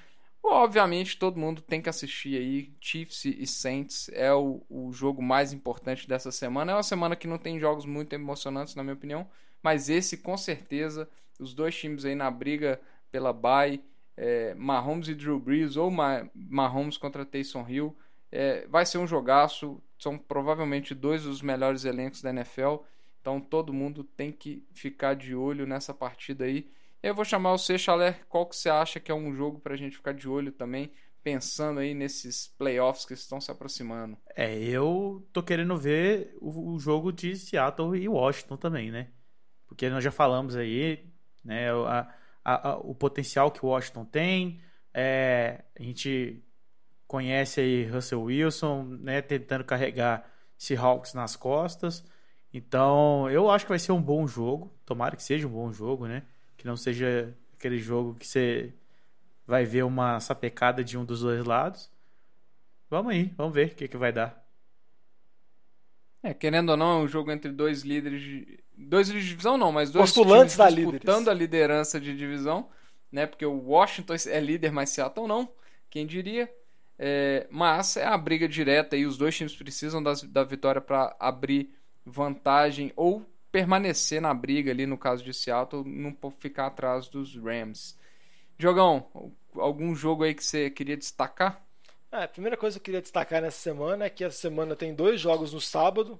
Obviamente, 0.51 1.18
todo 1.18 1.38
mundo 1.38 1.61
tem 1.61 1.80
que 1.80 1.88
assistir 1.88 2.36
aí. 2.38 2.72
Chiefs 2.80 3.24
e 3.26 3.46
Saints 3.46 4.09
é 4.12 4.32
o, 4.32 4.62
o 4.68 4.92
jogo 4.92 5.22
mais 5.22 5.53
importante 5.53 6.09
dessa 6.09 6.32
semana. 6.32 6.72
É 6.72 6.74
uma 6.74 6.82
semana 6.82 7.14
que 7.14 7.26
não 7.26 7.38
tem 7.38 7.61
jogos 7.61 7.84
muito 7.84 8.12
emocionantes, 8.14 8.74
na 8.74 8.82
minha 8.82 8.94
opinião. 8.94 9.28
Mas 9.62 9.88
esse, 9.88 10.16
com 10.16 10.36
certeza, 10.36 11.09
os 11.38 11.53
dois 11.55 11.76
times 11.76 12.05
aí 12.05 12.14
na 12.14 12.30
briga 12.30 12.80
pela 13.11 13.32
bye, 13.32 13.82
é, 14.16 14.55
Mahomes 14.55 15.09
e 15.09 15.14
Drew 15.14 15.38
Brees, 15.38 15.76
ou 15.76 15.90
Ma 15.90 16.28
Mahomes 16.34 16.96
contra 16.96 17.24
Taysom 17.24 17.66
Hill, 17.68 17.96
é, 18.32 18.66
vai 18.68 18.86
ser 18.86 18.99
um 18.99 19.07
jogaço. 19.07 19.82
São 19.99 20.16
provavelmente 20.16 20.94
dois 20.94 21.24
dos 21.24 21.42
melhores 21.42 21.84
elencos 21.84 22.22
da 22.22 22.30
NFL. 22.30 22.76
Então 23.20 23.40
todo 23.40 23.72
mundo 23.72 24.03
tem 24.03 24.32
que 24.32 24.64
ficar 24.72 25.14
de 25.14 25.34
olho 25.34 25.66
nessa 25.66 25.92
partida 25.92 26.44
aí. 26.44 26.70
Eu 27.01 27.14
vou 27.14 27.24
chamar 27.24 27.53
você, 27.53 27.78
Chalé, 27.78 28.20
qual 28.28 28.46
que 28.46 28.57
você 28.57 28.68
acha 28.68 28.99
que 28.99 29.11
é 29.11 29.14
um 29.14 29.32
jogo 29.32 29.61
pra 29.61 29.76
gente 29.76 29.96
ficar 29.96 30.12
de 30.12 30.28
olho 30.28 30.51
também, 30.51 30.90
pensando 31.22 31.78
aí 31.78 31.94
nesses 31.94 32.49
playoffs 32.59 33.05
que 33.05 33.14
estão 33.14 33.40
se 33.40 33.51
aproximando? 33.53 34.18
É, 34.34 34.59
eu 34.59 35.24
tô 35.32 35.40
querendo 35.42 35.76
ver 35.76 36.36
o, 36.40 36.74
o 36.74 36.78
jogo 36.80 37.12
de 37.12 37.36
Seattle 37.36 37.96
e 37.96 38.09
Washington 38.09 38.57
também, 38.57 38.90
né? 38.90 39.12
Porque 39.68 39.88
nós 39.88 40.03
já 40.03 40.11
falamos 40.11 40.57
aí, 40.57 41.09
né, 41.44 41.70
a, 41.70 42.12
a, 42.44 42.70
a, 42.70 42.76
o 42.78 42.94
potencial 42.94 43.51
que 43.51 43.64
o 43.64 43.68
Washington 43.68 44.05
tem, 44.05 44.61
é, 44.92 45.64
a 45.78 45.82
gente 45.82 46.42
conhece 47.07 47.61
aí 47.61 47.84
Russell 47.84 48.22
Wilson, 48.22 48.82
né, 49.01 49.22
tentando 49.22 49.64
carregar 49.64 50.28
Seahawks 50.57 51.14
nas 51.14 51.36
costas, 51.36 52.05
então 52.53 53.30
eu 53.30 53.51
acho 53.51 53.66
que 53.66 53.70
vai 53.70 53.78
ser 53.78 53.92
um 53.92 54.03
bom 54.03 54.26
jogo, 54.26 54.74
tomara 54.84 55.14
que 55.14 55.22
seja 55.22 55.46
um 55.46 55.51
bom 55.51 55.72
jogo, 55.72 56.09
né? 56.09 56.24
Que 56.59 56.66
não 56.66 56.76
seja 56.76 57.34
aquele 57.54 57.78
jogo 57.78 58.14
que 58.16 58.26
você 58.26 58.74
vai 59.46 59.64
ver 59.64 59.84
uma 59.84 60.20
sapecada 60.20 60.84
de 60.84 60.98
um 60.98 61.04
dos 61.06 61.22
dois 61.22 61.42
lados. 61.44 61.90
Vamos 62.90 63.12
aí, 63.12 63.32
vamos 63.36 63.54
ver 63.54 63.68
o 63.68 63.74
que, 63.74 63.88
que 63.88 63.96
vai 63.96 64.12
dar. 64.12 64.46
É, 66.22 66.34
querendo 66.34 66.70
ou 66.70 66.76
não, 66.76 67.00
é 67.00 67.04
um 67.04 67.09
jogo 67.09 67.30
entre 67.30 67.50
dois 67.50 67.82
líderes 67.82 68.20
de. 68.20 68.59
Dois 68.76 69.09
líderes 69.09 69.24
de 69.24 69.30
divisão 69.30 69.56
não, 69.56 69.72
mas 69.72 69.90
dois 69.90 70.11
Postulantes 70.12 70.54
times 70.54 70.56
da 70.56 70.68
disputando 70.70 71.16
líderes. 71.18 71.28
a 71.28 71.34
liderança 71.34 72.00
de 72.00 72.16
divisão, 72.16 72.68
né? 73.11 73.26
Porque 73.26 73.46
o 73.46 73.56
Washington 73.59 74.14
é 74.26 74.40
líder, 74.40 74.70
mas 74.72 74.90
Seattle 74.90 75.26
não. 75.26 75.48
Quem 75.90 76.06
diria? 76.06 76.52
É, 76.98 77.46
mas 77.50 77.96
é 77.96 78.04
a 78.04 78.18
briga 78.18 78.48
direta 78.48 78.96
e 78.96 79.06
os 79.06 79.16
dois 79.16 79.36
times 79.36 79.54
precisam 79.54 80.02
das- 80.02 80.22
da 80.24 80.42
vitória 80.42 80.80
para 80.80 81.16
abrir 81.20 81.72
vantagem 82.04 82.92
ou 82.96 83.24
permanecer 83.51 84.20
na 84.20 84.32
briga 84.34 84.70
ali 84.70 84.86
no 84.86 84.99
caso 84.99 85.24
de 85.24 85.32
Seattle, 85.32 85.84
não 85.84 86.16
ficar 86.38 86.66
atrás 86.66 87.09
dos 87.09 87.34
Rams. 87.36 87.96
Diogão, 88.59 89.07
algum 89.57 89.94
jogo 89.94 90.24
aí 90.24 90.34
que 90.34 90.44
você 90.44 90.68
queria 90.70 90.96
destacar? 90.96 91.62
É, 92.11 92.24
a 92.24 92.28
primeira 92.28 92.57
coisa 92.57 92.76
que 92.78 92.80
eu 92.80 92.84
queria 92.84 93.03
destacar 93.03 93.40
nessa 93.42 93.59
semana 93.61 94.07
é 94.07 94.11
que 94.11 94.24
essa 94.24 94.36
semana 94.38 94.74
tem 94.74 94.94
dois 94.94 95.20
jogos 95.20 95.53
no 95.53 95.61
sábado, 95.61 96.18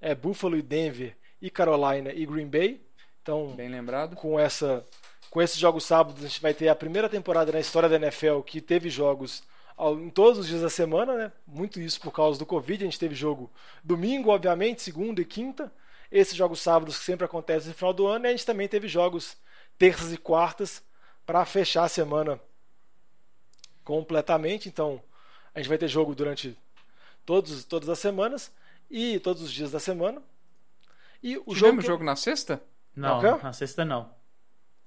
é 0.00 0.14
Buffalo 0.14 0.56
e 0.56 0.62
Denver 0.62 1.16
e 1.40 1.50
Carolina 1.50 2.12
e 2.12 2.24
Green 2.26 2.46
Bay. 2.48 2.80
Então, 3.22 3.54
Bem 3.54 3.68
lembrado. 3.68 4.16
com 4.16 4.38
essa 4.38 4.84
com 5.30 5.40
esses 5.40 5.56
jogos 5.56 5.84
sábados 5.84 6.22
a 6.22 6.28
gente 6.28 6.42
vai 6.42 6.52
ter 6.52 6.68
a 6.68 6.74
primeira 6.74 7.08
temporada 7.08 7.50
na 7.50 7.58
história 7.60 7.88
da 7.88 7.96
NFL 7.96 8.40
que 8.42 8.60
teve 8.60 8.90
jogos 8.90 9.42
ao- 9.78 9.98
em 9.98 10.10
todos 10.10 10.38
os 10.40 10.46
dias 10.46 10.60
da 10.60 10.68
semana, 10.68 11.16
né? 11.16 11.32
Muito 11.46 11.80
isso 11.80 11.98
por 12.02 12.12
causa 12.12 12.38
do 12.38 12.44
Covid. 12.44 12.82
A 12.82 12.86
gente 12.86 12.98
teve 12.98 13.14
jogo 13.14 13.50
domingo, 13.82 14.28
obviamente, 14.30 14.82
segunda 14.82 15.22
e 15.22 15.24
quinta. 15.24 15.72
Esses 16.12 16.34
jogos 16.36 16.60
sábados 16.60 16.98
que 16.98 17.04
sempre 17.04 17.24
acontecem 17.24 17.70
no 17.70 17.74
final 17.74 17.92
do 17.94 18.06
ano. 18.06 18.26
E 18.26 18.28
a 18.28 18.30
gente 18.32 18.44
também 18.46 18.68
teve 18.68 18.86
jogos 18.86 19.36
terças 19.78 20.12
e 20.12 20.16
quartas 20.18 20.82
para 21.26 21.44
fechar 21.46 21.84
a 21.84 21.88
semana 21.88 22.38
completamente. 23.84 24.68
Então 24.68 25.02
a 25.54 25.58
gente 25.58 25.68
vai 25.68 25.78
ter 25.78 25.88
jogo 25.88 26.14
durante 26.14 26.56
todos, 27.24 27.64
todas 27.64 27.88
as 27.88 27.98
semanas 27.98 28.52
e 28.90 29.18
todos 29.20 29.42
os 29.42 29.50
dias 29.52 29.70
da 29.70 29.80
semana. 29.80 30.22
E 31.22 31.36
o 31.38 31.40
Tivemos 31.54 31.58
jogo, 31.58 31.80
que- 31.80 31.86
jogo 31.86 32.04
na 32.04 32.16
sexta? 32.16 32.62
Não, 32.94 33.18
Ok? 33.18 33.42
na 33.42 33.52
sexta 33.52 33.84
não. 33.84 34.12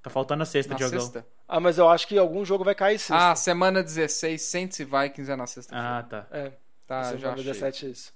Tá 0.04 0.10
faltando 0.12 0.44
a 0.44 0.46
sexta, 0.46 0.74
Na 0.74 0.78
Diogão. 0.78 1.00
sexta. 1.00 1.26
Ah, 1.48 1.60
mas 1.60 1.78
eu 1.80 1.90
acho 1.90 2.08
que 2.08 2.18
algum 2.18 2.46
jogo 2.46 2.64
vai 2.64 2.76
cair 2.76 3.00
sexta. 3.00 3.32
Ah, 3.32 3.36
semana 3.36 3.82
16, 3.82 4.42
Saints 4.44 4.80
e 4.80 4.84
Vikings 4.86 5.32
é 5.32 5.36
na 5.36 5.48
sexta-feira. 5.48 5.98
Ah, 6.00 6.04
tá. 6.04 6.28
É, 6.30 6.52
tá, 6.86 7.04
semana 7.06 7.20
já 7.20 7.32
achei. 7.32 7.44
17 7.46 7.86
é 7.86 7.90
isso. 7.90 8.14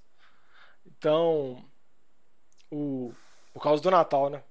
Então, 0.85 1.65
o 2.71 3.13
por 3.53 3.63
causa 3.63 3.81
do 3.81 3.91
Natal, 3.91 4.29
né? 4.29 4.43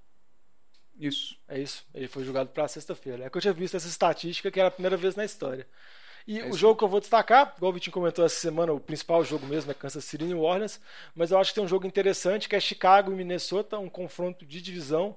Isso. 0.98 1.36
É 1.48 1.58
isso. 1.58 1.84
Ele 1.94 2.08
foi 2.08 2.24
julgado 2.24 2.50
para 2.50 2.66
sexta-feira. 2.66 3.24
É 3.24 3.30
que 3.30 3.36
eu 3.36 3.40
tinha 3.40 3.52
visto 3.52 3.76
essa 3.76 3.86
estatística 3.86 4.50
que 4.50 4.58
era 4.58 4.68
a 4.68 4.72
primeira 4.72 4.96
vez 4.96 5.14
na 5.14 5.24
história. 5.24 5.66
E 6.26 6.40
É 6.40 6.46
o 6.46 6.52
jogo 6.52 6.76
que 6.76 6.84
eu 6.84 6.88
vou 6.88 7.00
destacar, 7.00 7.54
igual 7.56 7.70
o 7.70 7.72
Vitinho 7.72 7.94
comentou 7.94 8.22
essa 8.22 8.38
semana, 8.38 8.70
o 8.70 8.78
principal 8.78 9.24
jogo 9.24 9.46
mesmo 9.46 9.70
é 9.70 9.74
Kansas 9.74 10.04
City 10.04 10.24
e 10.24 10.28
New 10.28 10.42
Orleans, 10.42 10.78
mas 11.14 11.30
eu 11.30 11.38
acho 11.38 11.52
que 11.52 11.54
tem 11.54 11.64
um 11.64 11.68
jogo 11.68 11.86
interessante 11.86 12.48
que 12.50 12.54
é 12.54 12.60
Chicago 12.60 13.10
e 13.10 13.14
Minnesota, 13.14 13.78
um 13.78 13.88
confronto 13.88 14.44
de 14.44 14.60
divisão. 14.60 15.16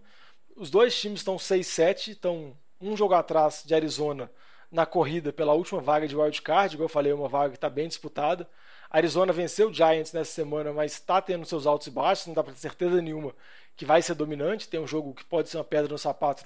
Os 0.56 0.70
dois 0.70 0.98
times 0.98 1.20
estão 1.20 1.36
6-7, 1.36 2.12
estão 2.14 2.56
um 2.80 2.96
jogo 2.96 3.14
atrás 3.14 3.62
de 3.66 3.76
Arizona 3.76 4.32
na 4.72 4.86
corrida 4.86 5.34
pela 5.34 5.54
última 5.54 5.82
vaga 5.82 6.08
de 6.08 6.16
wild 6.16 6.42
card, 6.42 6.76
igual 6.76 6.86
eu 6.86 6.90
falei, 6.90 7.12
uma 7.12 7.28
vaga 7.28 7.50
que 7.50 7.58
está 7.58 7.70
bem 7.70 7.90
disputada. 7.90 8.48
Arizona 8.92 9.32
venceu 9.32 9.70
o 9.70 9.74
Giants 9.74 10.12
nessa 10.12 10.32
semana, 10.32 10.74
mas 10.74 10.92
está 10.92 11.22
tendo 11.22 11.46
seus 11.46 11.66
altos 11.66 11.88
e 11.88 11.92
baixos, 11.92 12.28
não 12.28 12.34
dá 12.34 12.44
para 12.44 12.54
ter 12.54 12.60
certeza 12.60 13.02
nenhuma 13.02 13.34
que 13.78 13.86
vai 13.86 14.02
ser 14.02 14.16
dominante. 14.16 14.68
Tem 14.68 14.80
um 14.80 14.88
jogo 14.88 15.14
que 15.14 15.24
pode 15.24 15.50
ser 15.50 15.58
uma 15.58 15.64
pedra 15.64 15.88
no 15.88 15.98
sapato 15.98 16.44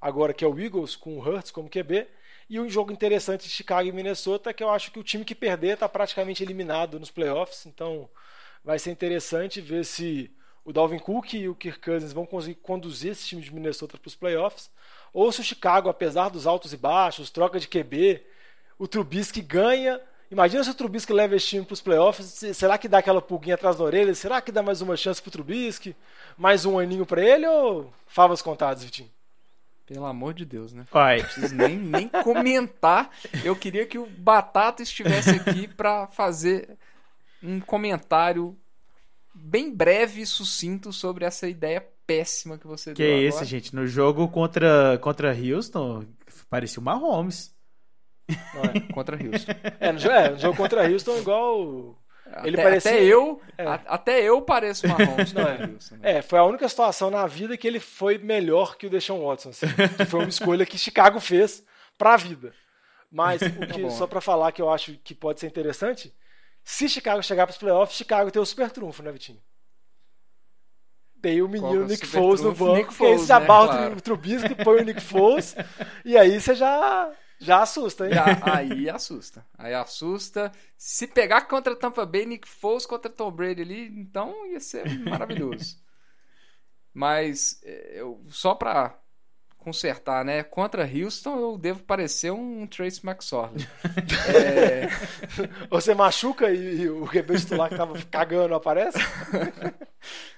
agora, 0.00 0.34
que 0.34 0.44
é 0.44 0.48
o 0.48 0.58
Eagles, 0.58 0.94
com 0.94 1.16
o 1.16 1.20
Hurts 1.20 1.50
como 1.50 1.70
QB. 1.70 2.06
E 2.50 2.60
um 2.60 2.68
jogo 2.68 2.92
interessante 2.92 3.44
de 3.44 3.50
Chicago 3.50 3.88
e 3.88 3.92
Minnesota, 3.92 4.52
que 4.52 4.62
eu 4.62 4.70
acho 4.70 4.90
que 4.90 4.98
o 4.98 5.04
time 5.04 5.24
que 5.24 5.34
perder 5.34 5.74
está 5.74 5.88
praticamente 5.88 6.42
eliminado 6.42 7.00
nos 7.00 7.10
playoffs. 7.10 7.66
Então 7.66 8.08
vai 8.62 8.78
ser 8.78 8.90
interessante 8.90 9.60
ver 9.60 9.84
se 9.84 10.30
o 10.64 10.72
Dalvin 10.72 10.98
Cook 10.98 11.32
e 11.32 11.48
o 11.48 11.54
Kirk 11.54 11.80
Cousins 11.80 12.12
vão 12.12 12.26
conseguir 12.26 12.56
conduzir 12.56 13.12
esse 13.12 13.26
time 13.26 13.40
de 13.40 13.52
Minnesota 13.52 13.96
para 13.96 14.08
os 14.08 14.14
playoffs. 14.14 14.70
Ou 15.12 15.32
se 15.32 15.40
o 15.40 15.44
Chicago, 15.44 15.88
apesar 15.88 16.28
dos 16.28 16.46
altos 16.46 16.74
e 16.74 16.76
baixos, 16.76 17.30
troca 17.30 17.58
de 17.58 17.66
QB, 17.66 18.22
o 18.78 18.86
Trubisky 18.86 19.40
ganha. 19.40 20.00
Imagina 20.30 20.62
se 20.62 20.70
o 20.70 20.74
Trubisky 20.74 21.12
leva 21.12 21.34
esse 21.36 21.46
time 21.46 21.64
para 21.64 21.72
os 21.72 21.80
playoffs. 21.80 22.26
se- 22.26 22.52
Será 22.54 22.76
que 22.76 22.86
dá 22.88 22.98
aquela 22.98 23.22
pulguinha 23.22 23.54
atrás 23.54 23.76
da 23.76 23.84
orelha? 23.84 24.14
Será 24.14 24.40
que 24.42 24.52
dá 24.52 24.62
mais 24.62 24.82
uma 24.82 24.96
chance 24.96 25.22
para 25.22 25.28
o 25.28 25.32
Trubisky? 25.32 25.96
Mais 26.36 26.66
um 26.66 26.78
aninho 26.78 27.06
para 27.06 27.22
ele 27.24 27.46
ou 27.46 27.92
favas 28.06 28.42
contadas, 28.42 28.84
Vitinho? 28.84 29.10
Pelo 29.86 30.04
amor 30.04 30.34
de 30.34 30.44
Deus, 30.44 30.74
né? 30.74 30.84
Vai. 30.92 31.18
Não 31.18 31.24
preciso 31.24 31.54
nem, 31.54 31.76
nem 31.78 32.08
comentar. 32.22 33.10
Eu 33.42 33.56
queria 33.56 33.86
que 33.86 33.98
o 33.98 34.04
Batata 34.06 34.82
estivesse 34.82 35.30
aqui 35.30 35.66
pra 35.66 36.06
fazer 36.08 36.76
um 37.42 37.58
comentário 37.58 38.54
bem 39.34 39.74
breve 39.74 40.20
e 40.20 40.26
sucinto 40.26 40.92
sobre 40.92 41.24
essa 41.24 41.48
ideia 41.48 41.86
péssima 42.06 42.58
que 42.58 42.66
você 42.66 42.92
Que 42.92 43.02
deu 43.02 43.06
é 43.06 43.14
agora. 43.14 43.28
esse, 43.28 43.44
gente? 43.46 43.74
No 43.74 43.86
jogo 43.86 44.28
contra, 44.28 44.98
contra 45.00 45.34
Houston, 45.34 46.04
parecia 46.50 46.80
o 46.80 46.84
Mahomes. 46.84 47.54
É? 48.28 48.92
Contra 48.92 49.16
Houston. 49.16 49.52
É, 49.80 49.92
no, 49.92 50.00
é, 50.10 50.30
no 50.30 50.38
jogo 50.38 50.56
contra 50.56 50.88
Houston, 50.90 51.18
igual. 51.18 51.96
Ele 52.44 52.56
até, 52.56 52.62
parecia- 52.62 52.90
até 52.92 53.02
eu, 53.04 53.40
É. 53.56 53.66
a- 53.66 53.80
até 53.86 54.20
eu 54.22 54.42
pareço 54.42 54.86
Mahomes 54.86 55.32
Não, 55.32 55.42
é. 55.48 55.66
Né? 55.66 55.78
É, 56.02 56.22
foi 56.22 56.38
a 56.38 56.44
única 56.44 56.68
situação 56.68 57.10
na 57.10 57.26
vida 57.26 57.56
que 57.56 57.66
ele 57.66 57.80
foi 57.80 58.18
melhor 58.18 58.76
que 58.76 58.86
o 58.86 58.90
Deshaun 58.90 59.24
Watson. 59.26 59.48
assim. 59.50 59.66
Que 59.96 60.04
foi 60.04 60.20
uma 60.20 60.28
escolha 60.28 60.66
que 60.66 60.76
Chicago 60.76 61.20
fez 61.20 61.64
pra 61.96 62.16
vida. 62.16 62.52
Mas 63.10 63.40
o 63.40 63.66
que, 63.72 63.80
bom. 63.82 63.88
só 63.90 64.06
pra 64.06 64.20
falar 64.20 64.52
que 64.52 64.60
eu 64.60 64.68
acho 64.70 64.92
que 65.02 65.14
pode 65.14 65.40
ser 65.40 65.46
interessante, 65.46 66.14
se 66.62 66.86
Chicago 66.86 67.22
chegar 67.22 67.46
pros 67.46 67.56
playoffs, 67.56 67.96
Chicago 67.96 68.30
tem 68.30 68.42
o 68.42 68.44
super 68.44 68.70
trunfo, 68.70 69.02
né, 69.02 69.10
Vitinho? 69.10 69.40
Tem 71.22 71.40
o 71.42 71.48
Qual 71.48 71.58
que 71.58 71.58
é 71.66 71.70
menino 71.70 71.86
Nick 71.88 72.06
Foles 72.06 72.40
no 72.42 72.52
banco, 72.54 72.74
Nick 72.76 72.88
que 72.94 73.02
aí 73.04 73.08
Foles, 73.14 73.20
você 73.22 73.32
né? 73.38 73.40
barra 73.46 73.64
o 73.64 73.68
Claro. 73.68 73.96
O 73.96 74.00
Trubisky, 74.00 74.54
põe 74.54 74.80
o 74.80 74.84
Nick 74.84 75.00
Foles, 75.00 75.56
e 76.04 76.16
aí 76.16 76.38
você 76.40 76.54
já, 76.54 77.10
já 77.38 77.62
assusta, 77.62 78.06
hein? 78.06 78.14
Já- 78.14 78.40
aí 78.54 78.88
assusta. 78.90 79.46
Aí 79.56 79.74
assusta. 79.74 80.52
Se 80.76 81.06
pegar 81.06 81.42
contra 81.42 81.76
Tampa 81.76 82.04
Bay, 82.06 82.26
Nick 82.26 82.48
Foles 82.48 82.86
contra 82.86 83.10
Tom 83.10 83.30
Brady 83.30 83.62
ali, 83.62 83.86
então 84.00 84.46
ia 84.46 84.60
ser 84.60 84.86
maravilhoso. 85.00 85.78
Mas 86.92 87.60
é, 87.64 88.00
eu, 88.00 88.20
só 88.28 88.54
pra 88.54 88.98
consertar, 89.58 90.24
né? 90.24 90.42
Contra 90.42 90.84
Houston 90.88 91.38
eu 91.38 91.58
devo 91.58 91.82
parecer 91.84 92.30
um 92.32 92.66
Trace 92.66 93.00
McSorley. 93.06 93.66
É, 94.34 94.88
Você 95.70 95.94
machuca 95.94 96.50
e, 96.50 96.82
e 96.82 96.90
o 96.90 97.06
QB 97.06 97.36
titular 97.38 97.68
que 97.68 97.76
tava 97.76 98.00
cagando 98.10 98.54
aparece? 98.54 98.98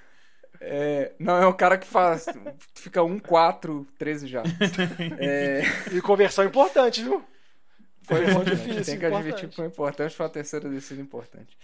é, 0.61 1.13
não, 1.19 1.37
é 1.43 1.47
um 1.47 1.53
cara 1.53 1.79
que 1.79 1.87
faz. 1.87 2.27
Fica 2.75 3.03
1, 3.03 3.19
4, 3.19 3.87
13 3.99 4.27
já. 4.27 4.43
É, 5.19 5.63
E 5.93 6.01
conversão 6.01 6.45
importante, 6.45 7.03
viu? 7.03 7.25
foi 8.03 8.29
importante. 8.29 8.57
difícil, 8.57 8.85
Tem 8.85 8.99
que 8.99 9.07
admitir 9.07 9.49
que 9.49 9.55
foi 9.57 9.67
importante, 9.67 10.17
foi 10.17 10.27
a 10.27 10.29
terceira 10.29 10.69
descida 10.69 11.01
importante. 11.01 11.57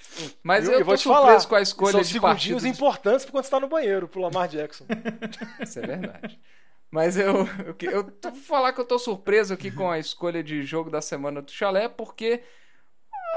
Mas 0.42 0.68
E 0.68 0.72
eu, 0.72 0.84
vou 0.84 0.94
tô 0.94 0.98
te 0.98 1.02
surpreso 1.02 1.26
falar, 1.26 1.46
com 1.46 1.54
a 1.56 1.60
escolha 1.60 1.92
são 1.92 2.00
de 2.02 2.06
segundinhos 2.06 2.62
partido. 2.62 2.66
importantes 2.74 3.24
pra 3.24 3.32
quando 3.32 3.44
você 3.44 3.50
tá 3.50 3.60
no 3.60 3.68
banheiro, 3.68 4.06
pro 4.08 4.20
Lamar 4.20 4.46
Jackson. 4.48 4.84
Isso 5.60 5.78
é 5.80 5.86
verdade. 5.86 6.38
Mas 6.88 7.16
eu, 7.16 7.48
eu, 7.80 7.90
eu 7.90 8.04
tô- 8.04 8.30
vou 8.30 8.40
falar 8.40 8.72
que 8.72 8.80
eu 8.80 8.84
tô 8.84 8.96
surpreso 8.98 9.52
aqui 9.52 9.72
com 9.72 9.90
a 9.90 9.98
escolha 9.98 10.42
de 10.42 10.62
jogo 10.62 10.88
da 10.88 11.00
semana 11.02 11.42
do 11.42 11.50
Chalé, 11.50 11.88
porque. 11.88 12.40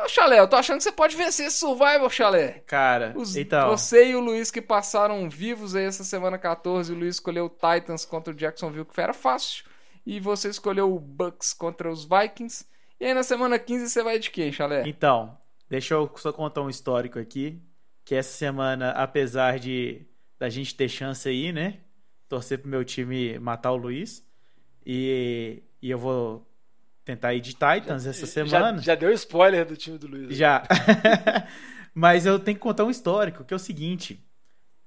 Chalé, 0.09 0.39
eu 0.39 0.47
tô 0.47 0.55
achando 0.55 0.77
que 0.77 0.83
você 0.83 0.91
pode 0.91 1.15
vencer 1.15 1.47
esse 1.47 1.57
Survival, 1.57 2.09
Chalé. 2.09 2.63
Cara, 2.65 3.13
Os- 3.15 3.35
então. 3.35 3.69
Você 3.69 4.09
e 4.09 4.15
o 4.15 4.19
Luiz 4.19 4.51
que 4.51 4.61
passaram 4.61 5.29
vivos 5.29 5.75
aí 5.75 5.85
essa 5.85 6.03
semana 6.03 6.37
14, 6.37 6.91
o 6.91 6.95
Luiz 6.95 7.15
escolheu 7.15 7.45
o 7.45 7.49
Titans 7.49 8.05
contra 8.05 8.33
o 8.33 8.35
Jacksonville, 8.35 8.85
que 8.85 8.99
era 9.01 9.13
fácil. 9.13 9.65
E 10.05 10.19
você 10.19 10.49
escolheu 10.49 10.93
o 10.93 10.99
Bucks 10.99 11.53
contra 11.53 11.91
os 11.91 12.03
Vikings. 12.05 12.65
E 12.99 13.05
aí 13.05 13.13
na 13.13 13.23
semana 13.23 13.57
15 13.59 13.89
você 13.89 14.03
vai 14.03 14.17
de 14.19 14.29
quem, 14.31 14.51
Chalé? 14.51 14.83
Então, 14.87 15.37
deixa 15.69 15.93
eu 15.93 16.11
só 16.17 16.31
contar 16.33 16.61
um 16.61 16.69
histórico 16.69 17.19
aqui. 17.19 17.61
Que 18.03 18.15
essa 18.15 18.31
semana, 18.35 18.89
apesar 18.91 19.59
de 19.59 20.05
da 20.39 20.49
gente 20.49 20.73
ter 20.73 20.89
chance 20.89 21.27
aí, 21.29 21.51
né? 21.51 21.79
Torcer 22.27 22.57
pro 22.59 22.69
meu 22.69 22.83
time 22.83 23.37
matar 23.39 23.71
o 23.71 23.77
Luiz. 23.77 24.25
E, 24.85 25.61
e 25.81 25.89
eu 25.91 25.97
vou 25.99 26.48
tentar 27.09 27.33
ir 27.33 27.41
de 27.41 27.53
Titans 27.53 28.05
essa 28.05 28.27
semana. 28.27 28.77
Já, 28.77 28.83
já 28.83 28.95
deu 28.95 29.11
spoiler 29.13 29.65
do 29.65 29.75
time 29.75 29.97
do 29.97 30.07
Luiz. 30.07 30.37
Já. 30.37 30.63
Mas 31.93 32.25
eu 32.27 32.37
tenho 32.39 32.55
que 32.55 32.61
contar 32.61 32.85
um 32.85 32.91
histórico, 32.91 33.43
que 33.43 33.51
é 33.53 33.57
o 33.57 33.59
seguinte. 33.59 34.23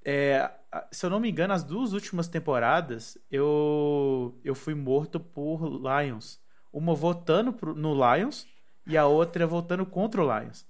é, 0.05 0.49
se 0.91 1.05
eu 1.05 1.09
não 1.09 1.19
me 1.19 1.29
engano, 1.29 1.53
as 1.53 1.63
duas 1.65 1.91
últimas 1.91 2.27
temporadas 2.29 3.17
eu, 3.29 4.39
eu 4.43 4.55
fui 4.55 4.73
morto 4.73 5.19
por 5.19 5.65
Lions. 5.67 6.39
Uma 6.71 6.95
votando 6.95 7.51
pro- 7.53 7.75
no 7.75 7.93
Lions 7.93 8.47
e 8.87 8.97
a 8.97 9.05
outra 9.05 9.45
votando 9.45 9.85
contra 9.85 10.23
o 10.23 10.39
Lions. 10.39 10.65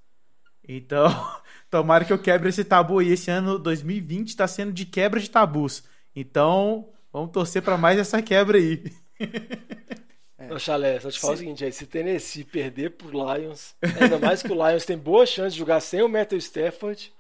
Então, 0.68 1.08
tomara 1.70 2.04
que 2.04 2.12
eu 2.12 2.18
quebre 2.20 2.50
esse 2.50 2.64
tabu 2.66 2.98
aí. 2.98 3.10
Esse 3.10 3.30
ano 3.30 3.60
2020 3.60 4.30
está 4.30 4.48
sendo 4.48 4.74
de 4.74 4.86
quebra 4.86 5.20
de 5.20 5.30
tabus. 5.30 5.84
Então, 6.16 6.90
vamos 7.12 7.32
torcer 7.32 7.62
para 7.62 7.78
mais 7.78 8.00
essa 8.00 8.22
quebra 8.24 8.58
aí. 8.58 8.84
Ô, 10.52 10.60
Chalé, 10.60 11.00
só 11.00 11.10
te 11.10 11.20
falar 11.20 11.34
o 11.34 11.38
seguinte, 11.38 11.66
aí, 11.66 11.72
se 11.72 11.86
Tennessee 11.86 12.44
perder 12.44 12.92
pro 12.92 13.10
Lions, 13.10 13.76
ainda 14.00 14.18
mais 14.20 14.42
que 14.42 14.52
o 14.52 14.68
Lions 14.68 14.86
tem 14.86 14.98
boa 14.98 15.26
chance 15.26 15.52
de 15.52 15.60
jogar 15.60 15.80
sem 15.80 16.02
o 16.02 16.10
Matthew 16.10 16.40
Stafford, 16.40 17.14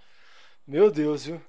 meu 0.65 0.89
Deus, 0.89 1.25
viu? 1.25 1.41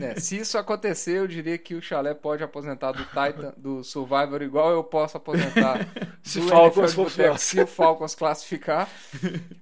É, 0.00 0.20
se 0.20 0.38
isso 0.38 0.56
acontecer, 0.56 1.18
eu 1.18 1.26
diria 1.26 1.58
que 1.58 1.74
o 1.74 1.82
Chalé 1.82 2.14
pode 2.14 2.44
aposentar 2.44 2.92
do 2.92 3.04
Titan, 3.06 3.52
do 3.56 3.82
Survivor, 3.82 4.40
igual 4.40 4.70
eu 4.70 4.84
posso 4.84 5.16
aposentar 5.16 5.80
Se 6.22 6.38
do 6.38 6.46
Falcons 6.46 6.94
for 6.94 7.06
Boteco, 7.06 7.38
se 7.38 7.60
o 7.60 7.66
Falcons 7.66 8.14
classificar. 8.14 8.88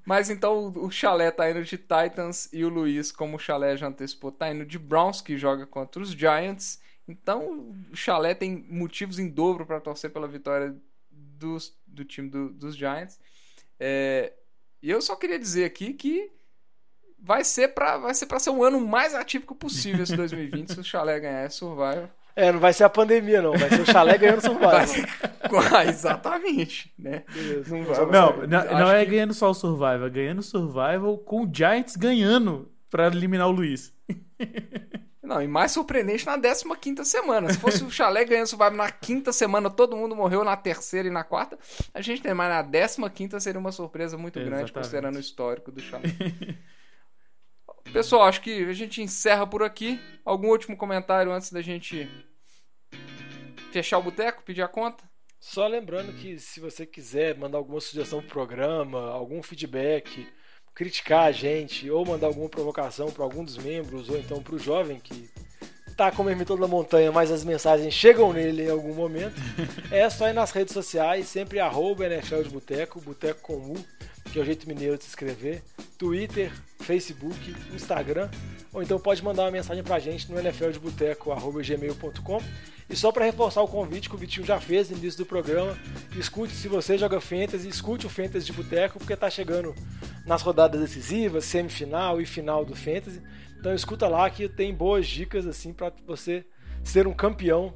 Mas 0.05 0.29
então 0.29 0.69
o 0.77 0.91
o 0.91 0.91
Chalé 0.91 1.31
tá 1.31 1.51
indo 1.51 1.63
de 1.65 1.79
Titans 1.79 2.51
e 2.53 2.63
o 2.63 2.69
Luiz, 2.69 3.11
como 3.11 3.37
o 3.37 3.41
Chalé 3.41 3.75
já 3.77 3.89
antecipou, 3.89 4.31
tá 4.31 4.53
indo 4.53 4.67
de 4.67 4.79
Browns, 4.79 5.23
que 5.23 5.39
joga 5.39 5.67
contra 5.67 6.03
os 6.03 6.11
Giants. 6.11 6.79
Então 7.09 7.75
o 7.91 7.97
Chalé 7.97 8.35
tem 8.35 8.67
motivos 8.69 9.19
em 9.19 9.29
dobro 9.29 9.65
para 9.65 9.81
torcer 9.81 10.11
pela 10.11 10.29
vitória 10.29 10.77
dos- 11.41 11.73
do 11.87 12.05
time 12.05 12.29
do- 12.29 12.51
dos 12.51 12.77
Giants. 12.77 13.19
É, 13.79 14.33
e 14.83 14.91
eu 14.91 15.01
só 15.01 15.17
queria 15.17 15.39
dizer 15.39 15.65
aqui 15.65 15.93
que 15.95 16.31
vai 17.19 17.43
ser 17.45 17.69
para 17.69 17.99
vai 17.99 18.15
ser 18.15 18.27
para 18.27 18.39
ser 18.39 18.51
um 18.51 18.63
ano 18.63 18.81
mais 18.81 19.15
atípico 19.15 19.55
possível 19.55 20.03
esse 20.03 20.15
2020 20.17 20.73
se 20.75 20.81
o 20.81 20.85
Chalé 20.85 21.19
ganhar 21.19 21.47
esse 21.47 21.57
Survivor. 21.57 22.09
É, 22.37 22.53
não 22.53 22.61
vai 22.61 22.73
ser 22.73 22.85
a 22.85 22.89
pandemia, 22.89 23.43
não. 23.43 23.53
Vai 23.53 23.69
ser 23.69 23.81
o 23.81 23.87
Chalé 23.87 24.17
ganhando 24.17 24.41
Survival. 24.41 24.71
Vai 24.71 24.87
ser- 24.87 25.07
Ah, 25.75 25.85
exatamente, 25.85 26.93
né? 26.97 27.25
Beleza. 27.35 27.77
Não 27.77 27.85
vai- 27.85 27.99
Não, 28.07 28.37
vai- 28.37 28.47
não, 28.47 28.65
não 28.79 28.91
é 28.91 29.05
que- 29.05 29.11
ganhando 29.11 29.35
só 29.35 29.51
o 29.51 29.55
Survival, 29.55 30.07
é 30.07 30.11
ganhando 30.11 30.39
o 30.39 30.43
Survival 30.43 31.19
com 31.19 31.43
o 31.45 31.51
Giants 31.53 31.97
ganhando 31.97 32.71
pra 32.89 33.09
eliminar 33.09 33.49
o 33.49 33.53
Luiz. 33.53 33.93
Não, 35.31 35.41
e 35.41 35.47
mais 35.47 35.71
surpreendente 35.71 36.27
na 36.27 36.37
15 36.37 37.05
semana. 37.05 37.53
Se 37.53 37.59
fosse 37.61 37.85
o 37.85 37.91
Chalé 37.91 38.25
ganhando 38.25 38.49
Survivor 38.49 38.77
na 38.77 38.91
quinta 38.91 39.33
semana, 39.33 39.71
todo 39.71 39.97
mundo 39.97 40.17
morreu 40.17 40.43
na 40.43 40.57
terceira 40.57 41.07
e 41.07 41.11
na 41.11 41.23
quarta. 41.23 41.57
A 41.95 42.01
gente 42.01 42.21
tem, 42.21 42.35
mas 42.35 42.67
na 42.99 43.09
15 43.09 43.41
seria 43.41 43.61
uma 43.61 43.71
surpresa 43.71 44.19
muito 44.19 44.41
grande, 44.41 44.65
Exatamente. 44.65 44.73
considerando 44.73 45.15
o 45.15 45.21
histórico 45.21 45.71
do 45.71 45.81
Chalé. 45.81 46.03
Pessoal, 47.93 48.25
acho 48.25 48.41
que 48.41 48.65
a 48.65 48.73
gente 48.73 49.01
encerra 49.01 49.47
por 49.47 49.63
aqui. 49.63 50.01
Algum 50.25 50.49
último 50.49 50.77
comentário 50.77 51.31
antes 51.31 51.53
da 51.53 51.63
gente 51.63 52.11
fechar 53.71 53.99
o 53.99 54.03
boteco, 54.03 54.43
pedir 54.43 54.63
a 54.63 54.69
conta? 54.69 55.09
Só 55.39 55.65
lembrando 55.69 56.13
que 56.13 56.41
se 56.41 56.59
você 56.59 56.85
quiser 56.85 57.39
mandar 57.39 57.59
alguma 57.59 57.81
sugestão 57.81 58.19
pro 58.19 58.31
programa, 58.31 59.13
algum 59.13 59.41
feedback, 59.45 60.27
criticar 60.81 61.27
a 61.27 61.31
gente, 61.31 61.91
ou 61.91 62.07
mandar 62.07 62.29
alguma 62.29 62.49
provocação 62.49 63.11
para 63.11 63.23
algum 63.23 63.45
dos 63.45 63.59
membros, 63.59 64.09
ou 64.09 64.17
então 64.17 64.43
pro 64.43 64.59
jovem 64.59 64.99
que 64.99 65.29
tá 65.95 66.11
como 66.11 66.31
ermitou 66.31 66.57
da 66.57 66.67
montanha, 66.67 67.13
mas 67.13 67.31
as 67.31 67.45
mensagens 67.45 67.93
chegam 67.93 68.33
nele 68.33 68.63
em 68.63 68.71
algum 68.71 68.95
momento, 68.95 69.35
é 69.93 70.09
só 70.09 70.27
ir 70.27 70.33
nas 70.33 70.53
redes 70.53 70.73
sociais, 70.73 71.29
sempre 71.29 71.61
arroba 71.61 72.07
NFL 72.07 72.45
de 72.45 72.49
Boteco, 72.49 72.99
Boteco 72.99 73.43
com 73.43 73.53
U, 73.53 73.77
que 74.25 74.39
é 74.39 74.43
o 74.43 74.45
jeito 74.45 74.69
mineiro 74.69 74.97
de 74.97 75.05
se 75.05 75.11
escrever, 75.11 75.63
Twitter, 75.99 76.51
Facebook, 76.81 77.55
Instagram, 77.75 78.31
ou 78.73 78.83
então 78.83 78.99
pode 78.99 79.23
mandar 79.23 79.45
uma 79.45 79.51
mensagem 79.51 79.83
pra 79.83 79.99
gente 79.99 80.31
no 80.31 80.39
nfldeboteco.gmail.com 80.39 82.43
e 82.89 82.97
só 82.97 83.13
para 83.13 83.25
reforçar 83.25 83.63
o 83.63 83.69
convite 83.69 84.09
que 84.09 84.15
o 84.15 84.19
Vitinho 84.19 84.45
já 84.45 84.61
fez 84.61 84.91
no 84.91 84.97
início 84.97 85.19
do 85.19 85.27
programa, 85.27 85.79
escute 86.17 86.53
se 86.53 86.67
você 86.67 86.99
joga 86.99 87.21
Fantasy, 87.21 87.69
escute 87.69 88.07
o 88.07 88.11
Fantasy 88.11 88.47
de 88.47 88.53
Boteco, 88.53 88.99
porque 88.99 89.17
tá 89.17 89.31
chegando 89.31 89.75
nas 90.27 90.43
rodadas 90.43 90.81
decisivas, 90.81 91.45
semifinal 91.45 92.21
e 92.21 92.27
final 92.27 92.65
do 92.65 92.75
Fantasy. 92.75 93.23
Então 93.59 93.73
escuta 93.75 94.09
lá 94.09 94.29
que 94.29 94.49
tem 94.49 94.75
boas 94.75 95.07
dicas 95.07 95.47
assim 95.47 95.73
para 95.73 95.93
você 96.07 96.45
ser 96.83 97.07
um 97.07 97.13
campeão 97.13 97.75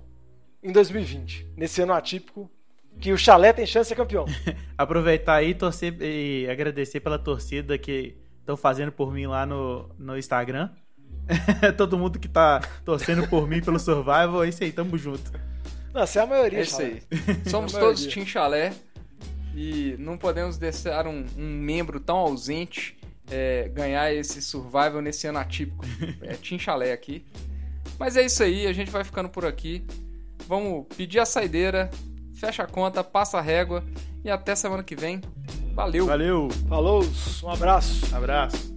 em 0.62 0.72
2020, 0.72 1.52
nesse 1.56 1.82
ano 1.82 1.92
atípico 1.92 2.50
que 3.04 3.12
o 3.12 3.18
Chalé 3.18 3.52
tem 3.52 3.66
chance 3.66 3.84
de 3.84 3.88
ser 3.88 3.96
campeão. 3.96 4.24
Aproveitar 4.78 5.34
aí 5.34 5.54
torcer 5.54 5.94
e 6.00 6.48
agradecer 6.48 7.00
pela 7.00 7.18
torcida 7.18 7.76
que 7.76 8.16
estão 8.40 8.56
fazendo 8.56 8.90
por 8.90 9.12
mim 9.12 9.26
lá 9.26 9.44
no, 9.44 9.90
no 9.98 10.16
Instagram. 10.16 10.70
Todo 11.76 11.98
mundo 11.98 12.18
que 12.18 12.26
tá 12.26 12.62
torcendo 12.82 13.28
por 13.28 13.46
mim 13.46 13.60
pelo 13.60 13.78
Survival, 13.78 14.42
é 14.42 14.48
isso 14.48 14.64
aí, 14.64 14.72
tamo 14.72 14.96
junto. 14.96 15.30
Não, 15.92 16.00
essa 16.00 16.20
é 16.20 16.22
a 16.22 16.26
maioria, 16.26 16.60
É 16.60 16.62
isso 16.62 16.78
Chalé. 16.78 17.02
aí. 17.10 17.40
Somos 17.46 17.74
A 17.74 17.78
todos. 17.78 18.06
Team 18.06 18.24
Chalé 18.24 18.72
e 19.54 19.96
não 19.98 20.16
podemos 20.16 20.56
deixar 20.56 21.06
um, 21.06 21.26
um 21.36 21.46
membro 21.46 22.00
tão 22.00 22.16
ausente 22.16 22.96
é, 23.30 23.68
ganhar 23.68 24.14
esse 24.14 24.40
survival 24.40 25.02
nesse 25.02 25.26
ano 25.26 25.40
atípico. 25.40 25.84
É 26.22 26.36
Team 26.36 26.58
Chalé 26.58 26.90
aqui. 26.90 27.22
Mas 27.98 28.16
é 28.16 28.24
isso 28.24 28.42
aí, 28.42 28.66
a 28.66 28.72
gente 28.72 28.90
vai 28.90 29.04
ficando 29.04 29.28
por 29.28 29.44
aqui. 29.44 29.84
Vamos 30.48 30.86
pedir 30.96 31.20
a 31.20 31.26
saideira, 31.26 31.90
fecha 32.34 32.62
a 32.64 32.66
conta, 32.66 33.02
passa 33.04 33.38
a 33.38 33.40
régua 33.40 33.84
e 34.24 34.30
até 34.30 34.54
semana 34.54 34.82
que 34.82 34.96
vem. 34.96 35.20
Valeu! 35.74 36.06
Valeu, 36.06 36.48
Falou, 36.68 37.04
um 37.42 37.50
abraço. 37.50 38.14
abraço. 38.14 38.73